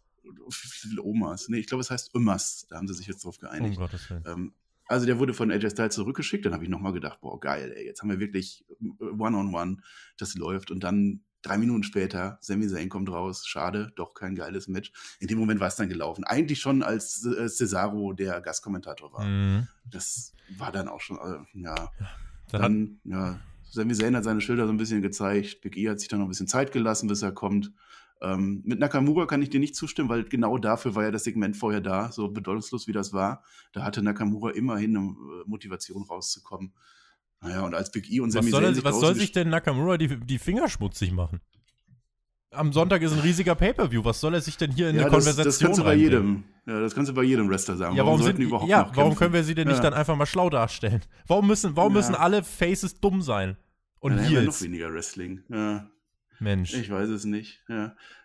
Viele 0.50 1.02
Omas. 1.02 1.48
Nee, 1.48 1.58
ich 1.58 1.66
glaube, 1.66 1.82
es 1.82 1.90
heißt 1.90 2.14
Omas. 2.14 2.66
Da 2.68 2.76
haben 2.76 2.88
sie 2.88 2.94
sich 2.94 3.06
jetzt 3.06 3.24
drauf 3.24 3.38
geeinigt. 3.38 3.76
Um 3.76 3.84
Gottes 3.84 4.10
Willen. 4.10 4.24
Ähm, 4.26 4.54
also 4.86 5.06
der 5.06 5.18
wurde 5.18 5.34
von 5.34 5.50
AJ 5.50 5.70
Styles 5.70 5.94
zurückgeschickt. 5.94 6.44
Dann 6.44 6.52
habe 6.52 6.64
ich 6.64 6.70
nochmal 6.70 6.92
gedacht, 6.92 7.20
boah, 7.20 7.38
geil, 7.38 7.72
ey, 7.76 7.86
jetzt 7.86 8.02
haben 8.02 8.10
wir 8.10 8.18
wirklich 8.18 8.64
One-on-One, 9.00 9.50
-on 9.50 9.52
-one, 9.52 9.76
das 10.18 10.34
läuft. 10.34 10.70
Und 10.70 10.82
dann 10.82 11.22
Drei 11.42 11.58
Minuten 11.58 11.82
später, 11.82 12.38
Sami 12.40 12.68
Zayn 12.68 12.88
kommt 12.88 13.10
raus. 13.10 13.46
Schade, 13.46 13.92
doch 13.96 14.14
kein 14.14 14.34
geiles 14.34 14.68
Match. 14.68 14.92
In 15.18 15.28
dem 15.28 15.38
Moment 15.38 15.60
war 15.60 15.68
es 15.68 15.76
dann 15.76 15.88
gelaufen. 15.88 16.24
Eigentlich 16.24 16.60
schon, 16.60 16.82
als 16.82 17.26
äh, 17.26 17.48
Cesaro 17.48 18.12
der 18.12 18.40
Gastkommentator 18.40 19.12
war. 19.12 19.24
Mhm. 19.24 19.68
Das 19.90 20.34
war 20.56 20.72
dann 20.72 20.88
auch 20.88 21.00
schon, 21.00 21.18
äh, 21.18 21.60
ja. 21.60 21.90
Dann, 22.50 23.00
ja, 23.04 23.40
Sami 23.64 23.94
Zayn 23.94 24.14
hat 24.14 24.24
seine 24.24 24.40
Schilder 24.40 24.66
so 24.66 24.72
ein 24.72 24.76
bisschen 24.76 25.02
gezeigt. 25.02 25.62
Big 25.62 25.76
E 25.76 25.88
hat 25.88 25.98
sich 25.98 26.08
dann 26.08 26.20
noch 26.20 26.26
ein 26.26 26.30
bisschen 26.30 26.48
Zeit 26.48 26.72
gelassen, 26.72 27.08
bis 27.08 27.22
er 27.22 27.32
kommt. 27.32 27.72
Ähm, 28.20 28.62
mit 28.64 28.78
Nakamura 28.78 29.26
kann 29.26 29.42
ich 29.42 29.50
dir 29.50 29.58
nicht 29.58 29.74
zustimmen, 29.74 30.08
weil 30.08 30.24
genau 30.24 30.56
dafür 30.58 30.94
war 30.94 31.02
ja 31.02 31.10
das 31.10 31.24
Segment 31.24 31.56
vorher 31.56 31.80
da, 31.80 32.12
so 32.12 32.28
bedeutungslos 32.28 32.86
wie 32.86 32.92
das 32.92 33.12
war. 33.12 33.42
Da 33.72 33.82
hatte 33.82 34.02
Nakamura 34.02 34.50
immerhin 34.50 34.96
eine 34.96 35.06
äh, 35.06 35.44
Motivation 35.46 36.04
rauszukommen. 36.04 36.72
Naja, 37.42 37.62
und 37.62 37.74
als 37.74 37.90
Big 37.90 38.10
E 38.10 38.20
und 38.20 38.30
Sami 38.30 38.50
Zayn 38.50 38.62
Was 38.62 38.74
soll, 38.76 38.84
was 38.84 39.00
soll 39.00 39.14
sich 39.14 39.32
denn 39.32 39.48
Nakamura 39.48 39.98
die, 39.98 40.16
die 40.20 40.38
Finger 40.38 40.68
schmutzig 40.68 41.12
machen? 41.12 41.40
Am 42.52 42.72
Sonntag 42.72 43.02
ist 43.02 43.12
ein 43.12 43.18
riesiger 43.18 43.54
Pay-Per-View. 43.54 44.04
Was 44.04 44.20
soll 44.20 44.34
er 44.34 44.40
sich 44.40 44.56
denn 44.58 44.70
hier 44.70 44.90
in 44.90 44.96
ja, 44.96 45.02
eine 45.02 45.10
das, 45.10 45.24
Konversation 45.24 45.46
das 45.46 45.58
kannst 45.58 45.78
du 45.80 45.84
bei 45.84 45.94
jedem, 45.94 46.44
Ja, 46.66 46.80
das 46.80 46.94
kannst 46.94 47.10
du 47.10 47.14
bei 47.14 47.22
jedem 47.22 47.48
Wrestler 47.48 47.76
sagen. 47.76 47.96
Ja, 47.96 48.04
warum, 48.04 48.20
warum, 48.20 48.36
sind, 48.36 48.42
überhaupt 48.42 48.68
ja, 48.68 48.90
warum 48.94 49.16
können 49.16 49.32
wir 49.32 49.42
sie 49.42 49.54
denn 49.54 49.66
ja. 49.66 49.72
nicht 49.72 49.82
dann 49.82 49.94
einfach 49.94 50.16
mal 50.16 50.26
schlau 50.26 50.50
darstellen? 50.50 51.00
Warum 51.26 51.46
müssen, 51.46 51.76
warum 51.76 51.92
ja. 51.92 51.98
müssen 51.98 52.14
alle 52.14 52.44
Faces 52.44 53.00
dumm 53.00 53.22
sein? 53.22 53.56
Und 54.00 54.16
ja, 54.16 54.22
Heels? 54.22 54.46
noch 54.46 54.62
weniger 54.62 54.92
Wrestling. 54.92 55.42
Mensch. 56.38 56.74
Ich 56.74 56.90
weiß 56.90 57.08
es 57.08 57.24
nicht. 57.24 57.64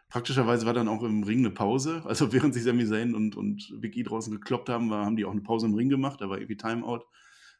Praktischerweise 0.09 0.65
war 0.65 0.73
dann 0.73 0.87
auch 0.87 1.03
im 1.03 1.23
Ring 1.23 1.39
eine 1.39 1.51
Pause. 1.51 2.03
Also 2.05 2.31
während 2.33 2.53
sich 2.53 2.63
Sami 2.63 2.85
Zayn 2.85 3.15
und, 3.15 3.35
und 3.35 3.73
Big 3.79 3.95
E 3.95 4.03
draußen 4.03 4.33
gekloppt 4.33 4.69
haben, 4.69 4.89
war, 4.89 5.05
haben 5.05 5.15
die 5.15 5.25
auch 5.25 5.31
eine 5.31 5.41
Pause 5.41 5.67
im 5.67 5.73
Ring 5.73 5.89
gemacht. 5.89 6.21
Da 6.21 6.29
war 6.29 6.37
irgendwie 6.37 6.57
Timeout. 6.57 7.05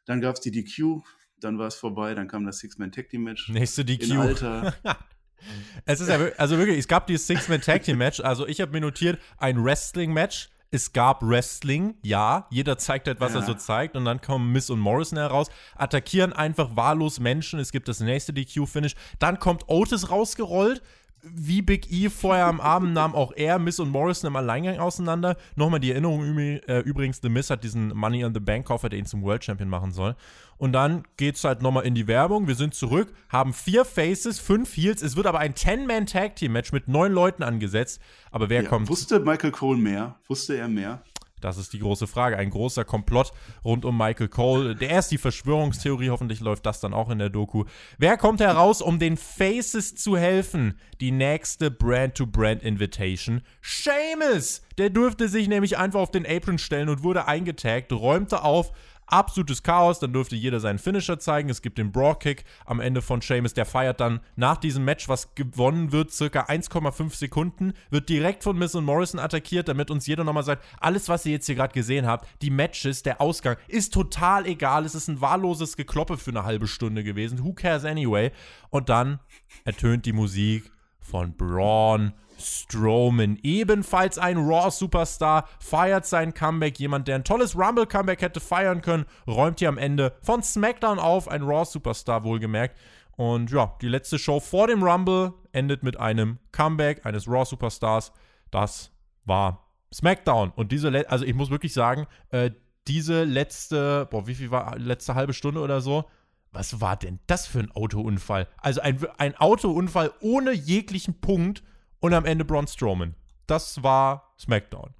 Dann 0.04 0.20
gab 0.20 0.36
es 0.36 0.40
die 0.40 0.50
DQ, 0.50 1.02
dann 1.40 1.58
war 1.58 1.66
es 1.68 1.74
vorbei, 1.74 2.14
dann 2.14 2.28
kam 2.28 2.44
das 2.44 2.58
Six-Man-Tag-Team-Match. 2.58 3.48
Nächste 3.50 3.84
DQ. 3.84 4.02
In 4.04 4.16
Alter. 4.18 4.74
es 5.84 6.00
ist 6.00 6.08
ja 6.08 6.18
also 6.36 6.58
wirklich, 6.58 6.78
es 6.78 6.88
gab 6.88 7.06
dieses 7.06 7.26
Six-Man-Tag-Team-Match. 7.26 8.20
Also 8.20 8.46
ich 8.46 8.60
habe 8.60 8.72
mir 8.72 8.80
notiert, 8.80 9.20
ein 9.38 9.62
Wrestling-Match. 9.62 10.50
Es 10.70 10.92
gab 10.92 11.22
Wrestling, 11.22 11.94
ja. 12.02 12.46
Jeder 12.50 12.76
zeigt 12.76 13.06
halt, 13.06 13.20
was 13.20 13.32
ja. 13.32 13.40
er 13.40 13.46
so 13.46 13.54
zeigt. 13.54 13.96
Und 13.96 14.04
dann 14.04 14.20
kommen 14.20 14.52
Miss 14.52 14.68
und 14.68 14.80
Morrison 14.80 15.16
heraus, 15.16 15.48
attackieren 15.74 16.34
einfach 16.34 16.76
wahllos 16.76 17.20
Menschen. 17.20 17.58
Es 17.58 17.72
gibt 17.72 17.88
das 17.88 18.00
nächste 18.00 18.34
DQ-Finish. 18.34 18.94
Dann 19.18 19.38
kommt 19.38 19.64
Otis 19.68 20.10
rausgerollt, 20.10 20.82
wie 21.22 21.62
Big 21.62 21.90
E 21.90 22.08
vorher 22.08 22.46
am 22.46 22.60
Abend 22.60 22.94
nahm 22.94 23.14
auch 23.14 23.32
er 23.34 23.58
Miss 23.58 23.80
und 23.80 23.90
Morrison 23.90 24.28
im 24.28 24.36
Alleingang 24.36 24.78
auseinander. 24.78 25.36
Nochmal 25.56 25.80
die 25.80 25.90
Erinnerung 25.90 26.38
äh, 26.38 26.80
übrigens, 26.80 27.20
The 27.22 27.28
Miss 27.28 27.50
hat 27.50 27.64
diesen 27.64 27.88
Money 27.96 28.24
on 28.24 28.34
the 28.34 28.40
Bank 28.40 28.66
Koffer, 28.66 28.88
der 28.88 28.98
ihn 28.98 29.06
zum 29.06 29.22
World 29.22 29.44
Champion 29.44 29.68
machen 29.68 29.92
soll. 29.92 30.14
Und 30.56 30.72
dann 30.72 31.04
geht's 31.16 31.44
halt 31.44 31.62
nochmal 31.62 31.84
in 31.84 31.94
die 31.94 32.06
Werbung. 32.06 32.48
Wir 32.48 32.56
sind 32.56 32.74
zurück, 32.74 33.12
haben 33.28 33.52
vier 33.52 33.84
Faces, 33.84 34.40
fünf 34.40 34.76
Heels. 34.76 35.02
Es 35.02 35.16
wird 35.16 35.26
aber 35.26 35.38
ein 35.38 35.54
10-Man-Tag-Team-Match 35.54 36.72
mit 36.72 36.88
neun 36.88 37.12
Leuten 37.12 37.42
angesetzt. 37.42 38.00
Aber 38.30 38.48
wer 38.48 38.62
ja, 38.62 38.68
kommt? 38.68 38.88
Wusste 38.88 39.20
Michael 39.20 39.52
Cole 39.52 39.78
mehr? 39.78 40.16
Wusste 40.26 40.56
er 40.56 40.68
mehr? 40.68 41.02
Das 41.40 41.58
ist 41.58 41.72
die 41.72 41.78
große 41.78 42.06
Frage. 42.06 42.36
Ein 42.36 42.50
großer 42.50 42.84
Komplott 42.84 43.32
rund 43.64 43.84
um 43.84 43.96
Michael 43.96 44.28
Cole. 44.28 44.74
Der 44.74 44.98
ist 44.98 45.08
die 45.08 45.18
Verschwörungstheorie. 45.18 46.10
Hoffentlich 46.10 46.40
läuft 46.40 46.66
das 46.66 46.80
dann 46.80 46.94
auch 46.94 47.10
in 47.10 47.18
der 47.18 47.30
Doku. 47.30 47.64
Wer 47.98 48.16
kommt 48.16 48.40
heraus, 48.40 48.82
um 48.82 48.98
den 48.98 49.16
Faces 49.16 49.94
zu 49.94 50.16
helfen? 50.16 50.78
Die 51.00 51.10
nächste 51.10 51.70
Brand-to-Brand-Invitation. 51.70 53.42
Seamus! 53.62 54.62
Der 54.78 54.90
durfte 54.90 55.28
sich 55.28 55.48
nämlich 55.48 55.76
einfach 55.76 56.00
auf 56.00 56.10
den 56.10 56.26
Apron 56.26 56.58
stellen 56.58 56.88
und 56.88 57.02
wurde 57.02 57.26
eingetaggt, 57.26 57.92
räumte 57.92 58.42
auf, 58.42 58.72
absolutes 59.08 59.62
Chaos. 59.62 59.98
Dann 59.98 60.12
dürfte 60.12 60.36
jeder 60.36 60.60
seinen 60.60 60.78
Finisher 60.78 61.18
zeigen. 61.18 61.50
Es 61.50 61.62
gibt 61.62 61.78
den 61.78 61.92
Brawl-Kick 61.92 62.44
am 62.66 62.80
Ende 62.80 63.02
von 63.02 63.20
Seamus. 63.20 63.54
Der 63.54 63.66
feiert 63.66 64.00
dann 64.00 64.20
nach 64.36 64.56
diesem 64.56 64.84
Match, 64.84 65.08
was 65.08 65.34
gewonnen 65.34 65.92
wird, 65.92 66.12
circa 66.12 66.42
1,5 66.42 67.14
Sekunden, 67.14 67.72
wird 67.90 68.08
direkt 68.08 68.44
von 68.44 68.58
Miss 68.58 68.74
und 68.74 68.84
Morrison 68.84 69.20
attackiert, 69.20 69.68
damit 69.68 69.90
uns 69.90 70.06
jeder 70.06 70.24
nochmal 70.24 70.42
sagt, 70.42 70.64
alles, 70.80 71.08
was 71.08 71.26
ihr 71.26 71.32
jetzt 71.32 71.46
hier 71.46 71.54
gerade 71.54 71.74
gesehen 71.74 72.06
habt, 72.06 72.28
die 72.42 72.50
Matches, 72.50 73.02
der 73.02 73.20
Ausgang, 73.20 73.56
ist 73.66 73.92
total 73.92 74.46
egal. 74.46 74.84
Es 74.84 74.94
ist 74.94 75.08
ein 75.08 75.20
wahlloses 75.20 75.76
Gekloppe 75.76 76.16
für 76.16 76.30
eine 76.30 76.44
halbe 76.44 76.66
Stunde 76.66 77.04
gewesen. 77.04 77.42
Who 77.44 77.52
cares 77.52 77.84
anyway? 77.84 78.30
Und 78.70 78.88
dann 78.88 79.20
ertönt 79.64 80.06
die 80.06 80.12
Musik 80.12 80.70
von 81.00 81.36
Braun 81.36 82.12
Strowman, 82.38 83.38
ebenfalls 83.42 84.18
ein 84.18 84.38
Raw-Superstar, 84.38 85.48
feiert 85.60 86.06
sein 86.06 86.34
Comeback. 86.34 86.78
Jemand, 86.78 87.08
der 87.08 87.16
ein 87.16 87.24
tolles 87.24 87.56
Rumble-Comeback 87.56 88.22
hätte 88.22 88.40
feiern 88.40 88.82
können, 88.82 89.06
räumt 89.26 89.58
hier 89.58 89.68
am 89.68 89.78
Ende 89.78 90.16
von 90.22 90.42
SmackDown 90.42 90.98
auf, 90.98 91.28
ein 91.28 91.42
Raw-Superstar 91.42 92.24
wohlgemerkt. 92.24 92.76
Und 93.16 93.50
ja, 93.50 93.76
die 93.82 93.88
letzte 93.88 94.18
Show 94.18 94.38
vor 94.38 94.68
dem 94.68 94.82
Rumble 94.82 95.34
endet 95.52 95.82
mit 95.82 95.98
einem 95.98 96.38
Comeback 96.52 97.04
eines 97.04 97.26
Raw-Superstars. 97.26 98.12
Das 98.50 98.92
war 99.24 99.68
SmackDown. 99.92 100.52
Und 100.54 100.72
diese, 100.72 100.88
Le 100.88 101.08
also 101.10 101.24
ich 101.24 101.34
muss 101.34 101.50
wirklich 101.50 101.72
sagen, 101.72 102.06
äh, 102.30 102.50
diese 102.86 103.24
letzte, 103.24 104.06
boah, 104.10 104.26
wie 104.26 104.34
viel 104.34 104.50
war, 104.50 104.78
letzte 104.78 105.14
halbe 105.14 105.34
Stunde 105.34 105.60
oder 105.60 105.80
so, 105.80 106.04
was 106.52 106.80
war 106.80 106.96
denn 106.96 107.18
das 107.26 107.46
für 107.46 107.58
ein 107.58 107.70
Autounfall? 107.72 108.48
Also 108.58 108.80
ein, 108.80 108.98
ein 109.18 109.36
Autounfall 109.36 110.12
ohne 110.20 110.52
jeglichen 110.52 111.20
Punkt 111.20 111.62
und 112.00 112.14
am 112.14 112.24
Ende 112.24 112.44
Braun 112.44 112.66
Strowman. 112.66 113.14
Das 113.46 113.82
war 113.82 114.34
SmackDown. 114.38 114.94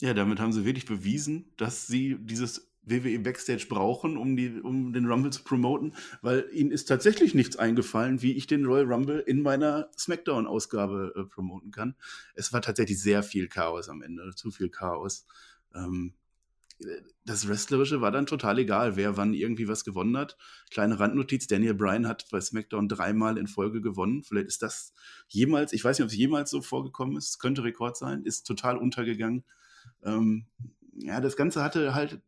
Ja, 0.00 0.14
damit 0.14 0.40
haben 0.40 0.52
sie 0.52 0.64
wirklich 0.64 0.86
bewiesen, 0.86 1.52
dass 1.56 1.86
sie 1.86 2.16
dieses 2.18 2.70
WWE 2.82 3.18
Backstage 3.18 3.66
brauchen, 3.68 4.16
um, 4.16 4.36
die, 4.36 4.60
um 4.60 4.92
den 4.92 5.06
Rumble 5.06 5.32
zu 5.32 5.42
promoten, 5.42 5.94
weil 6.22 6.48
ihnen 6.52 6.70
ist 6.70 6.86
tatsächlich 6.86 7.34
nichts 7.34 7.56
eingefallen, 7.56 8.22
wie 8.22 8.32
ich 8.32 8.46
den 8.46 8.64
Royal 8.64 8.92
Rumble 8.92 9.18
in 9.18 9.42
meiner 9.42 9.90
SmackDown-Ausgabe 9.98 11.12
äh, 11.16 11.24
promoten 11.24 11.72
kann. 11.72 11.96
Es 12.34 12.52
war 12.52 12.62
tatsächlich 12.62 13.00
sehr 13.00 13.22
viel 13.22 13.48
Chaos 13.48 13.88
am 13.88 14.02
Ende, 14.02 14.32
zu 14.34 14.50
viel 14.50 14.68
Chaos. 14.68 15.26
Ähm, 15.74 16.14
das 17.24 17.48
Wrestlerische 17.48 18.00
war 18.00 18.10
dann 18.10 18.26
total 18.26 18.58
egal, 18.58 18.96
wer 18.96 19.16
wann 19.16 19.34
irgendwie 19.34 19.68
was 19.68 19.84
gewonnen 19.84 20.16
hat. 20.16 20.36
Kleine 20.70 21.00
Randnotiz, 21.00 21.46
Daniel 21.46 21.74
Bryan 21.74 22.06
hat 22.06 22.26
bei 22.30 22.40
SmackDown 22.40 22.88
dreimal 22.88 23.38
in 23.38 23.46
Folge 23.46 23.80
gewonnen. 23.80 24.22
Vielleicht 24.22 24.48
ist 24.48 24.62
das 24.62 24.92
jemals, 25.28 25.72
ich 25.72 25.84
weiß 25.84 25.98
nicht, 25.98 26.04
ob 26.04 26.10
es 26.10 26.16
jemals 26.16 26.50
so 26.50 26.60
vorgekommen 26.60 27.16
ist, 27.16 27.38
könnte 27.38 27.64
Rekord 27.64 27.96
sein, 27.96 28.22
ist 28.22 28.46
total 28.46 28.76
untergegangen. 28.76 29.44
Ähm, 30.04 30.46
ja, 30.98 31.20
das 31.20 31.36
Ganze 31.36 31.62
hatte 31.62 31.94
halt 31.94 32.20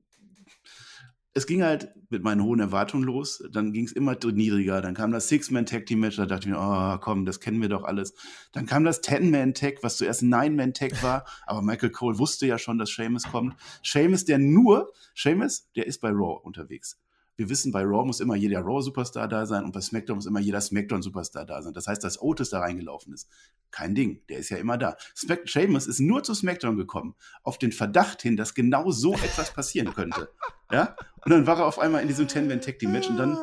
es 1.38 1.46
ging 1.46 1.62
halt 1.62 1.88
mit 2.10 2.22
meinen 2.22 2.42
hohen 2.42 2.60
Erwartungen 2.60 3.04
los. 3.04 3.42
Dann 3.52 3.72
ging 3.72 3.86
es 3.86 3.92
immer 3.92 4.16
niedriger. 4.24 4.82
Dann 4.82 4.94
kam 4.94 5.12
das 5.12 5.28
Six-Man-Tag-Team-Match. 5.28 6.16
Da 6.16 6.26
dachte 6.26 6.48
ich 6.48 6.54
mir, 6.54 6.60
oh 6.60 6.98
komm, 7.00 7.24
das 7.24 7.40
kennen 7.40 7.62
wir 7.62 7.68
doch 7.68 7.84
alles. 7.84 8.14
Dann 8.52 8.66
kam 8.66 8.84
das 8.84 9.00
Ten-Man-Tag, 9.00 9.82
was 9.82 9.96
zuerst 9.96 10.22
ein 10.22 10.28
Nine-Man-Tag 10.28 11.02
war. 11.02 11.24
Aber 11.46 11.62
Michael 11.62 11.90
Cole 11.90 12.18
wusste 12.18 12.46
ja 12.46 12.58
schon, 12.58 12.78
dass 12.78 12.90
Seamus 12.90 13.24
kommt. 13.24 13.54
Seamus, 13.82 14.24
der 14.24 14.38
nur, 14.38 14.92
Seamus, 15.14 15.70
der 15.76 15.86
ist 15.86 16.00
bei 16.00 16.10
Raw 16.10 16.40
unterwegs 16.42 16.98
wir 17.38 17.48
wissen, 17.48 17.70
bei 17.70 17.82
Raw 17.84 18.04
muss 18.04 18.18
immer 18.18 18.34
jeder 18.34 18.60
Raw-Superstar 18.60 19.28
da 19.28 19.46
sein 19.46 19.64
und 19.64 19.70
bei 19.72 19.80
SmackDown 19.80 20.16
muss 20.16 20.26
immer 20.26 20.40
jeder 20.40 20.60
SmackDown-Superstar 20.60 21.46
da 21.46 21.62
sein. 21.62 21.72
Das 21.72 21.86
heißt, 21.86 22.02
dass 22.02 22.20
Otis 22.20 22.50
da 22.50 22.58
reingelaufen 22.58 23.14
ist. 23.14 23.28
Kein 23.70 23.94
Ding, 23.94 24.22
der 24.28 24.38
ist 24.38 24.48
ja 24.50 24.56
immer 24.56 24.76
da. 24.76 24.96
Smack 25.16 25.48
Sheamus 25.48 25.86
ist 25.86 26.00
nur 26.00 26.24
zu 26.24 26.34
SmackDown 26.34 26.76
gekommen, 26.76 27.14
auf 27.44 27.56
den 27.56 27.70
Verdacht 27.70 28.22
hin, 28.22 28.36
dass 28.36 28.54
genau 28.54 28.90
so 28.90 29.14
etwas 29.14 29.52
passieren 29.52 29.94
könnte. 29.94 30.30
Ja? 30.72 30.96
Und 31.24 31.30
dann 31.30 31.46
war 31.46 31.58
er 31.58 31.66
auf 31.66 31.78
einmal 31.78 32.02
in 32.02 32.08
diesem 32.08 32.26
Ten-Man-Tag-Team-Match 32.26 33.08
und 33.08 33.16
dann, 33.16 33.38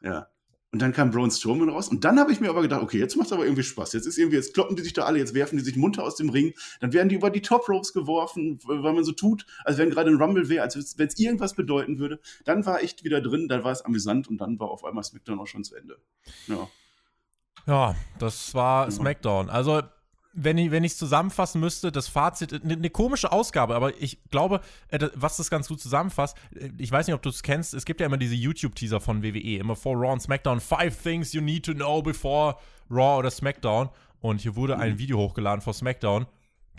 ja. 0.00 0.28
Und 0.72 0.80
dann 0.80 0.92
kam 0.92 1.10
Braun 1.10 1.30
Strowman 1.32 1.68
raus. 1.68 1.88
Und 1.88 2.04
dann 2.04 2.20
habe 2.20 2.30
ich 2.30 2.40
mir 2.40 2.48
aber 2.48 2.62
gedacht, 2.62 2.82
okay, 2.82 2.98
jetzt 2.98 3.16
macht 3.16 3.26
es 3.26 3.32
aber 3.32 3.44
irgendwie 3.44 3.64
Spaß. 3.64 3.92
Jetzt 3.92 4.06
ist 4.06 4.18
irgendwie, 4.18 4.36
jetzt 4.36 4.54
kloppen 4.54 4.76
die 4.76 4.82
sich 4.82 4.92
da 4.92 5.02
alle, 5.02 5.18
jetzt 5.18 5.34
werfen 5.34 5.58
die 5.58 5.64
sich 5.64 5.74
munter 5.74 6.04
aus 6.04 6.14
dem 6.14 6.28
Ring. 6.28 6.54
Dann 6.80 6.92
werden 6.92 7.08
die 7.08 7.16
über 7.16 7.30
die 7.30 7.42
Top 7.42 7.68
Ropes 7.68 7.92
geworfen, 7.92 8.60
weil 8.64 8.92
man 8.92 9.02
so 9.02 9.10
tut, 9.10 9.46
als 9.64 9.78
wenn 9.78 9.90
gerade 9.90 10.10
ein 10.10 10.16
Rumble 10.16 10.48
wäre, 10.48 10.62
als 10.62 10.76
wenn 10.96 11.08
es 11.08 11.18
irgendwas 11.18 11.54
bedeuten 11.54 11.98
würde. 11.98 12.20
Dann 12.44 12.64
war 12.66 12.82
echt 12.82 13.02
wieder 13.02 13.20
drin, 13.20 13.48
dann 13.48 13.64
war 13.64 13.72
es 13.72 13.82
amüsant 13.82 14.28
und 14.28 14.38
dann 14.38 14.60
war 14.60 14.70
auf 14.70 14.84
einmal 14.84 15.02
SmackDown 15.02 15.40
auch 15.40 15.46
schon 15.48 15.64
zu 15.64 15.74
Ende. 15.74 15.98
Ja. 16.46 16.68
Ja, 17.66 17.96
das 18.18 18.54
war. 18.54 18.90
SmackDown. 18.90 19.50
Also 19.50 19.82
wenn 20.32 20.58
ich 20.58 20.70
wenn 20.70 20.84
ich 20.84 20.96
zusammenfassen 20.96 21.60
müsste, 21.60 21.90
das 21.90 22.08
Fazit, 22.08 22.62
eine 22.62 22.76
ne 22.76 22.90
komische 22.90 23.32
Ausgabe, 23.32 23.74
aber 23.74 24.00
ich 24.00 24.18
glaube, 24.30 24.60
äh, 24.88 25.08
was 25.14 25.36
das 25.36 25.50
ganz 25.50 25.68
gut 25.68 25.80
zusammenfasst, 25.80 26.36
äh, 26.54 26.70
ich 26.78 26.90
weiß 26.90 27.06
nicht, 27.06 27.14
ob 27.14 27.22
du 27.22 27.30
es 27.30 27.42
kennst, 27.42 27.74
es 27.74 27.84
gibt 27.84 28.00
ja 28.00 28.06
immer 28.06 28.16
diese 28.18 28.34
YouTube-Teaser 28.34 29.00
von 29.00 29.22
WWE, 29.22 29.58
immer 29.58 29.76
vor 29.76 29.96
Raw 29.96 30.12
und 30.12 30.20
SmackDown, 30.20 30.60
Five 30.60 31.02
Things 31.02 31.32
You 31.32 31.40
Need 31.40 31.66
to 31.66 31.74
Know 31.74 32.02
Before 32.02 32.56
Raw 32.90 33.18
oder 33.18 33.30
SmackDown. 33.30 33.88
Und 34.20 34.42
hier 34.42 34.54
wurde 34.54 34.76
ein 34.76 34.92
mhm. 34.92 34.98
Video 34.98 35.18
hochgeladen 35.18 35.62
vor 35.62 35.72
SmackDown. 35.72 36.26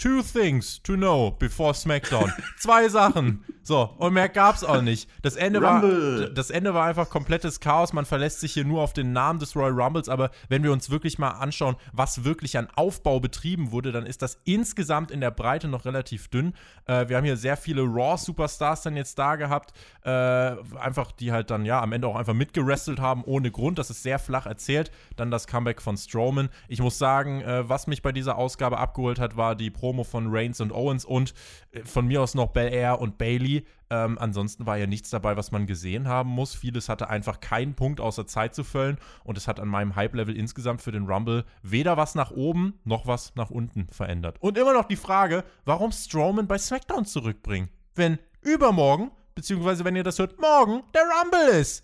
Two 0.01 0.23
things 0.23 0.81
to 0.81 0.95
know 0.95 1.29
before 1.29 1.75
SmackDown. 1.75 2.33
Zwei 2.57 2.89
Sachen. 2.89 3.45
So, 3.61 3.83
und 3.99 4.13
mehr 4.13 4.29
gab's 4.29 4.63
auch 4.63 4.81
nicht. 4.81 5.07
Das 5.21 5.35
Ende, 5.35 5.61
war, 5.61 5.81
das 6.29 6.49
Ende 6.49 6.73
war 6.73 6.87
einfach 6.87 7.11
komplettes 7.11 7.59
Chaos. 7.59 7.93
Man 7.93 8.05
verlässt 8.05 8.39
sich 8.39 8.53
hier 8.53 8.65
nur 8.65 8.81
auf 8.81 8.93
den 8.93 9.13
Namen 9.13 9.37
des 9.37 9.55
Royal 9.55 9.79
Rumbles. 9.79 10.09
Aber 10.09 10.31
wenn 10.49 10.63
wir 10.63 10.71
uns 10.71 10.89
wirklich 10.89 11.19
mal 11.19 11.29
anschauen, 11.29 11.75
was 11.93 12.23
wirklich 12.23 12.57
an 12.57 12.67
Aufbau 12.75 13.19
betrieben 13.19 13.71
wurde, 13.71 13.91
dann 13.91 14.07
ist 14.07 14.23
das 14.23 14.39
insgesamt 14.43 15.11
in 15.11 15.21
der 15.21 15.29
Breite 15.29 15.67
noch 15.67 15.85
relativ 15.85 16.29
dünn. 16.29 16.53
Äh, 16.87 17.07
wir 17.07 17.17
haben 17.17 17.25
hier 17.25 17.37
sehr 17.37 17.55
viele 17.55 17.83
Raw-Superstars 17.83 18.81
dann 18.81 18.97
jetzt 18.97 19.19
da 19.19 19.35
gehabt. 19.35 19.71
Äh, 20.03 20.09
einfach, 20.09 21.11
die 21.11 21.31
halt 21.31 21.51
dann, 21.51 21.63
ja, 21.63 21.79
am 21.79 21.91
Ende 21.91 22.07
auch 22.07 22.15
einfach 22.15 22.33
mitgerestelt 22.33 22.99
haben, 22.99 23.23
ohne 23.23 23.51
Grund. 23.51 23.77
Das 23.77 23.91
ist 23.91 24.01
sehr 24.01 24.17
flach 24.17 24.47
erzählt. 24.47 24.91
Dann 25.15 25.29
das 25.29 25.45
Comeback 25.45 25.79
von 25.79 25.95
Strowman. 25.95 26.49
Ich 26.67 26.81
muss 26.81 26.97
sagen, 26.97 27.41
äh, 27.41 27.69
was 27.69 27.85
mich 27.85 28.01
bei 28.01 28.11
dieser 28.11 28.39
Ausgabe 28.39 28.79
abgeholt 28.79 29.19
hat, 29.19 29.37
war 29.37 29.55
die 29.55 29.69
Pro 29.69 29.90
Promo 29.91 30.05
von 30.05 30.27
Reigns 30.29 30.61
und 30.61 30.71
Owens 30.71 31.03
und 31.03 31.33
äh, 31.71 31.83
von 31.83 32.07
mir 32.07 32.21
aus 32.21 32.33
noch 32.33 32.47
Bel 32.47 32.71
Air 32.71 33.01
und 33.01 33.17
Bailey. 33.17 33.65
Ähm, 33.89 34.17
ansonsten 34.17 34.65
war 34.65 34.77
ja 34.77 34.87
nichts 34.87 35.09
dabei, 35.09 35.35
was 35.35 35.51
man 35.51 35.67
gesehen 35.67 36.07
haben 36.07 36.29
muss. 36.29 36.55
Vieles 36.55 36.87
hatte 36.87 37.09
einfach 37.09 37.41
keinen 37.41 37.73
Punkt 37.73 37.99
außer 37.99 38.25
Zeit 38.25 38.55
zu 38.55 38.63
füllen 38.63 38.97
und 39.25 39.37
es 39.37 39.49
hat 39.49 39.59
an 39.59 39.67
meinem 39.67 39.97
Hype-Level 39.97 40.37
insgesamt 40.37 40.81
für 40.81 40.93
den 40.93 41.07
Rumble 41.07 41.43
weder 41.61 41.97
was 41.97 42.15
nach 42.15 42.31
oben 42.31 42.79
noch 42.85 43.05
was 43.05 43.35
nach 43.35 43.49
unten 43.49 43.87
verändert. 43.87 44.37
Und 44.39 44.57
immer 44.57 44.71
noch 44.71 44.85
die 44.85 44.95
Frage, 44.95 45.43
warum 45.65 45.91
Strowman 45.91 46.47
bei 46.47 46.57
SmackDown 46.57 47.03
zurückbringen, 47.03 47.67
wenn 47.93 48.17
übermorgen, 48.41 49.11
beziehungsweise 49.35 49.83
wenn 49.83 49.97
ihr 49.97 50.03
das 50.03 50.19
hört, 50.19 50.39
morgen 50.39 50.83
der 50.93 51.03
Rumble 51.03 51.59
ist. 51.59 51.83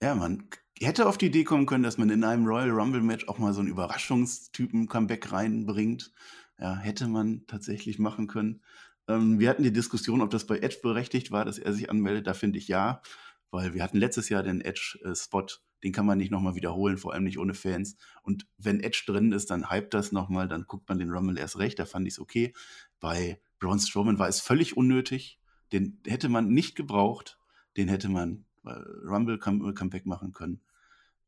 Ja, 0.00 0.14
man 0.14 0.48
hätte 0.80 1.08
auf 1.08 1.18
die 1.18 1.26
Idee 1.26 1.42
kommen 1.42 1.66
können, 1.66 1.82
dass 1.82 1.98
man 1.98 2.10
in 2.10 2.22
einem 2.22 2.46
Royal 2.46 2.70
Rumble 2.70 3.02
Match 3.02 3.26
auch 3.26 3.38
mal 3.38 3.52
so 3.52 3.60
einen 3.60 3.70
Überraschungstypen 3.70 4.86
Comeback 4.86 5.32
reinbringt. 5.32 6.12
Ja, 6.58 6.76
hätte 6.76 7.08
man 7.08 7.46
tatsächlich 7.46 7.98
machen 7.98 8.26
können. 8.26 8.62
Ähm, 9.08 9.38
wir 9.38 9.48
hatten 9.48 9.62
die 9.62 9.72
Diskussion, 9.72 10.20
ob 10.20 10.30
das 10.30 10.46
bei 10.46 10.58
Edge 10.58 10.78
berechtigt 10.82 11.30
war, 11.30 11.44
dass 11.44 11.58
er 11.58 11.72
sich 11.72 11.90
anmeldet. 11.90 12.26
Da 12.26 12.34
finde 12.34 12.58
ich 12.58 12.68
ja, 12.68 13.02
weil 13.50 13.74
wir 13.74 13.82
hatten 13.82 13.98
letztes 13.98 14.28
Jahr 14.28 14.42
den 14.42 14.60
Edge-Spot, 14.60 15.46
den 15.82 15.92
kann 15.92 16.06
man 16.06 16.18
nicht 16.18 16.30
nochmal 16.30 16.54
wiederholen, 16.54 16.96
vor 16.96 17.12
allem 17.12 17.24
nicht 17.24 17.38
ohne 17.38 17.54
Fans. 17.54 17.96
Und 18.22 18.46
wenn 18.56 18.80
Edge 18.80 19.02
drin 19.06 19.32
ist, 19.32 19.50
dann 19.50 19.70
hypt 19.70 19.94
das 19.94 20.12
nochmal, 20.12 20.48
dann 20.48 20.64
guckt 20.66 20.88
man 20.88 20.98
den 20.98 21.10
Rumble 21.10 21.38
erst 21.38 21.58
recht. 21.58 21.78
Da 21.78 21.84
fand 21.84 22.06
ich 22.06 22.14
es 22.14 22.20
okay. 22.20 22.54
Bei 23.00 23.40
Braun 23.58 23.78
Strowman 23.78 24.18
war 24.18 24.28
es 24.28 24.40
völlig 24.40 24.76
unnötig. 24.76 25.38
Den 25.72 26.00
hätte 26.06 26.28
man 26.28 26.48
nicht 26.48 26.74
gebraucht. 26.74 27.38
Den 27.76 27.88
hätte 27.88 28.08
man 28.08 28.44
äh, 28.64 28.70
Rumble 29.06 29.38
Comeback 29.38 30.06
machen 30.06 30.32
können. 30.32 30.60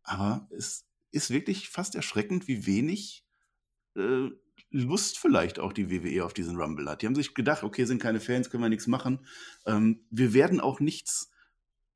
Aber 0.02 0.48
es 0.50 0.86
ist 1.10 1.30
wirklich 1.30 1.68
fast 1.68 1.94
erschreckend, 1.94 2.48
wie 2.48 2.66
wenig 2.66 3.24
äh, 3.96 4.28
Lust 4.70 5.18
vielleicht 5.18 5.58
auch 5.58 5.72
die 5.72 5.90
WWE 5.90 6.24
auf 6.24 6.34
diesen 6.34 6.56
Rumble 6.56 6.88
hat. 6.88 7.02
Die 7.02 7.06
haben 7.06 7.14
sich 7.14 7.34
gedacht, 7.34 7.62
okay, 7.62 7.84
sind 7.84 8.02
keine 8.02 8.20
Fans, 8.20 8.50
können 8.50 8.62
wir 8.62 8.68
nichts 8.68 8.86
machen. 8.86 9.20
Ähm, 9.64 10.00
wir 10.10 10.34
werden 10.34 10.60
auch 10.60 10.80
nichts 10.80 11.30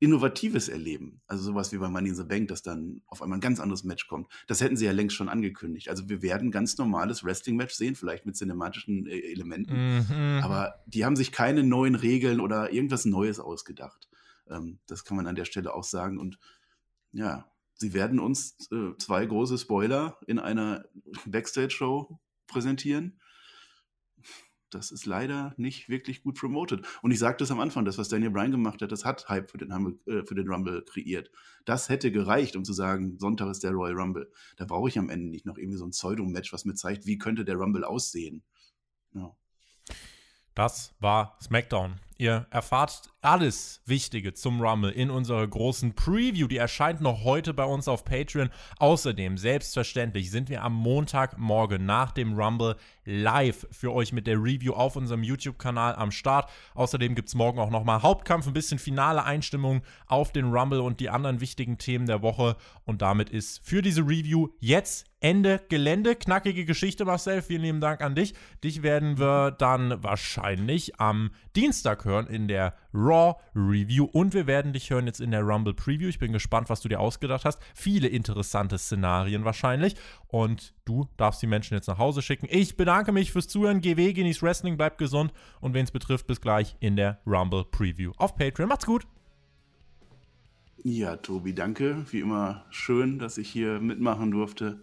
Innovatives 0.01 0.67
erleben. 0.67 1.21
Also 1.27 1.43
sowas 1.43 1.71
wie 1.71 1.77
bei 1.77 1.87
Money 1.87 2.09
in 2.09 2.15
the 2.15 2.23
Bank, 2.23 2.47
dass 2.47 2.63
dann 2.63 3.03
auf 3.05 3.21
einmal 3.21 3.37
ein 3.37 3.41
ganz 3.41 3.59
anderes 3.59 3.83
Match 3.83 4.07
kommt. 4.07 4.27
Das 4.47 4.59
hätten 4.59 4.75
sie 4.75 4.85
ja 4.85 4.91
längst 4.91 5.15
schon 5.15 5.29
angekündigt. 5.29 5.89
Also 5.89 6.09
wir 6.09 6.23
werden 6.23 6.47
ein 6.47 6.51
ganz 6.51 6.75
normales 6.79 7.23
Wrestling-Match 7.23 7.75
sehen, 7.75 7.95
vielleicht 7.95 8.25
mit 8.25 8.35
cinematischen 8.35 9.05
äh, 9.05 9.19
Elementen. 9.31 9.97
Mhm. 9.99 10.41
Aber 10.43 10.73
die 10.87 11.05
haben 11.05 11.15
sich 11.15 11.31
keine 11.31 11.63
neuen 11.63 11.93
Regeln 11.93 12.39
oder 12.39 12.73
irgendwas 12.73 13.05
Neues 13.05 13.39
ausgedacht. 13.39 14.09
Ähm, 14.49 14.79
das 14.87 15.05
kann 15.05 15.17
man 15.17 15.27
an 15.27 15.35
der 15.35 15.45
Stelle 15.45 15.71
auch 15.71 15.83
sagen. 15.83 16.17
Und 16.17 16.39
ja, 17.11 17.45
sie 17.75 17.93
werden 17.93 18.19
uns 18.19 18.55
äh, 18.71 18.97
zwei 18.97 19.23
große 19.27 19.59
Spoiler 19.59 20.17
in 20.25 20.39
einer 20.39 20.85
Backstage-Show 21.27 22.19
präsentieren. 22.51 23.19
Das 24.69 24.91
ist 24.91 25.05
leider 25.05 25.53
nicht 25.57 25.89
wirklich 25.89 26.23
gut 26.23 26.39
promoted. 26.39 26.85
Und 27.01 27.11
ich 27.11 27.19
sagte 27.19 27.43
es 27.43 27.51
am 27.51 27.59
Anfang, 27.59 27.83
das, 27.83 27.97
was 27.97 28.07
Daniel 28.07 28.31
Bryan 28.31 28.51
gemacht 28.51 28.81
hat, 28.81 28.91
das 28.91 29.03
hat 29.03 29.27
Hype 29.27 29.51
für 29.51 29.57
den, 29.57 29.73
Humble, 29.75 29.99
äh, 30.05 30.25
für 30.25 30.33
den 30.33 30.47
Rumble 30.47 30.83
kreiert. 30.85 31.29
Das 31.65 31.89
hätte 31.89 32.11
gereicht, 32.11 32.55
um 32.55 32.63
zu 32.63 32.71
sagen, 32.71 33.19
Sonntag 33.19 33.49
ist 33.49 33.63
der 33.63 33.71
Royal 33.71 33.99
Rumble. 33.99 34.31
Da 34.55 34.65
brauche 34.65 34.87
ich 34.87 34.97
am 34.97 35.09
Ende 35.09 35.29
nicht 35.29 35.45
noch 35.45 35.57
irgendwie 35.57 35.77
so 35.77 35.85
ein 35.85 35.91
Pseudo-Match, 35.91 36.53
was 36.53 36.63
mir 36.63 36.75
zeigt, 36.75 37.05
wie 37.05 37.17
könnte 37.17 37.43
der 37.43 37.55
Rumble 37.55 37.83
aussehen. 37.83 38.43
Ja. 39.13 39.35
Das 40.55 40.95
war 40.99 41.37
SmackDown. 41.41 41.99
Ihr 42.21 42.45
erfahrt 42.51 43.01
alles 43.21 43.81
Wichtige 43.87 44.35
zum 44.35 44.61
Rumble 44.61 44.91
in 44.91 45.09
unserer 45.09 45.47
großen 45.47 45.95
Preview. 45.95 46.47
Die 46.47 46.57
erscheint 46.57 47.01
noch 47.01 47.23
heute 47.23 47.51
bei 47.51 47.63
uns 47.63 47.87
auf 47.87 48.05
Patreon. 48.05 48.51
Außerdem, 48.77 49.39
selbstverständlich, 49.39 50.29
sind 50.29 50.47
wir 50.47 50.63
am 50.63 50.73
Montagmorgen 50.73 51.83
nach 51.83 52.11
dem 52.11 52.33
Rumble 52.33 52.75
live 53.05 53.65
für 53.71 53.91
euch 53.91 54.13
mit 54.13 54.27
der 54.27 54.37
Review 54.37 54.73
auf 54.73 54.95
unserem 54.95 55.23
YouTube-Kanal 55.23 55.95
am 55.95 56.11
Start. 56.11 56.51
Außerdem 56.75 57.15
gibt 57.15 57.29
es 57.29 57.33
morgen 57.33 57.57
auch 57.57 57.71
nochmal 57.71 58.03
Hauptkampf, 58.03 58.45
ein 58.45 58.53
bisschen 58.53 58.77
finale 58.77 59.23
Einstimmung 59.23 59.81
auf 60.05 60.31
den 60.31 60.51
Rumble 60.51 60.81
und 60.81 60.99
die 60.99 61.09
anderen 61.09 61.41
wichtigen 61.41 61.79
Themen 61.79 62.05
der 62.05 62.21
Woche. 62.21 62.55
Und 62.85 63.01
damit 63.01 63.31
ist 63.31 63.65
für 63.67 63.81
diese 63.81 64.01
Review 64.01 64.49
jetzt 64.59 65.07
Ende 65.23 65.61
Gelände. 65.69 66.15
Knackige 66.15 66.65
Geschichte, 66.65 67.05
Marcel. 67.05 67.43
Vielen 67.43 67.61
lieben 67.61 67.81
Dank 67.81 68.01
an 68.01 68.15
dich. 68.15 68.33
Dich 68.63 68.81
werden 68.81 69.19
wir 69.19 69.51
dann 69.51 70.03
wahrscheinlich 70.03 70.99
am 70.99 71.31
Dienstag 71.55 72.05
hören 72.05 72.10
in 72.19 72.47
der 72.47 72.73
Raw 72.93 73.35
Review. 73.55 74.05
Und 74.05 74.33
wir 74.33 74.47
werden 74.47 74.73
dich 74.73 74.89
hören 74.89 75.07
jetzt 75.07 75.21
in 75.21 75.31
der 75.31 75.41
Rumble 75.41 75.73
Preview. 75.73 76.09
Ich 76.09 76.19
bin 76.19 76.31
gespannt, 76.31 76.69
was 76.69 76.81
du 76.81 76.89
dir 76.89 76.99
ausgedacht 76.99 77.45
hast. 77.45 77.59
Viele 77.73 78.07
interessante 78.07 78.77
Szenarien 78.77 79.45
wahrscheinlich. 79.45 79.95
Und 80.27 80.73
du 80.85 81.07
darfst 81.17 81.41
die 81.41 81.47
Menschen 81.47 81.75
jetzt 81.75 81.87
nach 81.87 81.97
Hause 81.97 82.21
schicken. 82.21 82.47
Ich 82.49 82.77
bedanke 82.77 83.11
mich 83.11 83.31
fürs 83.31 83.47
Zuhören. 83.47 83.81
GW, 83.81 84.13
genieß 84.13 84.43
Wrestling, 84.43 84.77
bleibt 84.77 84.97
gesund. 84.97 85.31
Und 85.59 85.73
wen 85.73 85.85
es 85.85 85.91
betrifft, 85.91 86.27
bis 86.27 86.41
gleich 86.41 86.75
in 86.79 86.95
der 86.95 87.19
Rumble 87.25 87.65
Preview 87.65 88.11
auf 88.17 88.35
Patreon. 88.35 88.69
Macht's 88.69 88.85
gut. 88.85 89.07
Ja, 90.83 91.15
Tobi, 91.15 91.53
danke. 91.53 92.05
Wie 92.11 92.19
immer 92.19 92.65
schön, 92.69 93.19
dass 93.19 93.37
ich 93.37 93.49
hier 93.49 93.79
mitmachen 93.79 94.31
durfte 94.31 94.81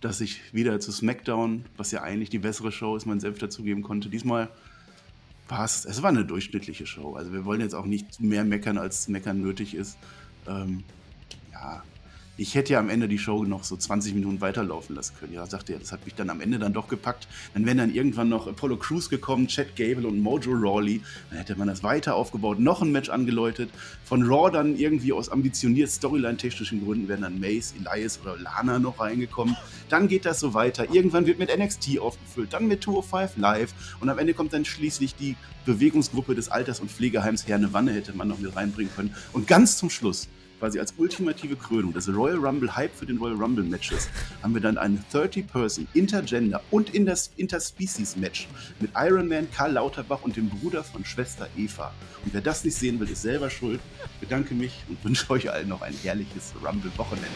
dass 0.00 0.20
ich 0.20 0.54
wieder 0.54 0.78
zu 0.80 0.92
SmackDown, 0.92 1.64
was 1.76 1.90
ja 1.90 2.02
eigentlich 2.02 2.30
die 2.30 2.38
bessere 2.38 2.72
Show 2.72 2.96
ist, 2.96 3.06
mein 3.06 3.20
Selbst 3.20 3.42
dazugeben 3.42 3.82
konnte. 3.82 4.08
Diesmal 4.08 4.48
es, 5.50 5.84
es 5.84 6.02
war 6.02 6.10
eine 6.10 6.24
durchschnittliche 6.24 6.86
Show. 6.86 7.14
Also 7.14 7.32
wir 7.32 7.44
wollen 7.44 7.60
jetzt 7.60 7.74
auch 7.74 7.86
nicht 7.86 8.20
mehr 8.20 8.44
meckern, 8.44 8.78
als 8.78 9.08
meckern 9.08 9.40
nötig 9.40 9.74
ist. 9.74 9.96
Ähm, 10.46 10.84
ja, 11.52 11.82
ich 12.38 12.54
hätte 12.54 12.74
ja 12.74 12.78
am 12.78 12.88
Ende 12.88 13.08
die 13.08 13.18
Show 13.18 13.42
noch 13.42 13.64
so 13.64 13.76
20 13.76 14.14
Minuten 14.14 14.40
weiterlaufen 14.40 14.94
lassen 14.94 15.14
können. 15.18 15.32
Ja, 15.32 15.44
sagte 15.46 15.72
er, 15.72 15.80
das 15.80 15.90
hat 15.90 16.04
mich 16.04 16.14
dann 16.14 16.30
am 16.30 16.40
Ende 16.40 16.60
dann 16.60 16.72
doch 16.72 16.86
gepackt. 16.86 17.26
Dann 17.52 17.66
wären 17.66 17.78
dann 17.78 17.92
irgendwann 17.92 18.28
noch 18.28 18.46
Apollo 18.46 18.76
Crews 18.76 19.10
gekommen, 19.10 19.48
Chad 19.48 19.74
Gable 19.74 20.06
und 20.06 20.20
Mojo 20.20 20.52
Rawley. 20.52 21.02
Dann 21.30 21.38
hätte 21.40 21.56
man 21.56 21.66
das 21.66 21.82
weiter 21.82 22.14
aufgebaut, 22.14 22.60
noch 22.60 22.80
ein 22.80 22.92
Match 22.92 23.08
angeläutet. 23.08 23.70
Von 24.04 24.22
Raw 24.22 24.52
dann 24.52 24.76
irgendwie 24.76 25.12
aus 25.12 25.28
ambitioniert 25.28 25.90
Storyline-technischen 25.90 26.84
Gründen 26.84 27.08
wären 27.08 27.22
dann 27.22 27.40
Mace, 27.40 27.74
Elias 27.76 28.20
oder 28.22 28.36
Lana 28.38 28.78
noch 28.78 29.00
reingekommen. 29.00 29.56
Dann 29.88 30.06
geht 30.06 30.24
das 30.24 30.38
so 30.38 30.54
weiter. 30.54 30.94
Irgendwann 30.94 31.26
wird 31.26 31.40
mit 31.40 31.50
NXT 31.56 31.98
aufgefüllt, 31.98 32.52
dann 32.52 32.68
mit 32.68 32.84
205 32.84 33.36
Live 33.36 33.74
und 33.98 34.08
am 34.10 34.18
Ende 34.18 34.32
kommt 34.32 34.52
dann 34.52 34.64
schließlich 34.64 35.16
die 35.16 35.34
Bewegungsgruppe 35.66 36.36
des 36.36 36.48
Alters- 36.50 36.78
und 36.78 36.90
Pflegeheims 36.90 37.48
Herne 37.48 37.72
Wanne 37.72 37.92
hätte 37.92 38.12
man 38.12 38.28
noch 38.28 38.38
mit 38.38 38.54
reinbringen 38.54 38.92
können. 38.94 39.14
Und 39.32 39.48
ganz 39.48 39.76
zum 39.76 39.90
Schluss 39.90 40.28
quasi 40.58 40.78
als 40.78 40.94
ultimative 40.96 41.56
Krönung 41.56 41.92
des 41.92 42.08
Royal 42.08 42.38
Rumble 42.38 42.74
Hype 42.74 42.94
für 42.94 43.06
den 43.06 43.18
Royal 43.18 43.36
Rumble 43.36 43.64
Matches 43.64 44.08
haben 44.42 44.54
wir 44.54 44.60
dann 44.60 44.78
ein 44.78 45.04
30-Person 45.12 45.88
Intergender 45.94 46.60
und 46.70 46.94
Interspecies 46.94 48.16
Match 48.16 48.48
mit 48.80 48.90
Iron 48.96 49.28
Man, 49.28 49.50
Karl 49.50 49.72
Lauterbach 49.72 50.22
und 50.22 50.36
dem 50.36 50.48
Bruder 50.48 50.84
von 50.84 51.04
Schwester 51.04 51.48
Eva. 51.56 51.92
Und 52.24 52.34
wer 52.34 52.40
das 52.40 52.64
nicht 52.64 52.76
sehen 52.76 52.98
will, 53.00 53.08
ist 53.08 53.22
selber 53.22 53.50
schuld. 53.50 53.80
Ich 54.14 54.20
bedanke 54.20 54.54
mich 54.54 54.84
und 54.88 55.02
wünsche 55.04 55.30
euch 55.30 55.50
allen 55.50 55.68
noch 55.68 55.82
ein 55.82 55.94
herrliches 56.02 56.52
Rumble 56.64 56.90
Wochenende. 56.96 57.28